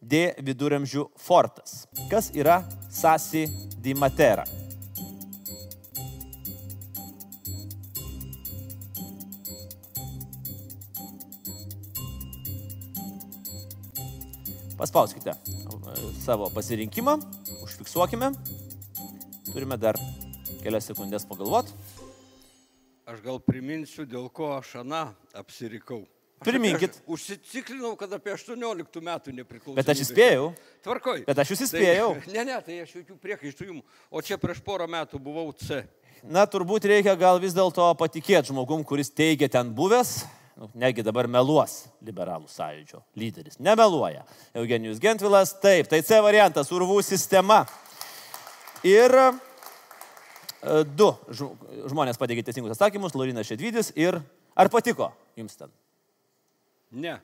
D. 0.00 0.30
Viduramžių 0.38 1.08
fortas. 1.18 1.86
Kas 2.10 2.30
yra 2.34 2.62
Sasi 2.90 3.46
di 3.82 3.94
Matera? 3.94 4.46
Paspauskite 14.76 15.32
savo 16.20 16.50
pasirinkimą, 16.52 17.16
užfiksuokime. 17.64 18.28
Turime 19.48 19.78
dar 19.80 19.96
kelias 20.60 20.84
sekundės 20.90 21.24
pagalvoti. 21.24 21.72
Aš 23.08 23.22
gal 23.24 23.40
priminsiu, 23.40 24.04
dėl 24.04 24.28
ko 24.28 24.50
aš 24.58 24.74
aną 24.82 25.06
apsirikau. 25.38 26.02
Priminkit. 26.44 26.98
Aš 26.98 27.16
užsiciklinau, 27.16 27.94
kad 27.96 28.12
apie 28.12 28.34
18 28.34 29.00
metų 29.08 29.32
nepriklausau. 29.38 29.78
Bet 29.78 29.88
aš 29.88 30.04
įspėjau. 30.04 30.50
Tvarkoj. 30.84 31.24
Bet 31.24 31.40
aš 31.40 31.54
jūs 31.54 31.64
įspėjau. 31.70 32.10
Tai, 32.18 32.32
ne, 32.36 32.44
ne, 32.50 32.58
tai 32.66 32.80
aš 32.84 32.96
jokių 32.98 33.16
priekaištų 33.22 33.70
jums. 33.70 34.00
O 34.12 34.20
čia 34.20 34.36
prieš 34.42 34.60
porą 34.66 34.84
metų 34.92 35.22
buvau 35.22 35.48
C. 35.56 35.86
Na, 36.20 36.44
turbūt 36.44 36.84
reikia 36.90 37.16
gal 37.16 37.40
vis 37.40 37.56
dėlto 37.56 37.88
patikėti 37.96 38.52
žmogum, 38.52 38.84
kuris 38.84 39.08
teigia 39.08 39.48
ten 39.48 39.72
buvęs, 39.72 40.18
nu, 40.56 40.70
negi 40.74 41.04
dabar 41.04 41.28
meluos 41.28 41.84
liberalų 42.04 42.48
sąjūdžio 42.50 43.02
lyderis. 43.20 43.58
Nemeluoja. 43.60 44.24
Eugenijus 44.56 45.00
Gentvilas, 45.02 45.52
taip, 45.60 45.90
tai 45.92 46.00
C 46.06 46.20
variantas, 46.24 46.72
urvų 46.72 47.02
sistema. 47.04 47.64
Ir 48.86 49.12
e, 49.20 49.28
du 50.96 51.10
žmonės 51.92 52.20
pateikė 52.20 52.46
teisingus 52.46 52.76
atsakymus, 52.76 53.16
Laurinas 53.16 53.48
Šedvidis 53.48 53.92
ir 53.98 54.20
ar 54.56 54.72
patiko 54.72 55.10
jums 55.36 55.58
ten? 55.60 55.72
Ne. 56.96 57.18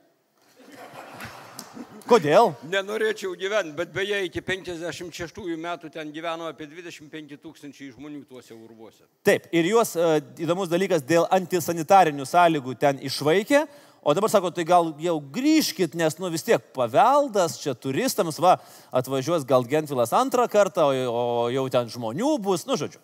Kodėl? 2.09 2.51
Nenorėčiau 2.67 3.37
gyventi, 3.39 3.75
bet 3.79 3.93
beje, 3.95 4.19
iki 4.27 4.43
56 4.43 5.39
metų 5.61 5.91
ten 5.93 6.11
gyveno 6.15 6.49
apie 6.51 6.67
25 6.67 7.37
tūkstančiai 7.39 7.93
žmonių 7.93 8.25
tuose 8.27 8.55
urvuose. 8.57 9.05
Taip, 9.27 9.47
ir 9.55 9.69
juos 9.71 9.95
uh, 9.97 10.17
įdomus 10.43 10.71
dalykas 10.73 11.05
dėl 11.07 11.29
antisanitarinių 11.33 12.27
sąlygų 12.27 12.75
ten 12.81 12.99
išvaikė, 13.07 13.63
o 14.03 14.15
dabar 14.19 14.33
sako, 14.33 14.51
tai 14.55 14.67
gal 14.67 14.91
jau 15.03 15.17
grįžkit, 15.35 15.95
nes 15.99 16.19
nu 16.19 16.31
vis 16.33 16.43
tiek 16.47 16.65
paveldas 16.75 17.61
čia 17.63 17.77
turistams, 17.79 18.41
va, 18.43 18.57
atvažiuos 18.91 19.47
gal 19.47 19.67
Gentvilas 19.71 20.15
antrą 20.17 20.49
kartą, 20.51 20.89
o, 20.91 21.13
o 21.13 21.51
jau 21.55 21.69
ten 21.71 21.93
žmonių 21.93 22.35
bus, 22.43 22.67
nu 22.67 22.79
žodžiu. 22.81 22.99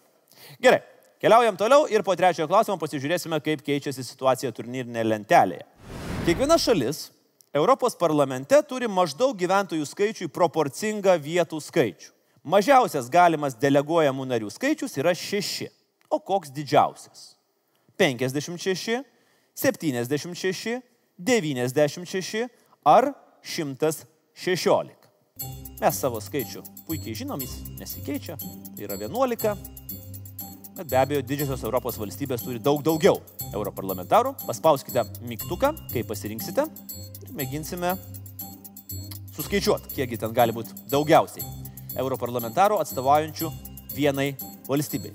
Gerai, 0.64 0.82
keliaujam 1.22 1.60
toliau 1.60 1.86
ir 1.92 2.02
po 2.02 2.18
trečiojo 2.18 2.50
klausimo 2.50 2.80
pasižiūrėsime, 2.82 3.38
kaip 3.44 3.62
keičiasi 3.66 4.06
situacija 4.10 4.50
turnyrinėje 4.56 5.06
lentelėje. 5.12 5.68
Kiekviena 6.26 6.58
šalis 6.60 7.06
Europos 7.54 7.94
parlamente 7.96 8.58
turi 8.68 8.88
maždaug 8.88 9.32
gyventojų 9.38 9.86
skaičiui 9.88 10.28
proporcingą 10.28 11.14
vietų 11.16 11.60
skaičių. 11.64 12.10
Mažiausias 12.44 13.08
galimas 13.08 13.56
deleguojamų 13.56 14.26
narių 14.28 14.50
skaičius 14.52 14.98
yra 15.00 15.14
6. 15.16 15.68
O 16.12 16.20
koks 16.20 16.52
didžiausias? 16.52 17.38
56, 17.96 19.02
76, 19.56 20.78
96 21.18 22.44
ar 22.84 23.12
116. 23.42 25.08
Mes 25.78 25.98
savo 26.02 26.20
skaičių 26.20 26.62
puikiai 26.86 27.16
žinom, 27.16 27.40
jis 27.40 27.58
nesikeičia, 27.80 28.36
tai 28.76 28.86
yra 28.86 28.96
11, 29.00 29.56
bet 30.78 30.88
be 30.90 30.98
abejo 31.00 31.24
didžiosios 31.26 31.64
Europos 31.64 31.98
valstybės 31.98 32.44
turi 32.44 32.60
daug 32.62 32.82
daugiau 32.86 33.20
europarlamentarų. 33.52 34.34
Paspauskite 34.46 35.04
mygtuką, 35.26 35.72
kai 35.92 36.04
pasirinksite 36.06 36.66
ir 36.66 37.17
mėginsime 37.38 37.94
suskaičiuoti, 39.36 39.94
kiekgi 39.94 40.18
ten 40.18 40.34
gali 40.34 40.54
būti 40.54 40.74
daugiausiai 40.90 41.46
europarlamentarų 41.98 42.78
atstovaujančių 42.82 43.50
vienai 43.94 44.32
valstybei. 44.68 45.14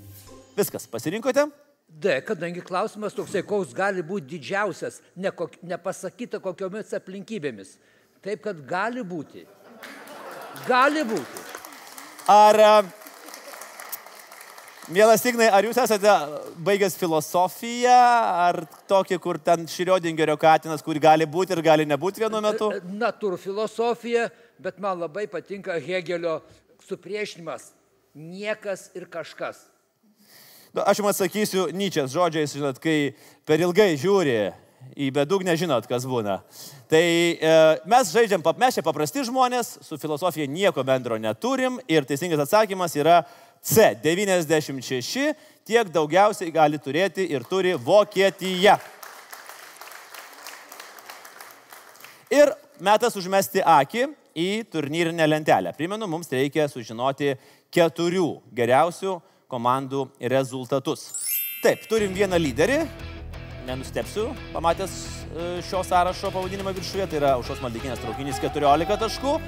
Viskas, 0.56 0.86
pasirinkote? 0.90 1.46
D, 1.88 2.16
kadangi 2.26 2.62
klausimas 2.64 3.14
toksai, 3.14 3.44
koks 3.46 3.74
gali 3.76 4.02
būti 4.02 4.34
didžiausias, 4.34 5.00
ne 5.16 5.30
kok, 5.30 5.54
nepasakyta 5.62 6.40
kokiomis 6.42 6.94
aplinkybėmis. 6.96 7.76
Taip, 8.24 8.42
kad 8.46 8.60
gali 8.66 9.04
būti. 9.06 9.44
Gali 10.66 11.04
būti. 11.06 11.42
Ar 12.30 12.58
Mielas 14.92 15.22
Ignai, 15.24 15.46
ar 15.48 15.64
jūs 15.64 15.78
esate 15.80 16.12
baigęs 16.60 16.98
filosofiją, 17.00 17.94
ar 18.44 18.58
tokį, 18.90 19.16
kur 19.22 19.38
ten 19.40 19.62
Šriodingerio 19.70 20.34
katinas, 20.40 20.82
kur 20.84 20.98
gali 21.00 21.24
būti 21.24 21.54
ir 21.56 21.62
gali 21.64 21.86
nebūti 21.88 22.20
vienu 22.20 22.42
metu? 22.44 22.68
Natūrų 22.92 23.38
filosofija, 23.40 24.26
bet 24.60 24.82
man 24.84 25.00
labai 25.00 25.24
patinka 25.32 25.78
Hegelio 25.80 26.42
supriešinimas. 26.84 27.70
Niekas 28.14 28.90
ir 28.92 29.08
kažkas. 29.08 29.62
Nu, 30.74 30.82
aš 30.84 31.00
jums 31.00 31.14
atsakysiu 31.14 31.70
Nyčias 31.72 32.12
žodžiais, 32.12 32.52
žinot, 32.52 32.82
kai 32.82 33.14
per 33.48 33.64
ilgai 33.64 33.94
žiūri 33.96 34.36
į 35.00 35.08
bedugnę, 35.16 35.54
žinot, 35.56 35.88
kas 35.88 36.04
būna. 36.04 36.42
Tai 36.92 37.00
e, 37.00 37.56
mes 37.88 38.12
žaidžiam, 38.12 38.44
mes 38.60 38.76
čia 38.76 38.84
paprasti 38.84 39.24
žmonės, 39.24 39.78
su 39.86 39.96
filosofija 40.02 40.44
nieko 40.50 40.84
bendro 40.84 41.16
neturim 41.16 41.80
ir 41.88 42.04
teisingas 42.04 42.44
atsakymas 42.44 43.00
yra 43.00 43.22
C. 43.64 43.94
96 44.02 45.32
tiek 45.64 45.88
daugiausiai 45.88 46.52
gali 46.52 46.76
turėti 46.78 47.24
ir 47.32 47.46
turi 47.48 47.72
Vokietija. 47.80 48.76
Ir 52.34 52.52
metas 52.84 53.16
užmesti 53.16 53.62
akį 53.64 54.08
į 54.36 54.48
turnyrinę 54.68 55.26
lentelę. 55.30 55.72
Primenu, 55.78 56.08
mums 56.10 56.28
reikia 56.32 56.66
sužinoti 56.68 57.32
keturių 57.72 58.28
geriausių 58.52 59.14
komandų 59.48 60.08
rezultatus. 60.34 61.06
Taip, 61.64 61.86
turim 61.88 62.12
vieną 62.12 62.36
lyderį, 62.36 62.82
nenustepsiu, 63.64 64.26
pamatęs 64.52 64.96
e, 64.98 65.46
šio 65.64 65.80
sąrašo 65.86 66.32
pavadinimą 66.34 66.74
viršuje, 66.76 67.06
tai 67.08 67.20
yra 67.22 67.32
Aušos 67.38 67.62
Maldikinės 67.64 68.02
traukinys 68.02 68.42
14 68.42 68.98
taškų 69.00 69.38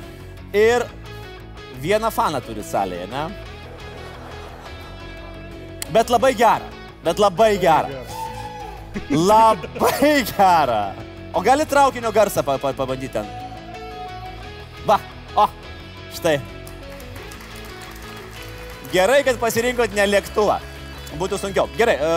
ir 0.56 0.86
vieną 1.82 2.08
faną 2.14 2.40
turi 2.46 2.64
salėje, 2.64 3.10
ne? 3.12 3.26
Bet 5.94 6.10
labai 6.10 6.34
gerą. 6.34 6.70
Bet 7.04 7.20
labai 7.22 7.52
gerą. 7.62 8.04
Labai 9.10 10.24
gera. 10.24 10.94
O 11.36 11.42
gali 11.44 11.66
traukinio 11.68 12.12
garsą 12.12 12.42
pa, 12.42 12.56
pa, 12.58 12.72
pabandyti 12.72 13.12
ten? 13.12 13.26
Va, 14.86 14.96
o, 15.36 15.46
štai. 16.16 16.38
Gerai, 18.92 19.20
kad 19.26 19.38
pasirinkot 19.42 19.94
ne 19.94 20.06
lėktuvą. 20.08 20.60
Būtų 21.20 21.38
sunkiau. 21.40 21.68
Gerai, 21.78 21.96
e, 21.96 22.08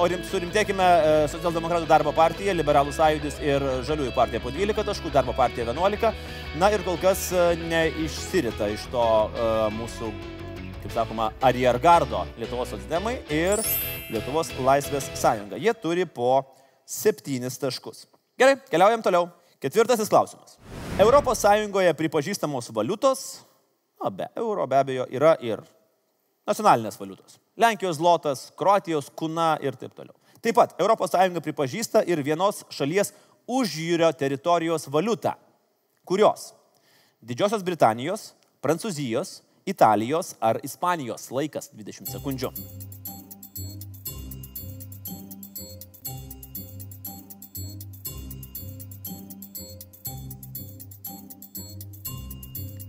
o 0.00 0.06
rim, 0.10 0.22
surimtėkime 0.28 0.84
e, 0.84 1.12
Socialdemokratų 1.32 1.88
darbo 1.88 2.12
partija, 2.16 2.54
Liberalų 2.56 2.92
sąjūdis 2.96 3.38
ir 3.44 3.64
Žaliųjų 3.88 4.14
partija 4.16 4.42
po 4.42 4.52
12 4.54 4.86
taškų, 4.88 5.12
darbo 5.14 5.34
partija 5.36 5.66
11. 5.68 6.10
Na 6.60 6.70
ir 6.74 6.84
kol 6.86 6.98
kas 7.02 7.28
e, 7.32 7.46
neišsirita 7.70 8.68
iš 8.74 8.88
to 8.92 9.06
mūsų, 9.76 10.10
kaip 10.84 10.92
sakoma, 10.92 11.30
ariergardo 11.40 12.26
Lietuvos 12.36 12.68
socdemai 12.74 13.14
ir 13.32 13.60
Lietuvos 14.12 14.50
laisvės 14.60 15.06
sąjunga. 15.16 15.56
Jie 15.56 15.72
turi 15.80 16.04
po 16.04 16.44
7 16.84 17.48
taškus. 17.60 18.04
Gerai, 18.36 18.58
keliaujam 18.68 19.00
toliau. 19.02 19.30
Ketvirtasis 19.64 20.10
klausimas. 20.12 20.58
Europos 21.00 21.40
Sąjungoje 21.40 21.94
pripažįstamos 21.96 22.68
valiutos, 22.76 23.22
na, 24.02 24.10
be 24.10 24.26
euro 24.36 24.66
be 24.68 24.76
abejo, 24.76 25.06
yra 25.08 25.32
ir 25.40 25.62
nacionalinės 26.44 27.00
valiutos. 27.00 27.38
Lenkijos 27.56 27.96
zlotas, 27.96 28.50
Kroatijos 28.58 29.08
kuna 29.16 29.54
ir 29.64 29.78
taip 29.80 29.94
toliau. 29.96 30.12
Taip 30.44 30.58
pat 30.58 30.76
ES 30.76 31.40
pripažįsta 31.40 32.04
ir 32.04 32.20
vienos 32.20 32.60
šalies 32.68 33.14
užjūrio 33.48 34.12
teritorijos 34.12 34.84
valiutą, 34.92 35.32
kurios 36.04 36.52
Didžiosios 37.24 37.64
Britanijos, 37.64 38.34
Prancūzijos, 38.60 39.40
Italijos 39.66 40.34
ar 40.44 40.58
Ispanijos 40.62 41.30
laikas 41.32 41.70
20 41.72 42.10
sekundžių. 42.12 42.50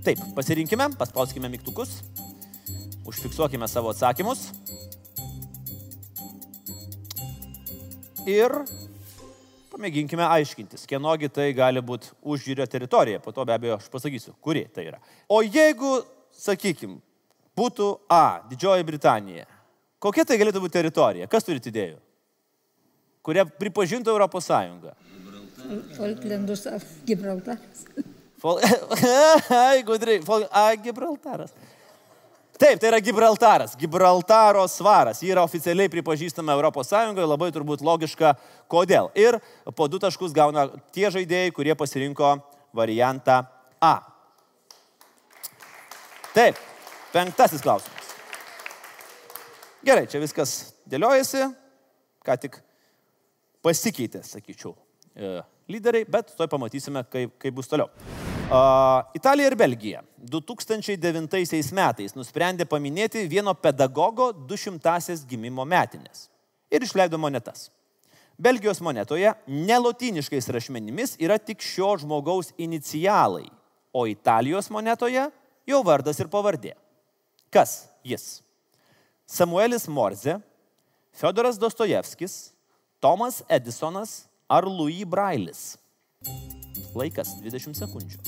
Taip, 0.06 0.20
pasirinkime, 0.38 0.86
paspauskime 1.00 1.50
mygtukus, 1.50 1.96
užfiksuokime 3.10 3.66
savo 3.72 3.90
atsakymus. 3.90 4.52
Ir 8.30 8.54
pamėginkime 9.72 10.28
aiškintis, 10.28 10.84
kienogi 10.90 11.32
tai 11.34 11.48
gali 11.58 11.82
būti 11.82 12.12
užžiūrio 12.22 12.68
teritorija. 12.70 13.24
Po 13.24 13.34
to 13.34 13.48
be 13.48 13.56
abejo 13.56 13.80
aš 13.80 13.88
pasakysiu, 13.94 14.36
kuri 14.46 14.68
tai 14.76 14.90
yra. 14.92 15.02
O 15.26 15.40
jeigu, 15.42 15.96
sakykim, 16.38 17.00
būtų 17.58 17.90
A, 18.12 18.42
Didžioji 18.50 18.86
Britanija, 18.88 19.46
kokia 20.04 20.26
tai 20.28 20.40
galėtų 20.42 20.64
būti 20.64 20.78
teritorija? 20.78 21.30
Kas 21.32 21.48
turite 21.48 21.72
idėjų? 21.72 21.98
Kurią 23.26 23.48
pripažintų 23.60 24.14
Europos 24.14 24.46
Sąjunga? 24.46 24.94
Falklandus 25.96 26.68
ar 26.70 26.84
Gibraltaras. 27.08 27.86
Fol... 28.38 28.60
Ai, 29.50 29.82
gudriai. 29.88 30.20
Fol... 30.22 30.46
Ai, 30.52 30.76
Gibraltaras. 30.78 31.56
Taip, 32.56 32.80
tai 32.80 32.88
yra 32.88 33.02
Gibraltaras, 33.04 33.74
Gibraltaro 33.76 34.64
svaras. 34.72 35.20
Ji 35.20 35.34
yra 35.34 35.44
oficialiai 35.44 35.92
pripažįstama 35.92 36.56
ES, 36.56 36.92
labai 37.28 37.50
turbūt 37.52 37.82
logiška, 37.84 38.32
kodėl. 38.72 39.10
Ir 39.12 39.42
po 39.76 39.90
du 39.92 40.00
taškus 40.00 40.32
gauna 40.32 40.70
tie 40.96 41.10
žaidėjai, 41.12 41.52
kurie 41.52 41.76
pasirinko 41.76 42.38
variantą 42.72 43.42
A. 43.84 43.98
Taip, 46.36 46.58
penktasis 47.14 47.62
klausimas. 47.64 48.10
Gerai, 49.88 50.04
čia 50.12 50.20
viskas 50.20 50.74
dėliojasi, 50.92 51.46
ką 52.28 52.36
tik 52.44 52.58
pasikeitė, 53.64 54.20
sakyčiau, 54.26 54.74
e, 55.16 55.38
lyderiai, 55.72 56.04
bet 56.12 56.34
toj 56.36 56.50
pamatysime, 56.52 57.06
kaip, 57.08 57.38
kaip 57.40 57.56
bus 57.56 57.72
toliau. 57.72 57.88
Italija 59.16 59.48
ir 59.48 59.56
Belgija 59.58 60.02
2009 60.20 61.72
metais 61.74 62.18
nusprendė 62.20 62.68
paminėti 62.70 63.24
vieno 63.32 63.56
pedagogo 63.56 64.28
200-asias 64.36 65.24
gimimo 65.26 65.64
metinės 65.66 66.28
ir 66.70 66.84
išleido 66.84 67.18
monetas. 67.18 67.70
Belgijos 68.36 68.84
monetoje 68.84 69.32
nelotyniškais 69.48 70.52
rašmenimis 70.52 71.16
yra 71.24 71.40
tik 71.40 71.64
šio 71.64 71.96
žmogaus 72.04 72.52
inicialai, 72.60 73.48
o 73.96 74.04
Italijos 74.12 74.68
monetoje 74.70 75.30
jo 75.68 75.82
vardas 75.86 76.20
ir 76.22 76.30
pavardė. 76.32 76.76
Kas 77.54 77.86
jis? 78.06 78.42
Samuelis 79.26 79.88
Morze, 79.90 80.38
Fiodoras 81.16 81.58
Dostojevskis, 81.58 82.54
Tomas 83.02 83.42
Edisonas 83.50 84.26
ar 84.50 84.68
Louis 84.70 85.06
Brailis? 85.10 85.76
Laikas 86.96 87.36
20 87.42 87.78
sekundžių. 87.78 88.22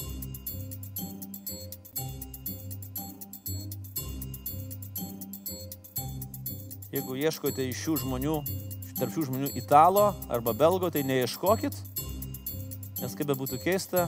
Jeigu 6.87 7.17
ieškote 7.19 7.67
iš 7.67 7.83
šių 7.83 7.97
žmonių, 8.01 8.39
tarp 8.97 9.13
šių 9.13 9.27
žmonių 9.27 9.51
italo 9.59 10.07
arba 10.33 10.55
belgo, 10.57 10.89
tai 10.89 11.03
neieškokit, 11.05 11.75
nes 13.03 13.13
kaip 13.13 13.27
be 13.29 13.35
būtų 13.37 13.59
keista, 13.61 14.07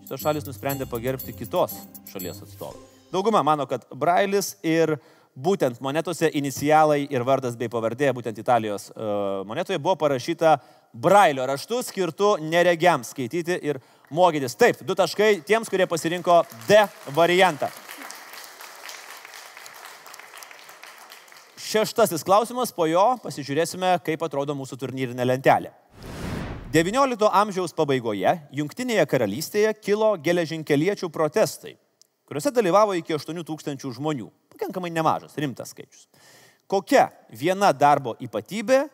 šitos 0.00 0.24
šalis 0.24 0.48
nusprendė 0.48 0.88
pagerbti 0.90 1.36
kitos 1.36 1.76
šalies 2.10 2.42
atstovą. 2.44 2.78
Dauguma 3.10 3.42
mano, 3.42 3.66
kad 3.66 3.86
Brailis 3.94 4.54
ir 4.62 4.96
būtent 5.34 5.80
monetose 5.82 6.30
inicialai 6.34 7.04
ir 7.10 7.24
vardas 7.26 7.56
bei 7.58 7.70
pavardė, 7.70 8.12
būtent 8.14 8.38
Italijos 8.38 8.90
uh, 8.90 9.42
monetoje 9.46 9.78
buvo 9.78 9.96
parašyta 9.98 10.58
brailio 10.92 11.46
raštu 11.46 11.82
skirtu 11.86 12.36
neregiams 12.42 13.12
skaityti 13.14 13.58
ir 13.62 13.78
mokytis. 14.10 14.56
Taip, 14.58 14.82
du 14.86 14.94
taškai 14.98 15.40
tiems, 15.46 15.70
kurie 15.70 15.86
pasirinko 15.90 16.42
D 16.68 16.82
variantą. 17.14 17.70
Šeštasis 21.70 22.24
klausimas, 22.26 22.72
po 22.74 22.88
jo 22.90 23.12
pasižiūrėsime, 23.22 23.92
kaip 24.02 24.22
atrodo 24.26 24.56
mūsų 24.58 24.78
turnyrinė 24.80 25.26
lentelė. 25.28 25.70
XIX 26.74 27.28
amžiaus 27.34 27.74
pabaigoje 27.74 28.32
Junktinėje 28.54 29.04
karalystėje 29.10 29.70
kilo 29.78 30.12
geležinkeliečių 30.22 31.08
protestai, 31.14 31.76
kuriuose 32.30 32.54
dalyvavo 32.54 32.94
iki 32.94 33.18
8 33.18 33.42
tūkstančių 33.42 33.90
žmonių. 33.98 34.30
Pakankamai 34.54 34.92
nemažas, 34.94 35.34
rimtas 35.34 35.74
skaičius. 35.74 36.06
Kokia 36.70 37.08
viena 37.34 37.72
darbo 37.74 38.14
ypatybė 38.22 38.84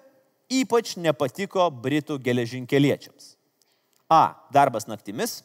ypač 0.53 0.95
nepatiko 0.97 1.68
Britų 1.70 2.18
geležinkeliečiams. 2.22 3.34
A. 4.09 4.37
Darbas 4.55 4.87
naktimis. 4.87 5.43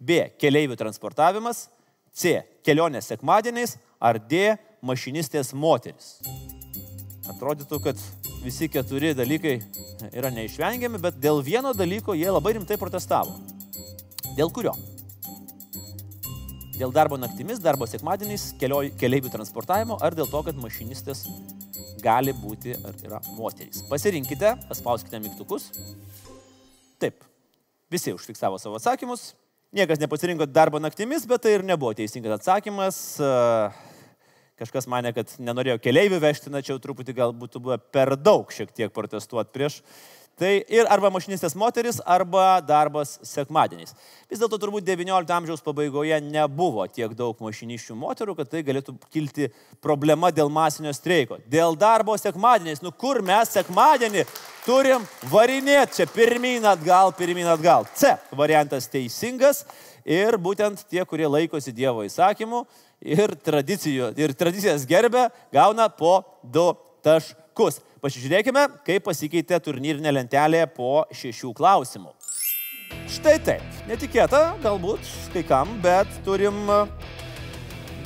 B. 0.00 0.26
Keleivių 0.40 0.76
transportavimas. 0.78 1.68
C. 2.12 2.40
Kelionės 2.66 3.10
sekmadieniais. 3.12 3.76
Ar 4.00 4.18
D. 4.18 4.56
Mašinistės 4.82 5.52
moteris. 5.54 6.18
Atrodytų, 7.30 7.78
kad 7.84 8.00
visi 8.42 8.66
keturi 8.72 9.12
dalykai 9.14 9.60
yra 10.10 10.32
neišvengiami, 10.34 10.98
bet 10.98 11.20
dėl 11.20 11.42
vieno 11.44 11.74
dalyko 11.76 12.16
jie 12.18 12.30
labai 12.32 12.56
rimtai 12.56 12.80
protestavo. 12.80 13.36
Dėl 14.38 14.50
kurio? 14.50 14.72
Dėl 16.80 16.94
darbo 16.96 17.18
naktimis, 17.20 17.58
darbo 17.60 17.84
sekmadieniais, 17.84 18.54
keleivių 18.56 19.28
transportavimo 19.28 19.98
ar 20.00 20.14
dėl 20.16 20.30
to, 20.32 20.40
kad 20.46 20.56
mašinistės 20.56 21.26
gali 22.00 22.32
būti 22.32 22.72
ar 22.88 22.96
yra 23.04 23.18
moterys. 23.34 23.82
Pasirinkite, 23.90 24.54
paspauskite 24.64 25.20
mygtukus. 25.20 25.66
Taip, 27.02 27.20
visi 27.92 28.14
užfiksavo 28.16 28.56
savo 28.62 28.80
atsakymus. 28.80 29.34
Niekas 29.76 30.00
nepasirinko 30.00 30.48
darbo 30.48 30.80
naktimis, 30.80 31.28
bet 31.28 31.44
tai 31.44 31.58
ir 31.58 31.66
nebuvo 31.68 31.92
teisingas 31.98 32.38
atsakymas. 32.38 33.02
Kažkas 34.60 34.88
mane, 34.88 35.12
kad 35.16 35.36
nenorėjo 35.36 35.76
keliaivių 35.84 36.22
vežti, 36.24 36.48
tačiau 36.54 36.80
truputį 36.80 37.18
gal 37.20 37.36
būtų 37.36 37.60
buvę 37.60 37.76
per 37.92 38.16
daug 38.16 38.48
šiek 38.56 38.72
tiek 38.72 38.96
protestuoti 38.96 39.52
prieš 39.52 39.82
Tai 40.40 40.50
ir 40.72 40.88
arba 40.88 41.10
mašinistės 41.12 41.52
moteris, 41.58 41.98
arba 42.08 42.62
darbas 42.64 43.18
sekmadieniais. 43.28 43.92
Vis 44.30 44.40
dėlto 44.40 44.56
turbūt 44.62 44.86
XIX 44.88 45.34
amžiaus 45.36 45.60
pabaigoje 45.60 46.16
nebuvo 46.24 46.86
tiek 46.88 47.12
daug 47.18 47.36
mašiniščių 47.44 47.96
moterų, 48.00 48.38
kad 48.38 48.48
tai 48.48 48.62
galėtų 48.64 48.94
kilti 49.12 49.50
problema 49.84 50.30
dėl 50.32 50.48
masinio 50.48 50.94
streiko. 50.96 51.36
Dėl 51.50 51.76
darbo 51.76 52.16
sekmadieniais. 52.16 52.80
Nu 52.80 52.88
kur 52.88 53.20
mes 53.26 53.52
sekmadienį 53.52 54.24
turim 54.64 55.04
varinėti 55.28 56.00
čia 56.00 56.08
pirmyn 56.08 56.64
atgal, 56.72 57.12
pirmyn 57.18 57.50
atgal. 57.52 57.84
C 57.92 58.14
variantas 58.32 58.88
teisingas 58.88 59.66
ir 60.08 60.40
būtent 60.40 60.86
tie, 60.88 61.04
kurie 61.04 61.28
laikosi 61.28 61.74
Dievo 61.76 62.06
įsakymų 62.08 62.64
ir, 63.04 63.36
ir 63.36 64.34
tradicijas 64.40 64.88
gerbė, 64.88 65.28
gauna 65.52 65.90
po 65.92 66.22
du 66.40 66.70
taškus. 67.04 67.39
Pasižiūrėkime, 68.00 68.64
kaip 68.86 69.04
pasikeitė 69.04 69.58
turnyrinė 69.60 70.12
lentelė 70.14 70.64
po 70.72 71.04
šešių 71.12 71.52
klausimų. 71.58 72.14
Štai 73.10 73.36
taip, 73.44 73.80
netikėta 73.90 74.54
galbūt 74.62 75.04
kai 75.34 75.42
kam, 75.46 75.76
bet 75.82 76.08
turim 76.26 76.56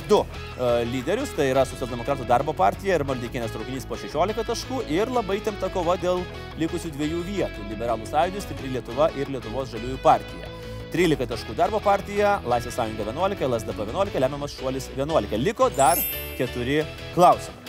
du 0.09 0.19
uh, 0.21 0.81
lyderius, 0.91 1.31
tai 1.37 1.49
yra 1.51 1.65
Socialdemokratų 1.65 2.27
darbo 2.29 2.53
partija 2.57 2.97
ir 2.97 3.05
Maldeikienės 3.07 3.53
traukinys 3.55 3.87
po 3.89 3.97
16 4.01 4.45
taškų 4.49 4.83
ir 4.93 5.09
labai 5.13 5.39
temta 5.45 5.69
kova 5.73 5.97
dėl 6.01 6.21
likusių 6.61 6.93
dviejų 6.97 7.23
vietų- 7.29 7.65
Liberalų 7.71 8.09
sąjūdis, 8.11 8.45
Stipri 8.45 8.73
Lietuva 8.75 9.09
ir 9.17 9.31
Lietuvos 9.33 9.73
žaliųjų 9.73 10.01
partija. 10.05 10.51
13 10.93 11.27
taškų 11.27 11.57
darbo 11.57 11.81
partija, 11.83 12.39
Laisvės 12.45 12.77
sąjunga 12.77 13.09
11, 13.09 13.45
LSDP 13.49 13.89
11, 13.89 14.19
lemiamas 14.21 14.55
šuolis 14.55 14.89
11. 14.95 15.37
Liko 15.41 15.69
dar 15.73 15.97
4 16.37 16.85
klausimai. 17.17 17.64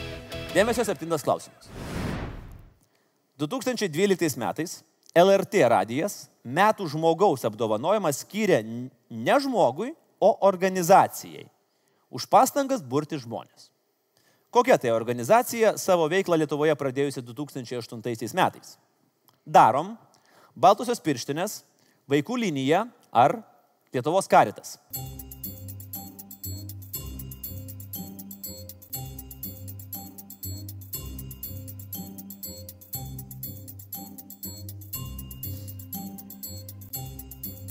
Dėmesio 0.56 0.86
septintas 0.88 1.20
klausimas. 1.20 1.68
2012 3.36 4.38
metais 4.40 4.78
LRT 5.12 5.66
radijas 5.68 6.14
metų 6.40 6.86
žmogaus 6.94 7.44
apdovanojimą 7.44 8.12
skyrė 8.16 8.62
ne 8.64 9.36
žmogui, 9.44 9.92
o 10.16 10.30
organizacijai 10.48 11.44
už 12.08 12.24
pastangas 12.32 12.80
burti 12.80 13.18
žmonės. 13.20 13.68
Kokia 14.48 14.78
tai 14.80 14.94
organizacija 14.94 15.74
savo 15.76 16.06
veiklą 16.08 16.38
Lietuvoje 16.40 16.72
pradėjusi 16.80 17.20
2008 17.20 18.32
metais? 18.32 18.78
Darom 19.44 19.92
Baltusios 20.56 21.02
pirštinės, 21.04 21.60
Vaikų 22.08 22.40
linija 22.46 22.86
ar 23.12 23.42
Lietuvos 23.92 24.30
karitas. 24.30 24.78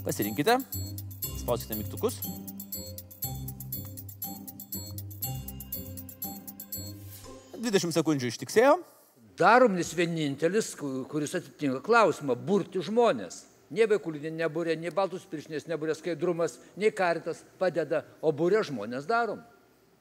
Pasirinkite, 0.06 0.60
spauskite 1.40 1.74
mygtukus. 1.80 2.20
Dvidešimt 7.58 7.96
sekundžių 7.96 8.30
ištiksėjo. 8.30 8.76
Daromnis 9.40 9.96
vienintelis, 9.98 10.76
kuris 11.10 11.34
atitinka 11.40 11.82
klausimą- 11.88 12.36
burti 12.48 12.84
žmonės. 12.86 13.42
Nie 13.72 13.88
vaikų 13.90 14.14
nebūrė, 14.30 14.78
nei 14.78 14.92
baltus 14.92 15.26
piršinės 15.26 15.66
nebūrė 15.66 15.96
skaidrumas, 15.98 16.60
nei 16.78 16.92
karitas 16.92 17.42
padeda, 17.58 18.06
o 18.22 18.32
būrė 18.32 18.62
žmonės 18.62 19.08
darom. 19.08 19.42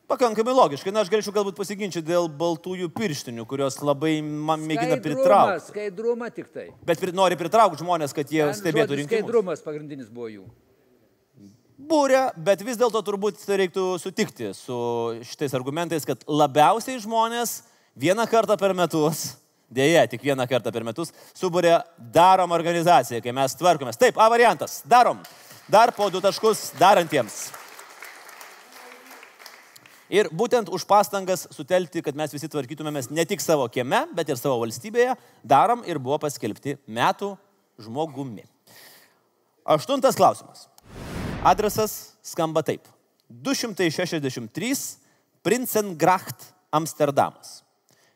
Pakankamai 0.04 0.52
logiškai, 0.52 0.92
na 0.92 1.00
aš 1.00 1.08
galėčiau 1.08 1.32
galbūt 1.32 1.56
pasiginčyti 1.56 2.04
dėl 2.04 2.26
baltųjų 2.28 2.90
pirštinių, 2.92 3.46
kurios 3.48 3.78
labai 3.80 4.18
man 4.20 4.60
mėgina 4.68 4.98
pritraukti. 5.00 5.70
Skaidrumą 5.70 6.28
tik 6.34 6.50
tai. 6.52 6.66
Bet 6.84 7.00
pri, 7.00 7.14
nori 7.16 7.38
pritraukti 7.40 7.80
žmonės, 7.80 8.12
kad 8.16 8.28
jie 8.28 8.42
Ten 8.44 8.58
stebėtų 8.58 8.98
rinkimus. 9.00 9.22
Skaidrumas 9.24 9.64
pagrindinis 9.64 10.10
buvo 10.12 10.28
jų. 10.28 10.44
Būrė, 11.88 12.26
bet 12.36 12.60
vis 12.64 12.76
dėlto 12.80 13.00
turbūt 13.04 13.40
reiktų 13.48 13.86
sutikti 14.02 14.52
su 14.56 14.76
šitais 15.24 15.56
argumentais, 15.56 16.04
kad 16.06 16.20
labiausiai 16.28 17.00
žmonės 17.00 17.62
vieną 17.96 18.28
kartą 18.28 18.60
per 18.60 18.76
metus, 18.76 19.24
dėje 19.72 20.04
tik 20.12 20.28
vieną 20.28 20.44
kartą 20.52 20.72
per 20.72 20.84
metus, 20.84 21.16
subūrė 21.32 21.78
darom 22.12 22.52
organizaciją, 22.52 23.24
kai 23.24 23.32
mes 23.32 23.56
tvarkomės. 23.56 23.98
Taip, 23.98 24.20
A 24.20 24.28
variantas, 24.28 24.82
darom. 24.84 25.24
Dar 25.64 25.96
po 25.96 26.12
du 26.12 26.20
taškus 26.20 26.74
darantiems. 26.76 27.63
Ir 30.12 30.28
būtent 30.28 30.68
už 30.68 30.84
pastangas 30.84 31.46
sutelkti, 31.54 32.02
kad 32.04 32.16
mes 32.16 32.32
visi 32.34 32.48
tvarkytumėmės 32.50 33.08
ne 33.08 33.24
tik 33.24 33.40
savo 33.40 33.64
kieme, 33.72 34.04
bet 34.12 34.28
ir 34.28 34.36
savo 34.36 34.58
valstybėje, 34.60 35.14
darom 35.40 35.84
ir 35.88 36.00
buvo 36.02 36.18
paskelbti 36.26 36.76
metų 36.84 37.32
žmogumi. 37.80 38.44
Aštuntas 39.64 40.18
klausimas. 40.18 40.66
Adresas 41.44 42.14
skamba 42.22 42.62
taip. 42.62 42.84
263 43.28 45.00
Princengracht 45.44 46.52
Amsterdamas. 46.72 47.62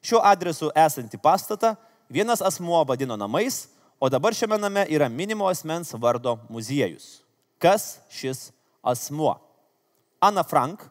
Šiuo 0.05 0.21
adresu 0.25 0.69
esantį 0.77 1.19
pastatą 1.21 1.75
vienas 2.13 2.41
asmuo 2.45 2.81
vadino 2.89 3.17
namais, 3.17 3.67
o 4.01 4.09
dabar 4.09 4.37
šiame 4.37 4.57
name 4.61 4.85
yra 4.93 5.09
minimo 5.09 5.49
asmens 5.49 5.91
vardo 5.97 6.37
muziejus. 6.49 7.25
Kas 7.59 7.99
šis 8.13 8.51
asmuo? 8.85 9.35
Ana 10.21 10.45
Frank, 10.47 10.85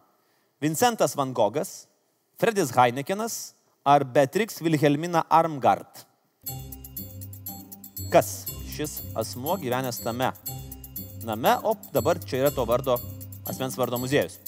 Vincentas 0.60 1.14
Van 1.16 1.34
Gogas, 1.34 1.88
Fredis 2.42 2.72
Heinekenas 2.74 3.54
ar 3.86 4.02
Beatrix 4.04 4.58
Wilhelmina 4.66 5.22
Armgard? 5.30 6.02
Kas 8.10 8.48
šis 8.74 9.04
asmuo 9.14 9.60
gyvenęs 9.62 10.02
tame 10.02 10.32
name, 11.28 11.54
o 11.62 11.76
dabar 11.94 12.18
čia 12.18 12.42
yra 12.42 12.52
to 12.56 12.66
vardo, 12.66 12.98
asmens 13.46 13.78
vardo 13.78 14.02
muziejus. 14.02 14.40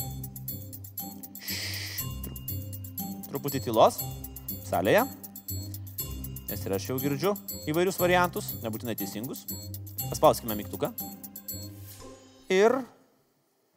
Truputį 3.30 3.62
tylos 3.70 4.02
salėje, 4.66 5.06
nes 6.50 6.66
ir 6.66 6.74
aš 6.74 6.90
jau 6.90 6.98
girdžiu 7.02 7.38
įvairius 7.70 8.02
variantus, 8.02 8.56
nebūtinai 8.64 8.98
teisingus. 8.98 9.46
Paspauskime 10.10 10.58
mygtuką 10.58 10.90
ir 12.50 12.82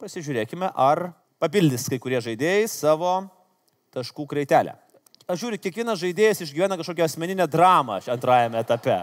pasižiūrėkime, 0.00 0.72
ar 0.72 1.10
papildys 1.42 1.88
kai 1.90 1.98
kurie 2.02 2.20
žaidėjai 2.22 2.68
savo 2.70 3.16
taškų 3.92 4.28
kreitelę. 4.30 4.76
Aš 5.26 5.42
žiūriu, 5.42 5.58
kiekvienas 5.62 6.00
žaidėjas 6.00 6.42
išgyvena 6.44 6.78
kažkokią 6.78 7.06
asmeninę 7.06 7.46
dramą 7.50 8.00
antrajame 8.10 8.60
etape. 8.62 9.02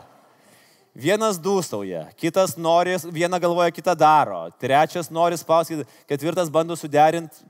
Vienas 0.99 1.37
dūstauja, 1.39 2.07
kitas 2.19 2.55
nori, 2.57 2.95
vieną 3.13 3.37
galvoja, 3.39 3.71
kitą 3.71 3.93
daro, 3.95 4.41
trečias 4.59 5.11
nori 5.13 5.37
spausti, 5.39 5.77
ketvirtas 6.09 6.49
bando 6.51 6.75
suderinti 6.75 7.45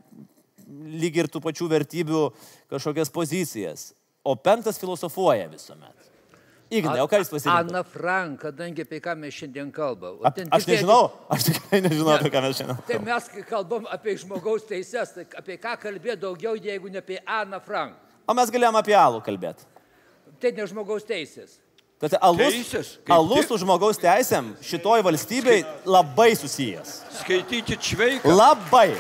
lyg 0.99 1.17
ir 1.17 1.29
tų 1.31 1.41
pačių 1.43 1.69
vertybių 1.71 2.25
kažkokias 2.69 3.09
pozicijas, 3.13 3.89
o 4.21 4.35
penktas 4.35 4.77
filosofuoja 4.81 5.47
visuomet. 5.49 6.09
Ignai, 6.70 6.99
o 7.01 7.07
ką 7.09 7.20
jūs 7.24 7.32
pasirinkote? 7.34 7.72
Ana 7.74 7.82
Frank, 7.84 8.43
kadangi 8.43 8.84
apie 8.86 8.99
ką 9.01 9.15
mes 9.17 9.34
šiandien 9.34 9.72
kalbame. 9.74 10.22
Aš 10.53 10.67
nežinau, 10.70 11.09
aš 11.34 11.47
tikrai 11.47 11.80
nežinau, 11.82 12.13
apie 12.13 12.30
ką 12.30 12.43
mes 12.45 12.59
šiandien. 12.59 12.84
Tai 12.86 12.99
mes 13.07 13.30
kalbam 13.49 13.88
apie 13.89 14.13
žmogaus 14.22 14.67
teises, 14.70 15.15
tai 15.15 15.26
apie 15.41 15.57
ką 15.61 15.74
kalbėti 15.82 16.22
daugiau, 16.22 16.53
jeigu 16.53 16.91
ne 16.93 17.01
apie 17.01 17.17
Aną 17.26 17.57
Frank. 17.65 17.97
O 18.30 18.36
mes 18.38 18.53
galėjom 18.53 18.78
apie 18.78 18.93
alų 18.93 19.24
kalbėti. 19.26 19.65
Tai 20.39 20.53
ne 20.59 20.70
žmogaus 20.70 21.07
teisės. 21.09 21.57
Tad 21.99 22.13
alus, 22.24 22.53
Teisės, 22.53 22.89
alus 23.11 23.49
su 23.49 23.57
žmogaus 23.59 23.97
teisėm 23.99 24.53
šitoj 24.63 25.01
valstybei 25.03 25.65
labai 25.84 26.30
susijęs. 26.39 26.93
Skaitykit 27.17 27.84
šveiką. 27.84 28.30
Labai. 28.32 28.93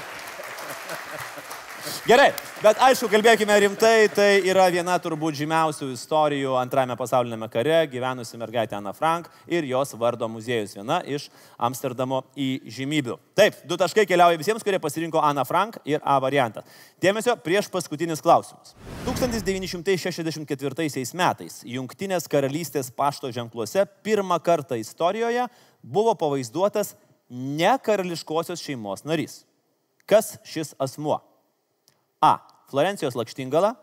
Gerai, 2.09 2.31
bet 2.63 2.79
aišku, 2.81 3.05
kalbėkime 3.11 3.53
rimtai, 3.61 4.07
tai 4.13 4.41
yra 4.49 4.63
viena 4.73 4.95
turbūt 5.01 5.35
žymiausių 5.37 5.89
istorijų 5.93 6.55
antrajame 6.57 6.95
pasaulinėme 6.97 7.49
kare 7.53 7.87
gyvenusi 7.91 8.37
mergaitė 8.41 8.75
Ana 8.77 8.93
Frank 8.97 9.27
ir 9.45 9.63
jos 9.69 9.93
vardo 9.99 10.27
muziejus, 10.31 10.73
viena 10.77 10.97
iš 11.05 11.29
Amsterdamo 11.69 12.23
įžymybių. 12.33 13.15
Taip, 13.37 13.53
du 13.69 13.77
taškai 13.77 14.05
keliauja 14.09 14.39
visiems, 14.41 14.63
kurie 14.65 14.79
pasirinko 14.81 15.21
Ana 15.21 15.45
Frank 15.45 15.77
ir 15.85 16.01
A 16.01 16.17
variantą. 16.23 16.63
Dėmesio 17.03 17.37
prieš 17.45 17.69
paskutinis 17.69 18.23
klausimas. 18.25 18.73
1964 19.05 21.05
metais 21.21 21.61
Junktinės 21.67 22.25
karalystės 22.31 22.89
pašto 22.89 23.29
ženkluose 23.35 23.85
pirmą 24.01 24.41
kartą 24.41 24.81
istorijoje 24.81 25.45
buvo 25.83 26.17
pavaizduotas 26.17 26.95
ne 27.29 27.77
karališkosios 27.85 28.65
šeimos 28.65 29.05
narys. 29.05 29.45
Kas 30.09 30.39
šis 30.41 30.73
asmuo? 30.81 31.28
A. 32.21 32.37
Florencijos 32.69 33.15
lakštingala, 33.15 33.73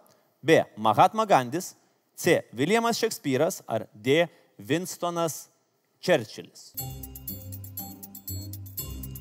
B. 0.43 0.63
Mahatma 0.77 1.25
Gandis, 1.25 1.75
C. 2.17 2.41
Viljamas 2.53 2.99
Šekspyras 3.01 3.63
ar 3.67 3.87
D. 3.93 4.27
Winstonas 4.59 5.49
Čerčilis. 6.01 6.73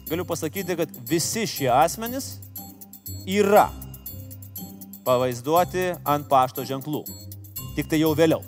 Galiu 0.10 0.26
pasakyti, 0.26 0.76
kad 0.78 0.90
visi 1.10 1.48
šie 1.48 1.72
asmenys 1.72 2.36
yra 3.26 3.70
pavaizduoti 5.06 5.96
ant 6.06 6.28
pašto 6.30 6.66
ženklų. 6.68 7.02
Tik 7.76 7.90
tai 7.90 8.00
jau 8.04 8.14
vėliau. 8.16 8.44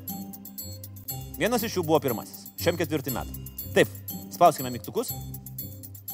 Vienas 1.39 1.63
iš 1.65 1.80
jų 1.80 1.88
buvo 1.88 1.99
pirmasis. 2.03 2.45
Šiam 2.61 2.78
ketvirtį 2.78 3.13
metai. 3.15 3.49
Taip, 3.74 3.89
spauskime 4.34 4.72
mygtukus, 4.74 5.11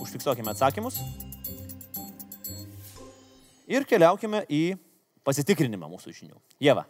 užfiksuokime 0.02 0.52
atsakymus 0.52 1.00
ir 3.68 3.86
keliaukime 3.88 4.44
į 4.52 4.64
pasitikrinimą 5.24 5.90
mūsų 5.92 6.14
žinių. 6.16 6.38
Jeva. 6.64 6.86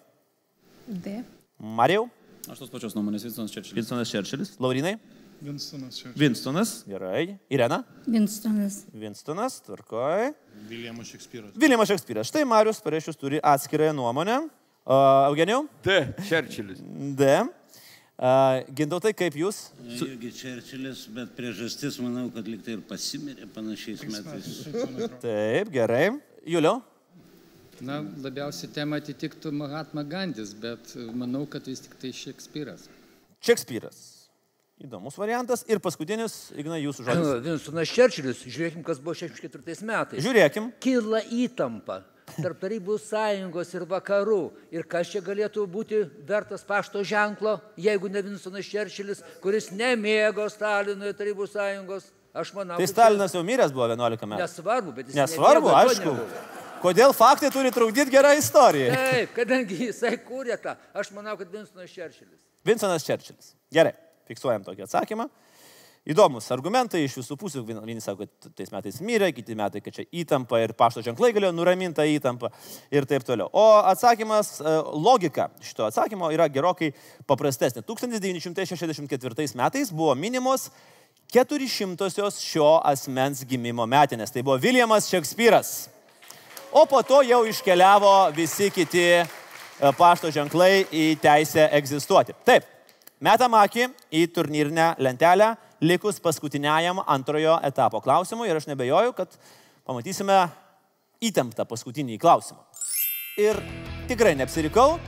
D. 0.88 1.22
Marijau. 1.60 2.08
Aš 2.50 2.66
tos 2.66 2.72
pačios 2.74 2.96
nuomonės, 2.98 3.24
Vinstonas 3.24 3.54
Čerčilis. 3.54 3.78
Vinstonas 3.78 4.10
Čerčilis. 4.12 4.50
Laurinai. 4.60 4.98
Vinstonas 5.44 5.96
Čerčilis. 5.96 6.20
Vinstonas. 6.20 6.74
Gerai. 6.90 7.38
Irena. 7.52 7.84
Winstonas. 8.04 8.82
Vinstonas. 8.92 9.62
Tvarkoj. 9.64 10.34
Viljamas 10.68 11.14
Šekspyras. 11.14 11.56
Viljamas 11.60 11.94
Šekspyras. 11.94 12.28
Štai 12.32 12.44
Marius 12.48 12.82
Pareišius 12.84 13.20
turi 13.20 13.40
atskirąją 13.40 13.94
nuomonę. 13.96 14.42
Uh, 14.84 15.30
Eugenijau? 15.30 15.68
D. 15.84 16.02
Čerčilis. 16.28 16.82
D. 17.16 17.30
Uh, 18.14 18.60
Gintautai, 18.76 19.14
kaip 19.16 19.36
jūs? 19.40 19.70
Su... 19.96 20.10
Irgi 20.10 20.34
Čerčilis, 20.36 21.06
bet 21.16 21.32
priežastis, 21.38 21.96
manau, 22.04 22.28
kad 22.36 22.48
liktai 22.48 22.76
ir 22.76 22.84
pasimirė 22.88 23.48
panašiais 23.56 24.04
metais. 24.06 24.52
Taip, 25.24 25.72
gerai. 25.74 26.12
Juliau? 26.44 26.82
Na, 27.84 28.02
labiausiai 28.24 28.72
tema 28.72 29.00
atitiktų 29.02 29.52
Mahatma 29.56 30.04
Gandis, 30.08 30.54
bet 30.56 30.94
manau, 31.16 31.46
kad 31.50 31.66
vis 31.68 31.82
tik 31.84 31.96
tai 32.00 32.12
Šekspyras. 32.16 32.86
Šekspyras. 33.44 34.02
Įdomus 34.84 35.16
variantas. 35.20 35.64
Ir 35.72 35.80
paskutinis, 35.84 36.52
Ignai, 36.60 36.82
jūsų 36.84 37.06
žodis. 37.08 37.30
Vinstonas 37.48 37.92
Čerčilis, 37.94 38.42
žiūrėkim, 38.44 38.84
kas 38.86 39.00
buvo 39.04 39.16
64 39.18 39.88
metais. 39.88 40.24
Žiūrėkim. 40.26 40.74
Kyla 40.84 41.24
įtampa 41.32 42.02
tarp 42.34 42.60
Tarybų 42.62 42.98
sąjungos 43.04 43.72
ir 43.76 43.86
vakarų. 43.90 44.42
Ir 44.74 44.88
kas 44.90 45.12
čia 45.12 45.22
galėtų 45.24 45.66
būti 45.70 46.02
vertas 46.28 46.64
pašto 46.68 47.04
ženklo, 47.06 47.58
jeigu 47.80 48.12
ne 48.12 48.24
Vinstonas 48.26 48.68
Čerčilis, 48.68 49.24
kuris 49.44 49.72
nemėgo 49.76 50.48
Stalino 50.52 51.08
ir 51.08 51.18
Tarybų 51.20 51.48
sąjungos. 51.52 52.10
Aš 52.34 52.50
manau. 52.58 52.78
Tai 52.82 52.88
Stalinas 52.90 53.34
jau 53.36 53.44
miręs 53.46 53.72
buvo 53.76 53.86
11 53.92 54.26
metų. 54.26 54.42
Nesvarbu, 54.42 54.94
bet 54.98 55.12
jis 55.12 55.16
Nesvarbu, 55.20 55.68
nemėgo, 55.70 55.74
to 55.74 55.92
aišku. 55.94 56.14
nebuvo. 56.14 56.44
Kodėl 56.84 57.14
faktai 57.16 57.52
turi 57.54 57.70
trukdyti 57.72 58.12
gerą 58.12 58.34
istoriją? 58.40 58.90
Taip, 58.98 59.30
kadangi 59.38 59.78
jisai 59.86 60.18
kūrė 60.26 60.58
tą, 60.60 60.74
aš 61.00 61.12
manau, 61.16 61.38
kad 61.40 61.48
Vinstonas 61.54 61.94
Čerčilis. 61.94 62.40
Vincentas 62.66 63.06
Čerčilis. 63.08 63.54
Gerai, 63.72 63.94
fiksuojam 64.28 64.66
tokį 64.66 64.84
atsakymą. 64.88 65.30
Įdomus 66.04 66.50
argumentai 66.52 67.06
iš 67.06 67.14
visų 67.22 67.38
pusių. 67.40 67.62
Vien- 67.64 67.80
Vieni 67.88 68.02
sako, 68.04 68.26
kad 68.28 68.50
tais 68.60 68.72
metais 68.74 68.98
mirė, 69.00 69.30
kiti 69.32 69.56
metai, 69.56 69.80
kad 69.80 69.94
čia 69.96 70.04
įtampa 70.12 70.60
ir 70.60 70.74
pašto 70.76 71.00
ženklai 71.06 71.30
galėjo 71.32 71.54
nuraminti 71.56 71.96
tą 71.96 72.04
įtampą 72.18 72.50
ir 72.92 73.06
taip 73.08 73.24
toliau. 73.24 73.48
O 73.54 73.64
atsakymas, 73.88 74.58
e, 74.60 74.74
logika 75.00 75.48
šito 75.64 75.86
atsakymo 75.88 76.28
yra 76.36 76.50
gerokai 76.52 76.92
paprastesnė. 77.26 77.86
1964 77.88 79.56
metais 79.56 79.92
buvo 79.92 80.14
minimos 80.16 80.70
400-osios 81.34 82.38
šio 82.46 82.76
asmens 82.86 83.42
gimimo 83.50 83.88
metinės. 83.90 84.30
Tai 84.34 84.44
buvo 84.46 84.60
Viljamas 84.62 85.08
Šekspyras. 85.10 85.72
O 86.74 86.86
po 86.90 87.02
to 87.06 87.24
jau 87.26 87.42
iškeliavo 87.50 88.12
visi 88.36 88.70
kiti 88.74 89.06
e, 89.18 89.26
pašto 89.98 90.30
ženklai 90.34 90.86
į 90.94 91.08
teisę 91.22 91.66
egzistuoti. 91.74 92.36
Taip, 92.46 92.68
metam 93.22 93.58
akį 93.58 93.88
į 94.14 94.24
turnyrinę 94.34 94.92
lentelę, 95.02 95.54
likus 95.82 96.22
paskutiniajam 96.22 97.02
antrojo 97.06 97.58
etapo 97.66 98.02
klausimui 98.02 98.50
ir 98.50 98.62
aš 98.62 98.70
nebejoju, 98.70 99.14
kad 99.18 99.34
pamatysime 99.90 100.38
įtemptą 101.24 101.66
paskutinį 101.70 102.20
klausimą. 102.22 102.62
Ir 103.42 103.58
tikrai 104.10 104.36
neapsirikau, 104.38 105.00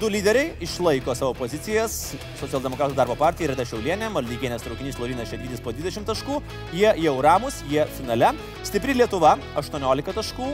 du 0.00 0.08
lyderiai 0.10 0.54
išlaiko 0.64 1.14
savo 1.14 1.34
pozicijas. 1.38 2.14
Socialdemokratų 2.40 2.96
darbo 2.98 3.14
partija 3.18 3.50
yra 3.50 3.66
Šiaulienė, 3.66 4.10
Maldykienės 4.12 4.64
traukinys 4.66 4.98
Lorinas 4.98 5.30
Šedvidis 5.30 5.62
po 5.62 5.72
20 5.74 6.06
taškų. 6.08 6.40
Jie 6.74 6.90
jau 7.04 7.14
ramus, 7.22 7.60
jie 7.70 7.84
finale. 7.98 8.32
Stipri 8.66 8.96
Lietuva 8.96 9.36
18 9.60 10.14
taškų, 10.18 10.50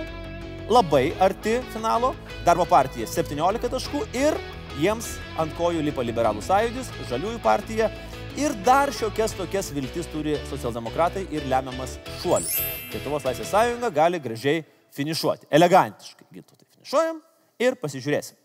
labai 0.72 1.11
arti 1.24 1.59
finalo. 1.74 2.12
Darbo 2.47 2.66
partija 2.68 3.09
17 3.09 3.70
taškų 3.72 4.05
ir 4.18 4.36
jiems 4.80 5.14
ant 5.41 5.55
kojų 5.59 5.84
lipa 5.88 6.05
liberalų 6.05 6.45
sąjūdis, 6.45 6.93
žaliųjų 7.11 7.41
partija. 7.45 7.91
Ir 8.38 8.55
dar 8.64 8.93
šiokias 8.95 9.34
tokias 9.34 9.72
viltis 9.74 10.07
turi 10.12 10.36
socialdemokratai 10.53 11.24
ir 11.34 11.49
lemiamas 11.51 11.97
šuolis. 12.20 12.61
Lietuvos 12.93 13.26
Laisvės 13.26 13.51
sąjunga 13.51 13.91
gali 13.95 14.20
gražiai 14.22 14.62
finišuoti. 14.95 15.51
Elegantiškai, 15.51 16.28
gintų 16.30 16.55
tai 16.55 16.68
finišuojam 16.76 17.24
ir 17.66 17.76
pasižiūrėsim. 17.82 18.39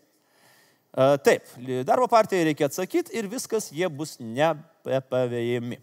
E, 0.96 1.18
Taip, 1.20 1.44
darbo 1.84 2.08
partijai 2.08 2.46
reikia 2.48 2.70
atsakyti 2.70 3.12
ir 3.18 3.28
viskas 3.28 3.68
jie 3.68 3.88
bus 3.92 4.16
nebepavėjami. 4.22 5.78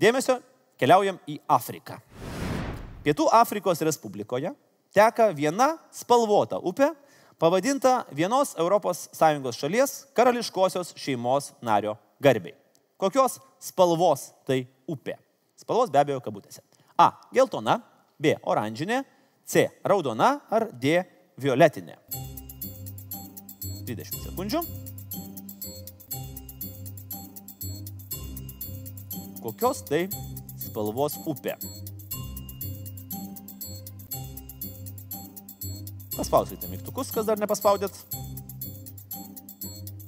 Dėmesio, 0.00 0.38
keliaujam 0.80 1.18
į 1.28 1.38
Afriką. 1.52 1.98
Pietų 3.04 3.28
Afrikos 3.36 3.82
Respublikoje 3.84 4.54
teka 4.96 5.28
viena 5.36 5.74
spalvota 5.92 6.56
upė, 6.56 6.94
pavadinta 7.38 8.04
vienos 8.14 8.54
ES 8.56 9.58
šalies 9.58 9.96
karališkosios 10.16 10.94
šeimos 10.96 11.52
nario 11.60 11.98
garbiai. 12.22 12.56
Kokios 12.96 13.40
spalvos 13.60 14.30
tai 14.46 14.64
upė? 14.88 15.18
Spalvos 15.60 15.90
be 15.92 16.00
abejo 16.00 16.22
kabutėse. 16.24 16.62
A. 16.96 17.12
Geltona, 17.34 17.82
B. 18.18 18.36
Oranžinė, 18.42 19.02
C. 19.44 19.68
Raudona 19.84 20.38
ar 20.48 20.70
D. 20.72 21.02
Violetinė. 21.36 21.98
20 23.84 24.26
sekundžių. 24.26 24.60
Kokios 29.44 29.82
tai 29.84 30.06
spalvos 30.56 31.18
upė? 31.28 31.58
Paspauskite 36.14 36.70
mygtukus, 36.70 37.10
kas 37.12 37.26
dar 37.26 37.40
nepaspaudėt. 37.42 37.92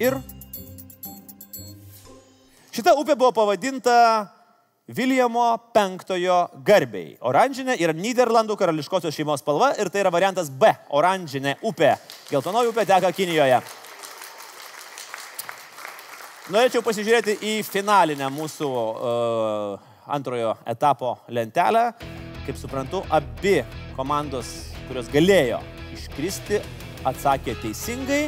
Ir 0.00 0.16
šita 2.72 2.94
upė 3.00 3.16
buvo 3.18 3.32
pavadinta 3.36 3.96
Viljamo 4.86 5.48
V 5.74 6.36
garbiai. 6.62 7.16
Oranžinė 7.26 7.74
yra 7.82 7.94
Niderlandų 7.96 8.54
karališkosios 8.60 9.16
šeimos 9.16 9.42
spalva 9.42 9.72
ir 9.80 9.90
tai 9.90 10.04
yra 10.04 10.12
variantas 10.14 10.46
B. 10.46 10.70
Oranžinė 10.94 11.56
upė. 11.66 11.96
Geltonoji 12.26 12.72
upė 12.72 12.82
teka 12.88 13.12
Kinijoje. 13.14 13.60
Norėčiau 16.50 16.82
pasižiūrėti 16.82 17.36
į 17.38 17.52
finalinę 17.66 18.26
mūsų 18.34 18.70
uh, 18.70 19.84
antrojo 20.10 20.56
etapo 20.66 21.12
lentelę. 21.30 21.92
Kaip 22.46 22.58
suprantu, 22.58 23.04
abi 23.14 23.60
komandos, 23.94 24.50
kurios 24.88 25.06
galėjo 25.14 25.60
iškristi, 25.94 26.58
atsakė 27.06 27.54
teisingai 27.62 28.24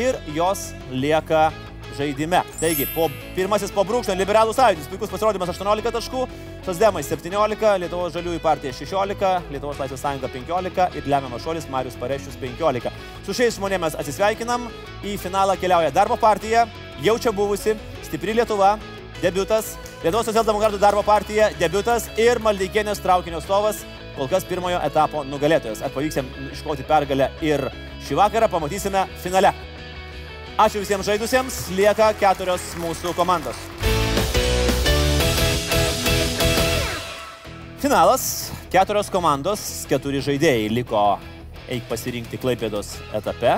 ir 0.00 0.16
jos 0.32 0.70
lieka 0.88 1.50
žaidime. 1.98 2.40
Taigi, 2.60 2.88
po, 2.96 3.10
pirmasis 3.36 3.72
po 3.72 3.84
brūkšnio 3.84 4.16
liberalų 4.16 4.56
sąjūdis, 4.56 4.88
puikus 4.88 5.12
pasirodymas 5.12 5.52
18 5.52 5.92
taškų, 5.92 6.24
Sosdemai 6.62 7.00
17, 7.02 7.70
Lietuvos 7.82 8.12
žaliųjų 8.14 8.38
partija 8.38 8.70
16, 8.70 9.30
Lietuvos 9.50 9.80
laisvės 9.82 10.04
sąjunga 10.04 10.28
15 10.30 10.84
ir 10.94 11.08
lemiamas 11.10 11.42
šuolis 11.42 11.66
Marius 11.66 11.96
Parešius 11.98 12.36
15. 12.38 12.92
Su 13.26 13.34
šiais 13.34 13.56
žmonėmis 13.58 13.96
atsisveikinam, 13.98 14.68
į 15.02 15.16
finalą 15.18 15.56
keliauja 15.58 15.90
darbo 15.90 16.14
partija, 16.22 16.68
jau 17.02 17.16
čia 17.18 17.34
buvusi, 17.34 17.74
stipri 18.06 18.36
Lietuva, 18.38 18.76
debutas, 19.18 19.74
Lietuvos 20.04 20.30
socialdemokratų 20.30 20.78
darbo 20.78 21.02
partija, 21.02 21.50
debutas 21.58 22.06
ir 22.14 22.38
Maldeikienės 22.46 23.02
traukinio 23.02 23.42
stovas, 23.42 23.82
kol 24.14 24.30
kas 24.30 24.46
pirmojo 24.46 24.78
etapo 24.86 25.26
nugalėtojas. 25.26 25.82
Ar 25.82 25.90
pavyks 25.90 26.20
jam 26.20 26.30
iškoti 26.52 26.86
pergalę 26.86 27.32
ir 27.42 27.72
šį 28.06 28.22
vakarą 28.22 28.46
pamatysime 28.54 29.08
finale. 29.24 29.50
Ačiū 30.62 30.84
visiems 30.84 31.10
žaidusiems, 31.10 31.64
lieka 31.74 32.12
keturios 32.22 32.76
mūsų 32.78 33.18
komandos. 33.18 33.58
Finalas. 37.82 38.52
Keturios 38.70 39.08
komandos, 39.10 39.62
keturi 39.90 40.20
žaidėjai 40.22 40.68
liko 40.70 41.00
eik 41.66 41.88
pasirinkti 41.90 42.38
Klaipėdos 42.38 42.92
etape. 43.18 43.56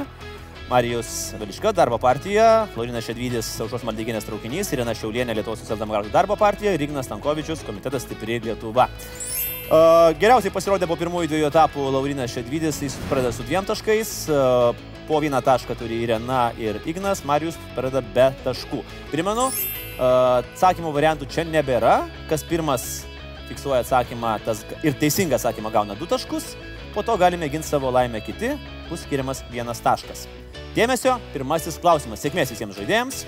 Marijus 0.71 1.35
Veliška, 1.37 1.75
darbo 1.77 1.99
partija, 2.01 2.65
Laurinas 2.73 3.05
Šedvydis, 3.05 3.51
Saušos 3.59 3.85
Maldyginės 3.85 4.25
traukinys, 4.25 4.73
Irina 4.73 4.97
Šiaulienė, 4.97 5.37
Lietuvos 5.37 5.61
socialdemokratų 5.61 6.09
darbo 6.17 6.41
partija, 6.41 6.73
ir 6.73 6.87
Ignas 6.87 7.05
Stankovičius, 7.11 7.67
komitetas 7.69 8.09
Stipri 8.09 8.41
Lietuva. 8.41 8.89
Uh, 8.89 10.17
geriausiai 10.17 10.57
pasirodė 10.57 10.89
po 10.89 10.97
pirmųjų 10.97 11.29
dviejų 11.29 11.53
etapų 11.53 11.93
Laurinas 11.93 12.33
Šedvydis, 12.33 12.81
jis 12.89 12.97
pradeda 13.13 13.37
su 13.37 13.45
dviem 13.45 13.69
taškais, 13.69 14.19
uh, 14.33 14.85
po 15.05 15.21
vieną 15.21 15.45
tašką 15.45 15.77
turi 15.77 16.01
Irena 16.09 16.47
ir 16.57 16.81
Ignas, 16.89 17.27
Marijus 17.29 17.61
pradeda 17.77 18.01
be 18.17 18.33
taškų. 18.49 18.87
Primenu, 19.13 19.51
uh, 19.53 20.07
atsakymų 20.41 20.97
variantų 20.97 21.29
čia 21.29 21.45
nebėra, 21.45 22.07
kas 22.33 22.41
pirmas 22.49 23.05
fiksuoja 23.49 23.83
atsakymą 23.85 24.39
tas, 24.45 24.63
ir 24.87 24.97
teisingą 25.01 25.39
atsakymą 25.39 25.73
gauna 25.75 25.97
du 25.99 26.09
taškus, 26.09 26.55
po 26.95 27.03
to 27.03 27.17
galime 27.21 27.49
ginti 27.49 27.69
savo 27.69 27.91
laimę 27.91 28.21
kiti, 28.25 28.55
bus 28.89 29.05
skiriamas 29.05 29.43
vienas 29.51 29.83
taškas. 29.85 30.27
Dėmesio, 30.75 31.19
pirmasis 31.35 31.79
klausimas, 31.83 32.23
sėkmės 32.23 32.53
visiems 32.55 32.79
žaidėjams, 32.79 33.25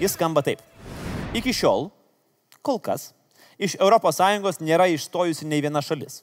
jis 0.00 0.16
skamba 0.16 0.42
taip. 0.46 0.62
Iki 1.36 1.54
šiol, 1.54 1.90
kol 2.62 2.80
kas, 2.82 3.12
iš 3.58 3.76
ES 3.76 4.60
nėra 4.60 4.88
išstojusi 4.90 5.46
nei 5.46 5.60
viena 5.62 5.82
šalis. 5.82 6.22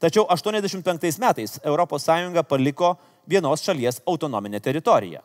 Tačiau 0.00 0.26
85 0.28 1.20
metais 1.22 1.60
ES 1.62 2.42
paliko 2.48 2.96
vienos 3.26 3.62
šalies 3.62 4.00
autonominę 4.06 4.60
teritoriją. 4.60 5.20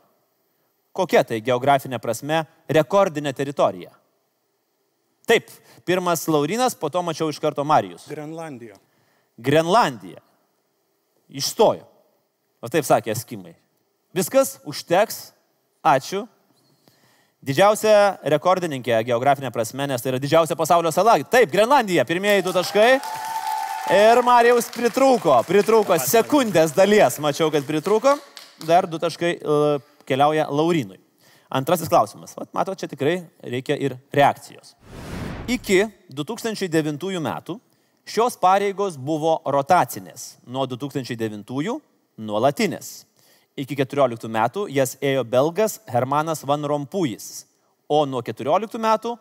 Kokia 0.94 1.24
tai 1.24 1.42
geografinė 1.42 2.00
prasme 2.00 2.46
rekordinė 2.70 3.34
teritorija? 3.34 3.92
Taip, 5.30 5.50
pirmas 5.90 6.28
Laurinas, 6.30 6.78
po 6.78 6.92
to 6.94 7.02
mačiau 7.02 7.32
iš 7.34 7.42
karto 7.42 7.66
Marijus. 7.66 8.06
Grenlandija. 8.10 8.78
Grenlandija. 9.38 10.22
Išstojo. 11.30 11.86
O 12.62 12.70
taip 12.70 12.86
sakė 12.86 13.16
Eskimai. 13.16 13.56
Viskas, 14.14 14.58
užteks. 14.70 15.30
Ačiū. 15.86 16.26
Didžiausia 17.40 18.20
rekordininkė 18.36 18.98
geografinė 19.08 19.50
prasme, 19.56 19.86
nes 19.88 20.04
tai 20.04 20.12
yra 20.12 20.20
didžiausia 20.20 20.58
pasaulio 20.60 20.92
sala. 20.92 21.16
Taip, 21.24 21.48
Grenlandija, 21.54 22.04
pirmieji 22.06 22.44
du 22.44 22.52
taškai. 22.54 22.90
Ir 23.96 24.20
Marijaus 24.28 24.68
pritrūko, 24.76 25.38
pritrūko 25.48 25.96
sekundės 26.04 26.76
dalies, 26.76 27.18
mačiau, 27.24 27.48
kad 27.54 27.64
pritrūko. 27.66 28.18
dar 28.68 28.86
du 28.86 29.00
taškai 29.00 29.32
e, 29.40 29.80
keliauja 30.06 30.50
Laurinui. 30.52 31.00
Antrasis 31.50 31.90
klausimas. 31.90 32.36
Vat, 32.38 32.52
matot, 32.54 32.78
čia 32.78 32.92
tikrai 32.92 33.24
reikia 33.42 33.80
ir 33.80 33.98
reakcijos. 34.14 34.76
Iki 35.50 35.88
2009 36.14 37.18
metų 37.26 37.56
šios 38.06 38.36
pareigos 38.38 39.00
buvo 39.02 39.39
rotacinės, 39.50 40.36
nuo 40.45 40.68
2009 40.70 41.80
nuolatinės. 42.22 42.89
Iki 43.58 43.80
14 43.80 44.30
metų 44.30 44.68
jas 44.70 44.93
ėjo 45.02 45.24
belgas 45.26 45.80
Hermanas 45.89 46.45
Van 46.45 46.62
Rompujis, 46.70 47.47
o 47.89 48.04
nuo 48.06 48.22
14 48.22 48.78
metų 48.78 49.16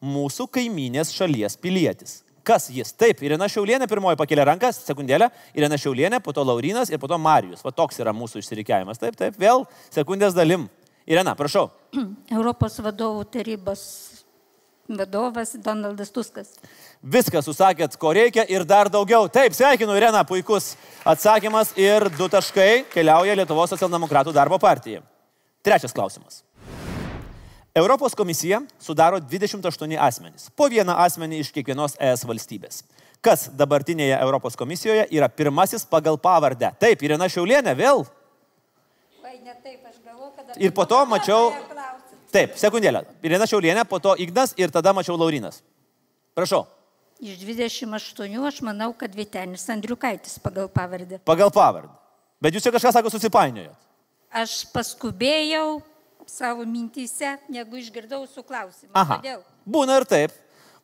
mūsų 0.00 0.48
kaiminės 0.56 1.12
šalies 1.12 1.58
pilietis. 1.60 2.22
Kas 2.44 2.70
jis? 2.72 2.94
Taip, 2.96 3.20
Irena 3.20 3.44
Šiaulienė 3.48 3.84
pirmoji 3.88 4.16
pakėlė 4.20 4.48
ranką, 4.48 4.72
sekundėlę, 4.72 5.28
Irena 5.52 5.76
Šiaulienė, 5.80 6.24
po 6.24 6.32
to 6.32 6.48
Laurinas 6.48 6.88
ir 6.88 7.00
po 7.00 7.12
to 7.12 7.20
Marijus. 7.20 7.60
Va 7.64 7.76
toks 7.76 8.00
yra 8.00 8.16
mūsų 8.16 8.40
išsirikiavimas. 8.40 9.04
Taip, 9.04 9.20
taip, 9.20 9.36
vėl 9.36 9.68
sekundės 9.92 10.32
dalim. 10.36 10.64
Irena, 11.04 11.36
prašau. 11.36 11.68
Europos 12.36 12.80
vadovų 12.80 13.24
tarybos 13.32 14.13
vadovas 14.88 15.54
Donaldas 15.60 16.12
Tuskas. 16.12 16.54
Viską 17.02 17.42
susakėt, 17.44 17.96
ko 18.00 18.12
reikia 18.16 18.44
ir 18.48 18.64
dar 18.64 18.88
daugiau. 18.92 19.28
Taip, 19.28 19.56
sveikinu, 19.56 19.96
Irena, 19.96 20.24
puikus 20.24 20.74
atsakymas 21.04 21.74
ir 21.80 22.08
du 22.18 22.28
taškai 22.32 22.86
keliauja 22.92 23.36
Lietuvos 23.36 23.74
socialdemokratų 23.74 24.32
darbo 24.36 24.58
partijai. 24.58 25.02
Trečias 25.64 25.92
klausimas. 25.96 26.42
Europos 27.74 28.14
komisija 28.14 28.60
sudaro 28.78 29.18
28 29.18 29.96
asmenys, 29.98 30.50
po 30.54 30.68
vieną 30.70 30.94
asmenį 31.02 31.40
iš 31.42 31.48
kiekvienos 31.56 31.96
ES 31.98 32.22
valstybės. 32.28 32.84
Kas 33.24 33.48
dabartinėje 33.56 34.14
Europos 34.20 34.54
komisijoje 34.54 35.08
yra 35.10 35.26
pirmasis 35.32 35.82
pagal 35.88 36.20
pavardę? 36.20 36.70
Taip, 36.78 37.02
Irena 37.02 37.26
Šiaulienė 37.26 37.72
vėl. 37.74 38.04
Vai, 39.24 39.40
ne 39.40 39.56
taip, 39.56 39.80
aš 39.88 39.96
galvoju, 40.04 40.30
kad... 40.36 40.54
Ir 40.60 40.74
po 40.76 40.84
to 40.86 41.00
mačiau. 41.10 41.50
Taip, 42.34 42.56
sekundėlę. 42.58 43.04
Irena 43.22 43.46
Šiaulienė, 43.46 43.84
po 43.86 44.00
to 44.02 44.16
Ignas 44.18 44.56
ir 44.58 44.72
tada 44.74 44.90
mačiau 44.96 45.14
Laurinas. 45.14 45.60
Prašau. 46.34 46.64
Iš 47.22 47.38
28 47.46 48.48
aš 48.48 48.58
manau, 48.66 48.90
kad 48.98 49.14
Vitenis 49.14 49.68
Andriukaitis 49.70 50.40
pagal 50.42 50.66
pavardę. 50.66 51.20
Pagal 51.22 51.52
pavardę. 51.54 51.94
Bet 52.42 52.56
jūs 52.56 52.66
čia 52.66 52.72
kažką 52.74 52.90
sako 52.96 53.12
susipainiojot. 53.14 53.78
Aš 54.34 54.64
paskubėjau 54.74 55.78
savo 56.26 56.66
mintyse, 56.66 57.36
negu 57.48 57.78
išgirdau 57.78 58.26
su 58.26 58.42
klausimu. 58.42 58.90
Aha. 58.98 59.20
Kodėl? 59.20 59.44
Būna 59.64 60.00
ir 60.00 60.08
taip. 60.10 60.34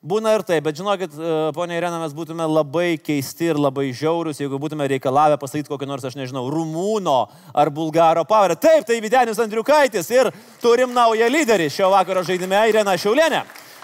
Būna 0.01 0.31
ir 0.33 0.41
taip, 0.49 0.63
bet 0.65 0.79
žinokit, 0.79 1.13
e, 1.13 1.31
ponia 1.53 1.77
Irena, 1.77 1.99
mes 2.01 2.15
būtume 2.17 2.47
labai 2.49 2.95
keisti 2.97 3.51
ir 3.51 3.59
labai 3.61 3.91
žiaurus, 3.93 4.39
jeigu 4.41 4.57
būtume 4.57 4.87
reikalavę 4.89 5.37
pasakyti 5.37 5.69
kokį 5.69 5.89
nors, 5.91 6.07
aš 6.09 6.15
nežinau, 6.17 6.47
rumūno 6.49 7.17
ar 7.53 7.69
bulgaro 7.69 8.23
pavardę. 8.25 8.57
Taip, 8.57 8.87
tai 8.89 8.97
Videnis 9.05 9.37
Andriukaitis 9.45 10.09
ir 10.09 10.31
turim 10.63 10.95
naują 10.97 11.29
lyderį 11.29 11.67
šio 11.69 11.91
vakaro 11.93 12.23
žaidime 12.25 12.63
Irena 12.71 12.95
Šiaulienė. 12.97 13.43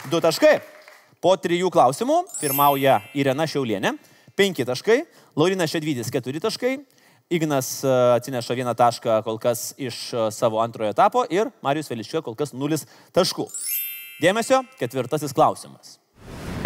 Du 0.09 0.23
taškai. 0.25 0.55
Po 1.21 1.35
trijų 1.37 1.69
klausimų 1.75 2.23
pirmauja 2.41 3.03
Irena 3.13 3.45
Šiaulienė, 3.45 3.93
penki 4.41 4.65
taškai, 4.65 5.03
Laurinas 5.37 5.69
Šedvydis 5.75 6.09
keturi 6.13 6.41
taškai, 6.41 6.79
Ignas 7.29 7.83
e, 7.85 7.93
atsineša 8.17 8.57
vieną 8.57 8.73
tašką 8.79 9.19
kol 9.27 9.37
kas 9.43 9.75
iš 9.77 10.01
e, 10.15 10.25
savo 10.33 10.63
antrojo 10.65 10.95
etapo 10.95 11.27
ir 11.29 11.53
Marijus 11.61 11.93
Veliščio 11.93 12.25
kol 12.25 12.39
kas 12.39 12.57
nulis 12.57 12.89
taškų. 13.13 13.51
Dėmesio, 14.23 14.65
ketvirtasis 14.81 15.37
klausimas. 15.37 15.99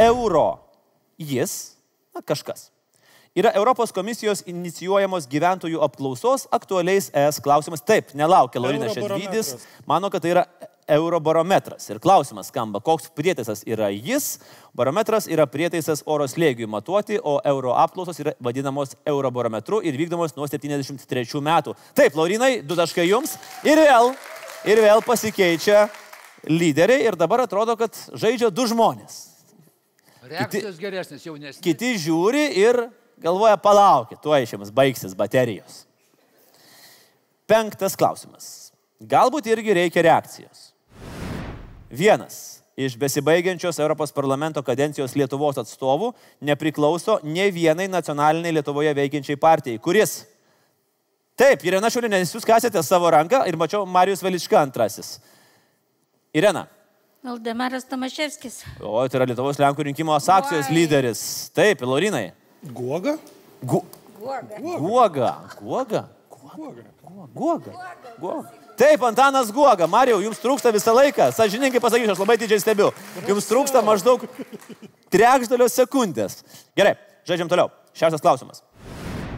Euro 0.01 0.59
jis, 1.21 1.77
na 2.15 2.23
kažkas, 2.25 2.71
yra 3.37 3.53
Europos 3.55 3.93
komisijos 3.93 4.43
inicijuojamos 4.49 5.29
gyventojų 5.31 5.83
apklausos 5.85 6.49
aktualiais 6.51 7.11
ES 7.15 7.41
klausimas. 7.45 7.85
Taip, 7.85 8.15
nelaukia 8.17 8.63
Laurinas 8.63 8.97
Šedvydis, 8.97 9.55
mano, 9.87 10.11
kad 10.11 10.25
tai 10.25 10.35
yra 10.35 10.47
Eurobarometras. 10.91 11.87
Ir 11.91 12.01
klausimas 12.03 12.49
skamba, 12.51 12.81
koks 12.83 13.11
prietaisas 13.15 13.63
yra 13.69 13.91
jis. 13.95 14.41
Barometras 14.75 15.29
yra 15.31 15.47
prietaisas 15.47 16.03
oro 16.07 16.27
slėgiui 16.27 16.67
matuoti, 16.71 17.21
o 17.23 17.39
euro 17.47 17.77
apklausos 17.79 18.19
yra 18.23 18.35
vadinamos 18.43 18.97
Eurobarometru 19.07 19.83
ir 19.87 19.99
vykdomos 20.01 20.35
nuo 20.37 20.49
73 20.51 21.45
metų. 21.47 21.77
Taip, 21.95 22.19
Laurinai, 22.19 22.57
du 22.67 22.79
taškai 22.79 23.07
jums. 23.07 23.37
Ir 23.67 23.79
vėl, 23.79 24.15
ir 24.67 24.83
vėl 24.83 25.05
pasikeičia 25.07 25.87
lyderiai 26.51 27.07
ir 27.07 27.19
dabar 27.21 27.45
atrodo, 27.47 27.77
kad 27.79 27.95
žaidžia 28.11 28.51
du 28.51 28.67
žmonės. 28.67 29.30
Reakcijos 30.31 30.79
geresnės, 30.79 31.25
jaunesnės. 31.27 31.63
Kiti 31.65 31.97
žiūri 31.99 32.45
ir 32.61 32.85
galvoja, 33.21 33.57
palaukit, 33.61 34.21
tuo 34.23 34.37
išėms 34.39 34.71
baigsis 34.75 35.17
baterijos. 35.19 35.85
Penktas 37.51 37.97
klausimas. 37.99 38.71
Galbūt 39.01 39.49
irgi 39.51 39.75
reikia 39.75 40.05
reakcijos. 40.07 40.71
Vienas 41.91 42.61
iš 42.79 42.95
besibaigiančios 42.97 43.81
Europos 43.83 44.13
parlamento 44.15 44.63
kadencijos 44.63 45.17
Lietuvos 45.19 45.59
atstovų 45.59 46.13
nepriklauso 46.47 47.19
ne 47.27 47.49
vienai 47.53 47.89
nacionaliniai 47.91 48.55
Lietuvoje 48.61 48.95
veikiančiai 48.97 49.41
partijai, 49.41 49.81
kuris. 49.83 50.21
Taip, 51.41 51.65
Irena 51.67 51.91
Šiulinė, 51.91 52.23
jūs 52.23 52.47
kasėte 52.47 52.83
savo 52.85 53.11
ranką 53.11 53.43
ir 53.49 53.59
mačiau 53.59 53.83
Marijus 53.89 54.23
Velička 54.23 54.61
antrasis. 54.63 55.19
Irena. 56.37 56.69
Valdemaras 57.25 57.85
Tomaševskis. 57.85 58.63
O, 58.81 58.97
tai 59.05 59.19
yra 59.19 59.27
Lietuvos 59.29 59.59
Lenkų 59.61 59.85
rinkimo 59.91 60.15
asakcijos 60.17 60.71
lyderis. 60.73 61.23
Taip, 61.53 61.83
Laurinai. 61.85 62.31
Guoga? 62.73 63.19
Gu... 63.61 63.83
Guoga. 64.17 64.61
Guoga. 64.61 65.33
Guoga. 65.61 66.01
Guoga. 66.41 66.85
Guoga. 67.35 67.75
Guoga. 68.17 68.53
Taip, 68.81 69.05
Antanas 69.05 69.51
Guoga. 69.53 69.85
Marijau, 69.85 70.23
jums 70.25 70.41
trūksta 70.41 70.73
visą 70.73 70.95
laiką. 70.97 71.27
Sažininkai 71.37 71.83
pasakysiu, 71.85 72.15
aš 72.15 72.23
labai 72.23 72.39
didžiai 72.41 72.63
stebiu. 72.63 72.89
Jums 73.29 73.49
trūksta 73.51 73.83
maždaug 73.85 74.25
trečdalio 75.13 75.67
sekundės. 75.69 76.39
Gerai, 76.73 76.95
žaidžiam 77.29 77.51
toliau. 77.53 77.69
Šeštas 77.93 78.25
klausimas. 78.25 78.65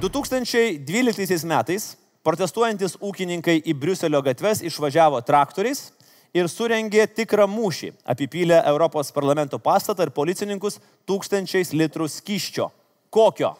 2012 0.05 1.51
metais 1.51 1.89
protestuojantis 2.23 2.95
ūkininkai 3.03 3.59
į 3.67 3.75
Briuselio 3.75 4.23
gatves 4.23 4.63
išvažiavo 4.63 5.19
traktoriais 5.27 5.89
ir 6.37 6.49
surengė 6.49 7.07
tikrą 7.13 7.47
mūšį. 7.51 7.93
Apipylė 8.09 8.63
Europos 8.69 9.13
parlamento 9.15 9.61
pastatą 9.63 10.07
ir 10.07 10.15
policininkus 10.15 10.81
tūkstančiais 11.09 11.73
litrų 11.77 12.09
skyščio. 12.11 12.71
Kokio? 13.13 13.53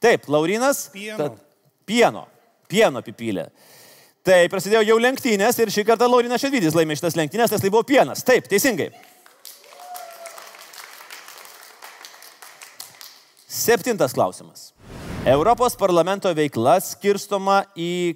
Taip, 0.00 0.28
Laurinas. 0.30 0.88
Pieno. 0.94 1.18
Tad, 1.18 1.38
pieno. 1.86 2.24
Pieno 2.70 3.02
apipylė. 3.02 3.50
Tai 4.24 4.42
prasidėjo 4.52 4.84
jau 4.84 4.98
lenktynės 5.00 5.58
ir 5.58 5.72
šį 5.72 5.86
kartą 5.88 6.06
Laurinas 6.08 6.42
Šedvidis 6.42 6.76
laimė 6.76 6.96
šitas 6.98 7.16
lenktynės, 7.18 7.50
nes 7.52 7.62
tai 7.62 7.70
buvo 7.72 7.82
pienas. 7.88 8.22
Taip, 8.24 8.46
teisingai. 8.50 8.90
Septintas 13.50 14.14
klausimas. 14.16 14.70
Europos 15.28 15.74
parlamento 15.76 16.30
veikla 16.36 16.78
skirstoma 16.84 17.64
į 17.76 18.14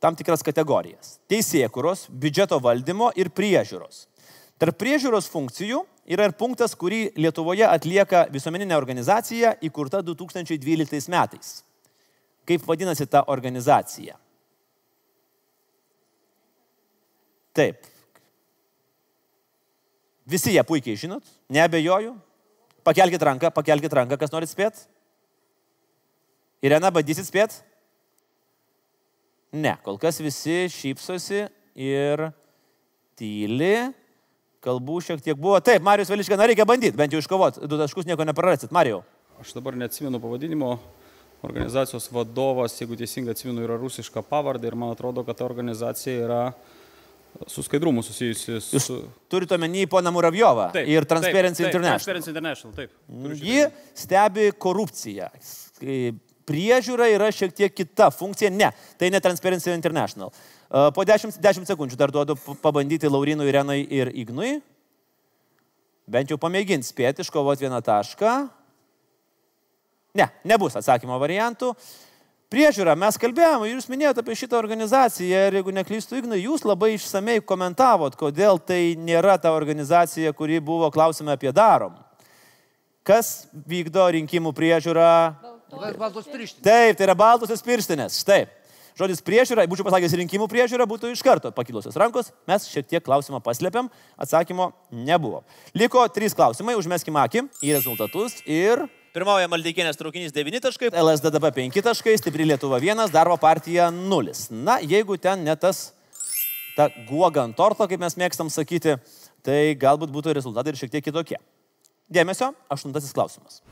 tam 0.00 0.16
tikras 0.16 0.42
kategorijas- 0.42 1.18
teisėkuros, 1.30 2.08
biudžeto 2.10 2.60
valdymo 2.60 3.12
ir 3.16 3.30
priežiūros. 3.30 4.06
Tarp 4.58 4.78
priežiūros 4.78 5.28
funkcijų 5.28 5.84
yra 6.08 6.24
ir 6.24 6.32
punktas, 6.32 6.74
kurį 6.74 7.12
Lietuvoje 7.16 7.66
atlieka 7.68 8.26
visuomeninė 8.32 8.76
organizacija 8.76 9.56
įkurta 9.60 10.02
2012 10.02 11.08
metais. 11.08 11.62
Kaip 12.46 12.62
vadinasi 12.62 13.06
ta 13.06 13.24
organizacija? 13.26 14.16
Taip. 17.52 17.84
Visi 20.26 20.52
ją 20.54 20.64
puikiai 20.66 20.96
žinot, 20.96 21.22
neabejoju. 21.48 22.16
Pakelkite 22.86 23.24
ranką, 23.24 23.50
pakelkite 23.50 23.96
ranką, 23.98 24.18
kas 24.18 24.32
norit 24.32 24.50
spėt. 24.50 24.86
Irena, 26.62 26.90
bandysit 26.90 27.26
spėt? 27.28 27.60
Ne, 29.52 29.76
kol 29.84 29.98
kas 30.00 30.18
visi 30.20 30.66
šypsosi 30.72 31.46
ir 31.78 32.26
tyli. 33.18 33.74
Kalbų 34.66 34.98
šiek 35.04 35.22
tiek 35.22 35.38
buvo. 35.38 35.60
Taip, 35.62 35.84
Marijus 35.86 36.10
Veliška, 36.10 36.38
na 36.38 36.48
reikia 36.50 36.66
bandyti, 36.66 36.96
bent 36.98 37.12
jau 37.14 37.20
iškovot. 37.22 37.60
Du 37.70 37.78
taškus 37.78 38.08
nieko 38.08 38.26
neprarasit. 38.26 38.72
Marijau. 38.74 39.04
Aš 39.40 39.54
dabar 39.54 39.76
neatsimenu 39.78 40.18
pavadinimo. 40.22 40.78
Organizacijos 41.46 42.08
vadovas, 42.10 42.74
jeigu 42.80 42.96
teisingai 42.98 43.36
atsimenu, 43.36 43.60
yra 43.62 43.76
rusiška 43.78 44.24
pavardė 44.26 44.72
ir 44.72 44.76
man 44.80 44.94
atrodo, 44.96 45.22
kad 45.26 45.38
ta 45.38 45.44
organizacija 45.46 46.24
yra 46.24 46.40
su 47.46 47.62
skaidrumu 47.62 48.02
susijusi 48.02 48.60
su... 48.64 48.76
Jūs 48.78 48.88
turite 49.30 49.54
omeny 49.54 49.84
poną 49.90 50.10
Muravjovą 50.14 50.70
Taip, 50.74 50.88
ir 50.88 51.06
Transparency 51.08 51.62
taip, 51.62 51.68
taip, 51.68 51.74
International. 51.74 52.00
Transparency 52.00 52.32
International, 52.32 52.74
taip. 52.74 52.90
Ji 53.44 53.66
stebi 53.94 54.48
korupciją. 54.58 55.28
Priežiūra 56.46 57.08
yra 57.10 57.32
šiek 57.34 57.54
tiek 57.54 57.74
kita 57.74 58.10
funkcija. 58.14 58.52
Ne, 58.54 58.70
tai 58.98 59.10
ne 59.10 59.20
Transparency 59.22 59.72
International. 59.74 60.30
E, 60.30 60.90
Po 60.94 61.04
10, 61.04 61.40
10 61.42 61.66
sekundžių 61.66 61.98
dar 61.98 62.12
duodu 62.14 62.36
pabandyti 62.62 63.10
Laurinui, 63.10 63.48
Irenai 63.50 63.80
ir 63.82 64.12
Ignui. 64.14 64.60
Bent 66.06 66.30
jau 66.30 66.38
pamėginti 66.38 66.86
spėti 66.86 67.24
iškovoti 67.26 67.66
vieną 67.66 67.80
tašką. 67.82 68.34
Ne, 70.16 70.28
nebus 70.46 70.78
atsakymo 70.78 71.18
variantų. 71.18 71.72
Priežiūra, 72.46 72.94
mes 72.94 73.18
kalbėjome, 73.18 73.72
jūs 73.72 73.88
minėjote 73.90 74.22
apie 74.22 74.36
šitą 74.38 74.54
organizaciją 74.60 75.40
ir 75.48 75.56
jeigu 75.58 75.72
neklystu, 75.74 76.14
Ignai, 76.20 76.38
jūs 76.44 76.62
labai 76.62 76.92
išsamei 76.94 77.40
komentavot, 77.42 78.14
kodėl 78.14 78.62
tai 78.62 78.94
nėra 78.94 79.34
ta 79.42 79.50
organizacija, 79.50 80.30
kuri 80.30 80.60
buvo 80.62 80.92
klausime 80.94 81.34
apie 81.34 81.50
darom. 81.50 81.98
Kas 83.02 83.48
vykdo 83.66 84.06
rinkimų 84.14 84.54
priežiūrą? 84.54 85.55
Baltos 85.72 86.28
pirštinės. 86.30 86.62
Taip, 86.62 86.98
tai 86.98 87.08
yra 87.08 87.16
baltosios 87.18 87.64
pirštinės. 87.66 88.20
Taip. 88.26 88.52
Žodis 88.96 89.20
priežiūra, 89.20 89.66
būčiau 89.68 89.84
pasakęs 89.84 90.14
rinkimų 90.22 90.46
priežiūra, 90.48 90.86
būtų 90.88 91.10
iš 91.12 91.20
karto 91.24 91.50
pakilusios 91.52 91.98
rankos. 92.00 92.30
Mes 92.48 92.64
šiek 92.70 92.86
tiek 92.88 93.04
klausimą 93.04 93.42
paslėpiam, 93.44 93.90
atsakymo 94.16 94.70
nebuvo. 94.88 95.42
Liko 95.76 96.06
trys 96.08 96.32
klausimai, 96.36 96.78
užmeskime 96.80 97.20
akį 97.26 97.44
į 97.60 97.74
rezultatus 97.76 98.38
ir 98.48 98.86
Pirmauja 99.16 99.48
Maldeikienės 99.48 99.96
traukinys 99.96 100.32
9 100.36 100.60
taškai, 100.60 100.90
LSDDB 100.92 101.48
5 101.56 101.84
taškai, 101.86 102.16
Stipri 102.20 102.44
Lietuva 102.44 102.76
1, 102.84 103.06
Darbo 103.12 103.38
partija 103.40 103.86
0. 103.88 104.34
Na, 104.52 104.76
jeigu 104.84 105.16
ten 105.16 105.40
ne 105.44 105.54
tas, 105.56 105.86
ta 106.76 106.90
guoga 107.08 107.46
ant 107.48 107.56
torto, 107.56 107.88
kaip 107.88 108.02
mes 108.02 108.16
mėgstam 108.20 108.52
sakyti, 108.52 108.98
tai 109.40 109.60
galbūt 109.80 110.12
būtų 110.12 110.36
rezultatai 110.36 110.74
ir 110.74 110.80
šiek 110.82 110.92
tiek 110.98 111.08
kitokie. 111.08 111.40
Dėmesio, 112.12 112.52
aštuntasis 112.68 113.16
klausimas. 113.16 113.62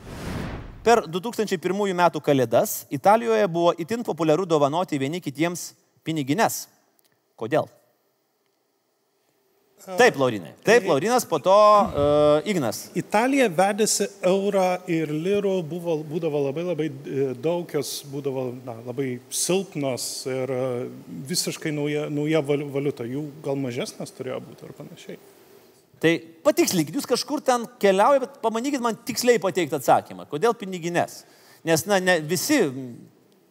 Per 0.85 1.01
2001 1.09 1.95
metų 1.97 2.21
kalėdas 2.21 2.83
Italijoje 2.93 3.47
buvo 3.49 3.73
itin 3.81 4.03
populiaru 4.05 4.45
dovanoti 4.45 4.99
vieni 5.01 5.17
kitiems 5.23 5.71
pinigines. 6.05 6.67
Kodėl? 7.35 7.65
Taip, 9.85 10.15
Laurinai. 10.17 10.53
Taip, 10.65 10.85
Laurinas, 10.89 11.25
po 11.29 11.37
to 11.37 11.53
uh, 11.53 12.47
Ignas. 12.49 12.87
Italija 12.97 13.45
vedėsi 13.53 14.07
eurą 14.25 14.79
ir 14.89 15.11
lirų 15.13 15.59
buvo, 15.69 15.99
būdavo 16.09 16.41
labai 16.47 16.63
labai 16.65 16.87
e, 16.89 17.27
daug, 17.37 17.69
jos 17.69 17.99
būdavo 18.09 18.47
na, 18.65 18.79
labai 18.87 19.19
silpnos 19.29 20.07
ir 20.31 20.53
e, 20.55 20.63
visiškai 21.29 21.73
nauja, 21.75 22.07
nauja 22.09 22.41
val- 22.47 22.65
valiuta. 22.73 23.05
Jų 23.05 23.27
gal 23.45 23.61
mažesnės 23.61 24.15
turėjo 24.17 24.41
būti 24.47 24.65
ar 24.65 24.73
panašiai. 24.79 25.19
Tai 26.03 26.11
patikslinkit, 26.45 26.95
jūs 26.97 27.07
kažkur 27.07 27.41
ten 27.45 27.65
keliaujate, 27.81 28.27
bet 28.27 28.39
pamanykit 28.43 28.83
man 28.83 28.97
tiksliai 29.07 29.39
pateikti 29.41 29.77
atsakymą. 29.77 30.27
Kodėl 30.31 30.55
pinigines? 30.57 31.23
Nes, 31.65 31.85
na, 31.89 32.01
ne 32.03 32.19
visi, 32.27 32.59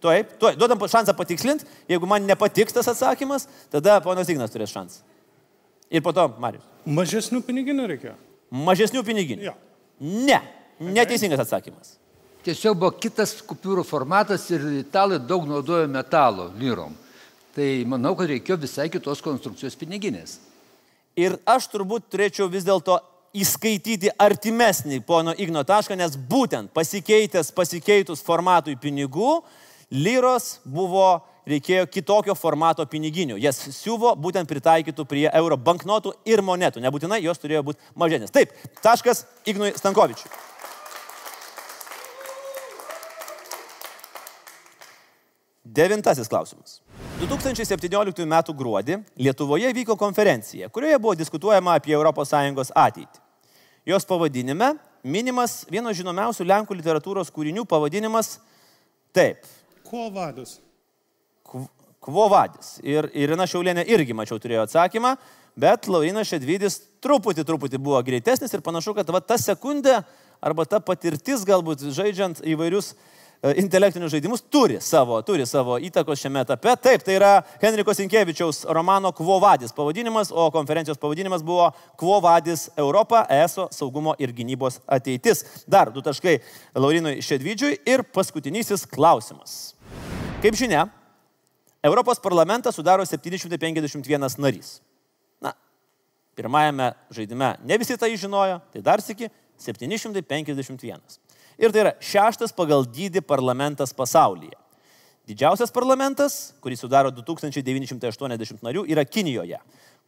taip, 0.04 0.36
tuoj, 0.38 0.58
duodam 0.60 0.82
šansą 0.90 1.16
patikslinti, 1.18 1.66
jeigu 1.90 2.08
man 2.10 2.26
nepatiks 2.28 2.76
tas 2.76 2.90
atsakymas, 2.92 3.48
tada 3.72 3.96
ponas 4.04 4.30
Ignas 4.30 4.52
turės 4.54 4.74
šansą. 4.74 5.02
Ir 5.94 6.04
po 6.04 6.12
to 6.14 6.28
Marius. 6.42 6.64
Mažesnių 6.84 7.40
piniginių 7.46 7.88
reikėjo. 7.94 8.14
Mažesnių 8.54 9.02
piniginių. 9.06 9.48
Jo. 9.48 9.54
Ne, 10.00 10.40
neteisingas 10.78 11.42
atsakymas. 11.46 11.96
Tiesiog 12.44 12.76
buvo 12.76 12.92
kitas 13.00 13.38
kupiūrų 13.48 13.86
formatas 13.88 14.44
ir 14.52 14.66
italai 14.82 15.16
daug 15.22 15.46
naudojo 15.48 15.88
metalo 15.88 16.50
lyrom. 16.60 16.92
Tai 17.54 17.68
manau, 17.88 18.12
kad 18.18 18.28
reikėjo 18.28 18.58
visai 18.66 18.90
kitos 18.92 19.22
konstrukcijos 19.24 19.78
piniginės. 19.80 20.36
Ir 21.14 21.36
aš 21.46 21.68
turbūt 21.70 22.08
turėčiau 22.10 22.48
vis 22.50 22.64
dėlto 22.66 22.98
įskaityti 23.34 24.12
artimesnį 24.18 25.00
pono 25.06 25.34
Igno 25.38 25.62
tašką, 25.66 25.96
nes 25.98 26.16
būtent 26.30 26.72
pasikeitęs, 26.74 27.52
pasikeitus 27.54 28.22
formatui 28.22 28.74
pinigų, 28.78 29.40
lyros 29.94 30.58
buvo, 30.64 31.22
reikėjo 31.46 31.86
kitokio 31.92 32.34
formato 32.38 32.86
piniginių. 32.88 33.36
Jas 33.42 33.58
siuvo 33.76 34.14
būtent 34.18 34.48
pritaikytų 34.50 35.06
prie 35.06 35.26
euro 35.30 35.58
banknotų 35.60 36.14
ir 36.30 36.42
monetų. 36.42 36.82
Nebūtinai 36.82 37.20
jos 37.22 37.42
turėjo 37.42 37.62
būti 37.68 37.94
mažesnės. 38.00 38.34
Taip, 38.34 38.54
taškas 38.82 39.26
Ignui 39.46 39.74
Stankovičiui. 39.76 40.32
Devintasis 45.74 46.30
klausimas. 46.30 46.83
2017 47.20 48.24
m. 48.26 48.34
gruodį 48.58 48.96
Lietuvoje 49.22 49.70
vyko 49.76 49.94
konferencija, 49.96 50.68
kurioje 50.68 50.98
buvo 50.98 51.14
diskutuojama 51.14 51.76
apie 51.78 51.94
ES 51.94 52.72
ateitį. 52.74 53.20
Jos 53.86 54.04
pavadinime 54.08 54.72
minimas 55.04 55.62
vieno 55.70 55.92
žinomiausių 55.94 56.46
Lenkų 56.48 56.74
literatūros 56.74 57.30
kūrinių 57.30 57.66
pavadinimas 57.68 58.38
taip 59.12 59.44
Kuo 59.84 60.08
vadus? 60.10 60.58
Kvovadis. 62.04 62.78
Ir 62.82 63.06
Irina 63.14 63.46
Šiaulienė 63.46 63.84
irgi, 63.94 64.16
mačiau, 64.16 64.40
turėjo 64.42 64.64
atsakymą, 64.66 65.14
bet 65.56 65.86
Laurinas 65.88 66.28
Šedvidis 66.28 66.80
truputį, 67.04 67.44
truputį 67.46 67.78
buvo 67.78 68.00
greitesnis 68.04 68.52
ir 68.52 68.64
panašu, 68.64 68.96
kad 68.96 69.12
va, 69.12 69.20
ta 69.22 69.38
sekundė 69.38 70.00
arba 70.44 70.66
ta 70.66 70.80
patirtis 70.82 71.44
galbūt 71.46 71.86
žaidžiant 71.94 72.42
įvairius 72.42 72.90
e, 72.92 72.96
intelektinius 73.52 74.12
žaidimus 74.12 74.40
turi 74.48 74.78
savo, 74.80 75.18
turi 75.22 75.44
savo 75.46 75.76
įtakos 75.82 76.20
šiame 76.22 76.40
etape. 76.44 76.72
Taip, 76.80 77.02
tai 77.04 77.18
yra 77.18 77.32
Henriko 77.60 77.92
Sinkievičiaus 77.94 78.62
romano 78.72 79.12
Kvovadis 79.12 79.74
pavadinimas, 79.76 80.30
o 80.32 80.46
konferencijos 80.54 81.00
pavadinimas 81.00 81.44
buvo 81.44 81.70
Kvovadis 82.00 82.70
Europa, 82.76 83.26
ESO 83.28 83.68
saugumo 83.72 84.14
ir 84.18 84.32
gynybos 84.32 84.80
ateitis. 84.88 85.44
Dar 85.68 85.92
du 85.92 86.00
taškai 86.04 86.38
Laurinui 86.74 87.20
Šedvidžiui 87.24 87.82
ir 87.84 88.04
paskutinysis 88.14 88.86
klausimas. 88.88 89.74
Kaip 90.40 90.56
žinia, 90.56 90.86
Europos 91.84 92.20
parlamentą 92.20 92.72
sudaro 92.72 93.04
751 93.04 94.38
narys. 94.40 94.78
Na, 95.44 95.52
pirmajame 96.36 96.94
žaidime 97.12 97.56
ne 97.60 97.78
visi 97.78 97.96
tai 98.00 98.14
žinojo, 98.16 98.62
tai 98.72 98.80
dar 98.80 99.04
sėki 99.04 99.28
751. 99.60 101.23
Ir 101.58 101.72
tai 101.72 101.84
yra 101.84 101.94
šeštas 102.02 102.54
pagal 102.56 102.86
dydį 102.88 103.22
parlamentas 103.26 103.94
pasaulyje. 103.94 104.56
Didžiausias 105.24 105.72
parlamentas, 105.72 106.52
kurį 106.60 106.76
sudaro 106.76 107.12
2980 107.14 108.64
narių, 108.64 108.82
yra 108.92 109.06
Kinijoje, 109.08 109.60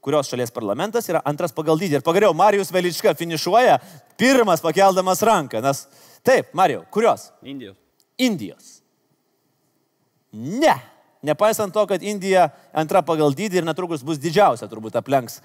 kurios 0.05 0.29
šalies 0.29 0.53
parlamentas 0.53 1.09
yra 1.09 1.23
antras 1.25 1.55
pagal 1.57 1.79
dydį. 1.81 2.01
Ir 2.01 2.05
pagaliau 2.05 2.35
Marijus 2.37 2.73
Velička 2.75 3.15
finišuoja 3.17 3.79
pirmas 4.21 4.61
pakeldamas 4.65 5.25
ranką. 5.25 5.63
Nes 5.65 5.87
taip, 6.27 6.53
Marijau, 6.53 6.85
kurios? 6.93 7.31
Indijos. 7.41 7.79
Indijos. 8.21 8.77
Ne. 10.37 10.77
Nepaisant 11.25 11.73
to, 11.73 11.83
kad 11.89 12.03
Indija 12.05 12.51
antra 12.77 13.01
pagal 13.03 13.33
dydį 13.35 13.63
ir 13.63 13.67
netrukus 13.67 14.05
bus 14.05 14.21
didžiausia, 14.21 14.69
turbūt 14.69 14.99
aplenks, 15.01 15.41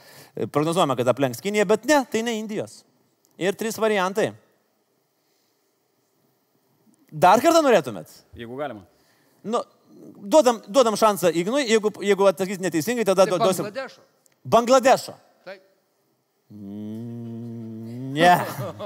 prognozuojama, 0.52 0.97
kad 0.99 1.10
aplenks 1.10 1.41
Kiniją, 1.41 1.64
bet 1.70 1.88
ne, 1.89 2.04
tai 2.12 2.26
ne 2.28 2.36
Indijos. 2.38 2.82
Ir 3.39 3.56
trys 3.58 3.80
variantai. 3.82 4.34
Dar 7.12 7.41
kartą 7.43 7.59
norėtumėt? 7.66 8.12
Jeigu 8.39 8.55
galima. 8.55 8.86
Nu, 9.43 9.59
duodam, 10.16 10.62
duodam 10.68 10.95
šansą 10.95 11.32
Ignui, 11.36 11.66
jeigu, 11.68 11.91
jeigu 12.05 12.28
atsakys 12.30 12.62
neteisingai, 12.64 13.05
tada 13.07 13.26
Tai 13.28 13.39
duosim. 13.41 13.68
Bangladešo. 13.68 14.01
Bangladešo. 14.55 15.16
Taip. 15.45 15.62
Ne. 18.15 18.36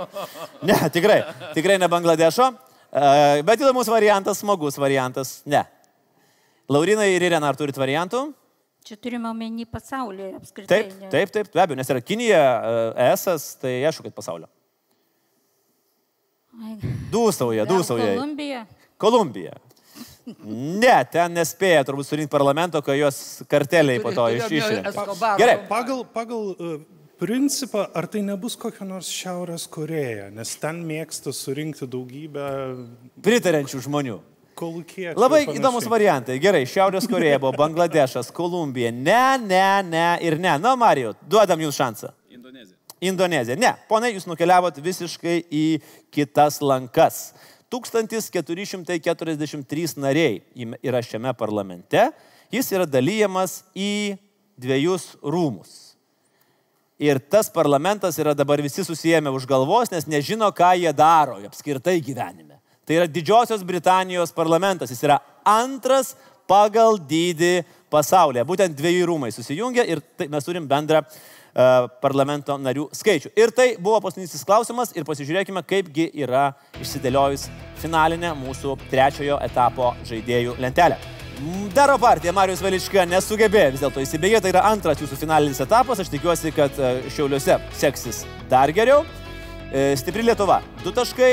Ne, 0.70 0.78
tikrai. 0.90 1.20
Tikrai 1.54 1.78
ne 1.82 1.90
Bangladešo. 1.92 2.50
E, 2.90 3.44
Bet 3.46 3.62
įdomus 3.62 3.90
variantas, 3.92 4.42
smagus 4.42 4.80
variantas. 4.82 5.38
Ne. 5.46 5.62
Laurinai 6.72 7.12
ir 7.14 7.28
Irena, 7.28 7.52
ar 7.52 7.60
turit 7.60 7.78
variantų? 7.78 8.32
Čia 8.86 8.98
turime 9.02 9.30
omeny 9.30 9.66
pasaulyje 9.70 10.32
apskritai. 10.40 10.70
Taip, 10.70 11.10
taip, 11.14 11.32
taip, 11.34 11.54
be 11.54 11.62
abejo, 11.62 11.78
nes 11.78 11.90
yra 11.90 12.02
Kinija, 12.06 12.42
e, 12.42 13.08
ES, 13.12 13.46
tai 13.62 13.76
aišku, 13.90 14.06
kad 14.08 14.18
pasaulio. 14.18 14.50
Dūsauja, 17.12 17.66
dūsauja. 17.70 18.14
Kolumbija. 18.16 18.66
Kolumbija. 18.98 19.54
Ne, 20.46 20.96
ten 21.14 21.36
nespėja 21.38 21.84
turbūt 21.86 22.08
surinkti 22.08 22.32
parlamento, 22.34 22.82
kai 22.82 22.96
jos 22.98 23.44
karteliai 23.52 24.00
po 24.02 24.10
to 24.12 24.24
Turėjom 24.26 24.46
iš- 24.48 24.56
išrinkti. 24.58 24.90
Escobar. 24.90 25.36
Gerai. 25.38 25.58
Pagal, 25.70 26.00
pagal 26.16 26.48
uh, 26.56 26.80
principą, 27.22 27.86
ar 27.94 28.08
tai 28.10 28.24
nebus 28.26 28.56
kokia 28.58 28.88
nors 28.90 29.08
Šiaurės 29.14 29.68
Koreja, 29.70 30.32
nes 30.34 30.56
ten 30.60 30.82
mėgsta 30.88 31.32
surinkti 31.36 31.86
daugybę 31.88 32.48
Pritariančių 33.22 33.84
žmonių. 33.86 34.18
kolūkiečių. 34.56 35.20
Labai 35.20 35.44
panašiai. 35.46 35.60
įdomus 35.62 35.86
variantai. 35.92 36.40
Gerai, 36.40 36.64
Šiaurės 36.66 37.06
Koreja 37.12 37.38
buvo, 37.44 37.52
Bangladešas, 37.60 38.30
Kolumbija. 38.32 38.90
Ne, 38.96 39.38
ne, 39.44 39.66
ne 39.84 40.06
ir 40.24 40.38
ne. 40.40 40.54
Na, 40.58 40.76
Marijau, 40.80 41.12
duodam 41.28 41.60
jums 41.60 41.76
šansą. 41.78 42.14
Indonezija. 42.32 42.78
Indonezija. 43.10 43.58
Ne, 43.60 43.74
ponai, 43.90 44.14
jūs 44.16 44.28
nukeliavot 44.30 44.78
visiškai 44.84 45.38
į 45.52 45.66
kitas 46.14 46.62
lankas. 46.64 47.34
1443 47.72 49.98
nariai 49.98 50.42
yra 50.84 51.02
šiame 51.04 51.34
parlamente. 51.38 52.12
Jis 52.54 52.72
yra 52.76 52.86
dalyjamas 52.88 53.64
į 53.76 54.18
dviejus 54.56 55.16
rūmus. 55.24 55.96
Ir 57.02 57.20
tas 57.20 57.50
parlamentas 57.52 58.20
yra 58.22 58.34
dabar 58.38 58.62
visi 58.64 58.84
susijęme 58.86 59.30
už 59.36 59.46
galvos, 59.50 59.92
nes 59.92 60.08
nežino, 60.08 60.52
ką 60.56 60.76
jie 60.80 60.94
daro 60.96 61.36
apskritai 61.44 62.00
gyvenime. 62.00 62.56
Tai 62.88 62.96
yra 63.02 63.08
Didžiosios 63.10 63.64
Britanijos 63.68 64.32
parlamentas. 64.32 64.90
Jis 64.94 65.04
yra 65.04 65.20
antras 65.44 66.16
pagal 66.48 67.00
dydį 67.02 67.66
pasaulyje. 67.92 68.46
Būtent 68.48 68.78
dviejų 68.78 69.06
rūmai 69.10 69.32
susijungia 69.34 69.84
ir 69.90 70.00
tai 70.16 70.28
mes 70.32 70.46
turim 70.46 70.68
bendrą 70.70 71.02
uh, 71.02 71.08
parlamento 72.04 72.58
narių 72.60 72.90
skaičių. 72.96 73.32
Ir 73.40 73.54
tai 73.56 73.68
buvo 73.80 74.02
paskutinis 74.04 74.44
klausimas 74.48 74.92
ir 74.96 75.08
pasižiūrėkime, 75.08 75.64
kaipgi 75.68 76.10
yra 76.26 76.50
išsidėliojus 76.84 77.48
finalinė 77.82 78.34
mūsų 78.40 78.76
trečiojo 78.92 79.40
etapo 79.46 79.94
žaidėjų 80.10 80.58
lentelė. 80.60 81.00
Daro 81.76 81.98
partija 82.00 82.32
Marijos 82.32 82.62
Velička 82.64 83.04
nesugebėjo 83.12 83.74
vis 83.74 83.82
dėlto 83.84 84.04
įsibėgėti, 84.04 84.46
tai 84.46 84.54
yra 84.54 84.64
antras 84.70 85.02
jūsų 85.04 85.20
finalinis 85.20 85.60
etapas, 85.64 86.00
aš 86.00 86.12
tikiuosi, 86.14 86.54
kad 86.56 86.80
e, 86.80 86.96
Šiauliuose 87.12 87.60
seksis 87.76 88.24
dar 88.52 88.72
geriau. 88.72 89.04
E, 89.74 89.96
stipri 89.98 90.24
Lietuva, 90.26 90.62
du 90.84 90.92
taškai. 90.94 91.32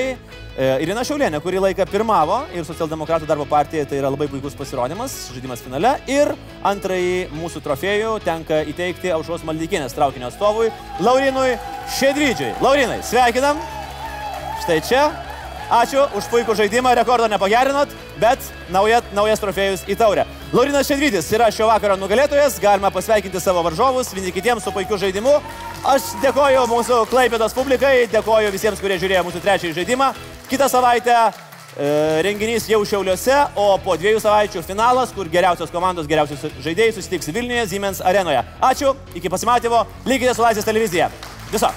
E, 0.52 0.66
Irina 0.84 1.00
Šiaulienė, 1.04 1.40
kurį 1.40 1.62
laiką 1.66 1.86
pirmavo 1.88 2.42
ir 2.52 2.66
Socialdemokratų 2.68 3.28
darbo 3.28 3.46
partija, 3.48 3.86
tai 3.88 4.00
yra 4.00 4.10
labai 4.12 4.28
puikus 4.28 4.56
pasirodymas, 4.56 5.14
žaidimas 5.32 5.64
finale. 5.64 5.94
Ir 6.12 6.34
antrąjį 6.68 7.32
mūsų 7.36 7.62
trofėjų 7.64 8.14
tenka 8.24 8.62
įteikti 8.72 9.12
Aušos 9.16 9.46
Maldykinės 9.48 9.96
traukinio 9.96 10.28
atstovui 10.28 10.70
Laurinui 11.00 11.56
Šedrydžiui. 11.98 12.54
Laurinai, 12.64 13.00
sveikinam. 13.08 13.60
Štai 14.62 14.80
čia 14.86 15.06
Ačiū 15.72 16.02
už 16.12 16.26
puikų 16.28 16.52
žaidimą, 16.52 16.90
rekordo 16.98 17.24
nepagerinot, 17.32 17.88
bet 18.20 18.44
nauja, 18.68 18.98
naujas 19.16 19.40
trofėjus 19.40 19.84
į 19.88 19.94
taurę. 19.96 20.26
Laurinas 20.52 20.84
Šedrydis 20.84 21.30
yra 21.32 21.46
šio 21.48 21.64
vakaro 21.70 21.94
nugalėtojas, 21.96 22.58
galima 22.60 22.90
pasveikinti 22.92 23.40
savo 23.40 23.62
varžovus, 23.64 24.10
vieni 24.12 24.34
kitiems 24.36 24.66
su 24.66 24.72
puikiu 24.74 24.98
žaidimu. 25.00 25.38
Aš 25.88 26.10
dėkoju 26.20 26.66
mūsų 26.68 26.98
Klaipėdos 27.08 27.56
publikai, 27.56 28.02
dėkoju 28.12 28.50
visiems, 28.52 28.82
kurie 28.84 28.98
žiūrėjo 29.00 29.22
mūsų 29.30 29.40
trečiąjį 29.46 29.78
žaidimą. 29.78 30.10
Kitą 30.50 30.68
savaitę 30.68 31.16
e, 31.16 31.32
renginys 32.28 32.68
jau 32.68 32.82
Šiauliuose, 32.84 33.38
o 33.56 33.70
po 33.80 33.96
dviejų 33.96 34.20
savaičių 34.26 34.66
finalas, 34.68 35.16
kur 35.16 35.32
geriausios 35.32 35.72
komandos, 35.72 36.10
geriausios 36.10 36.52
žaidėjai 36.60 36.98
susitiks 36.98 37.32
Vilniuje, 37.32 37.64
Siemens 37.72 38.04
arenoje. 38.04 38.44
Ačiū, 38.60 38.92
iki 39.16 39.32
pasimatymo, 39.32 39.86
likite 40.04 40.36
su 40.36 40.44
Laisvės 40.44 40.68
televizija. 40.68 41.08
Viso. 41.48 41.72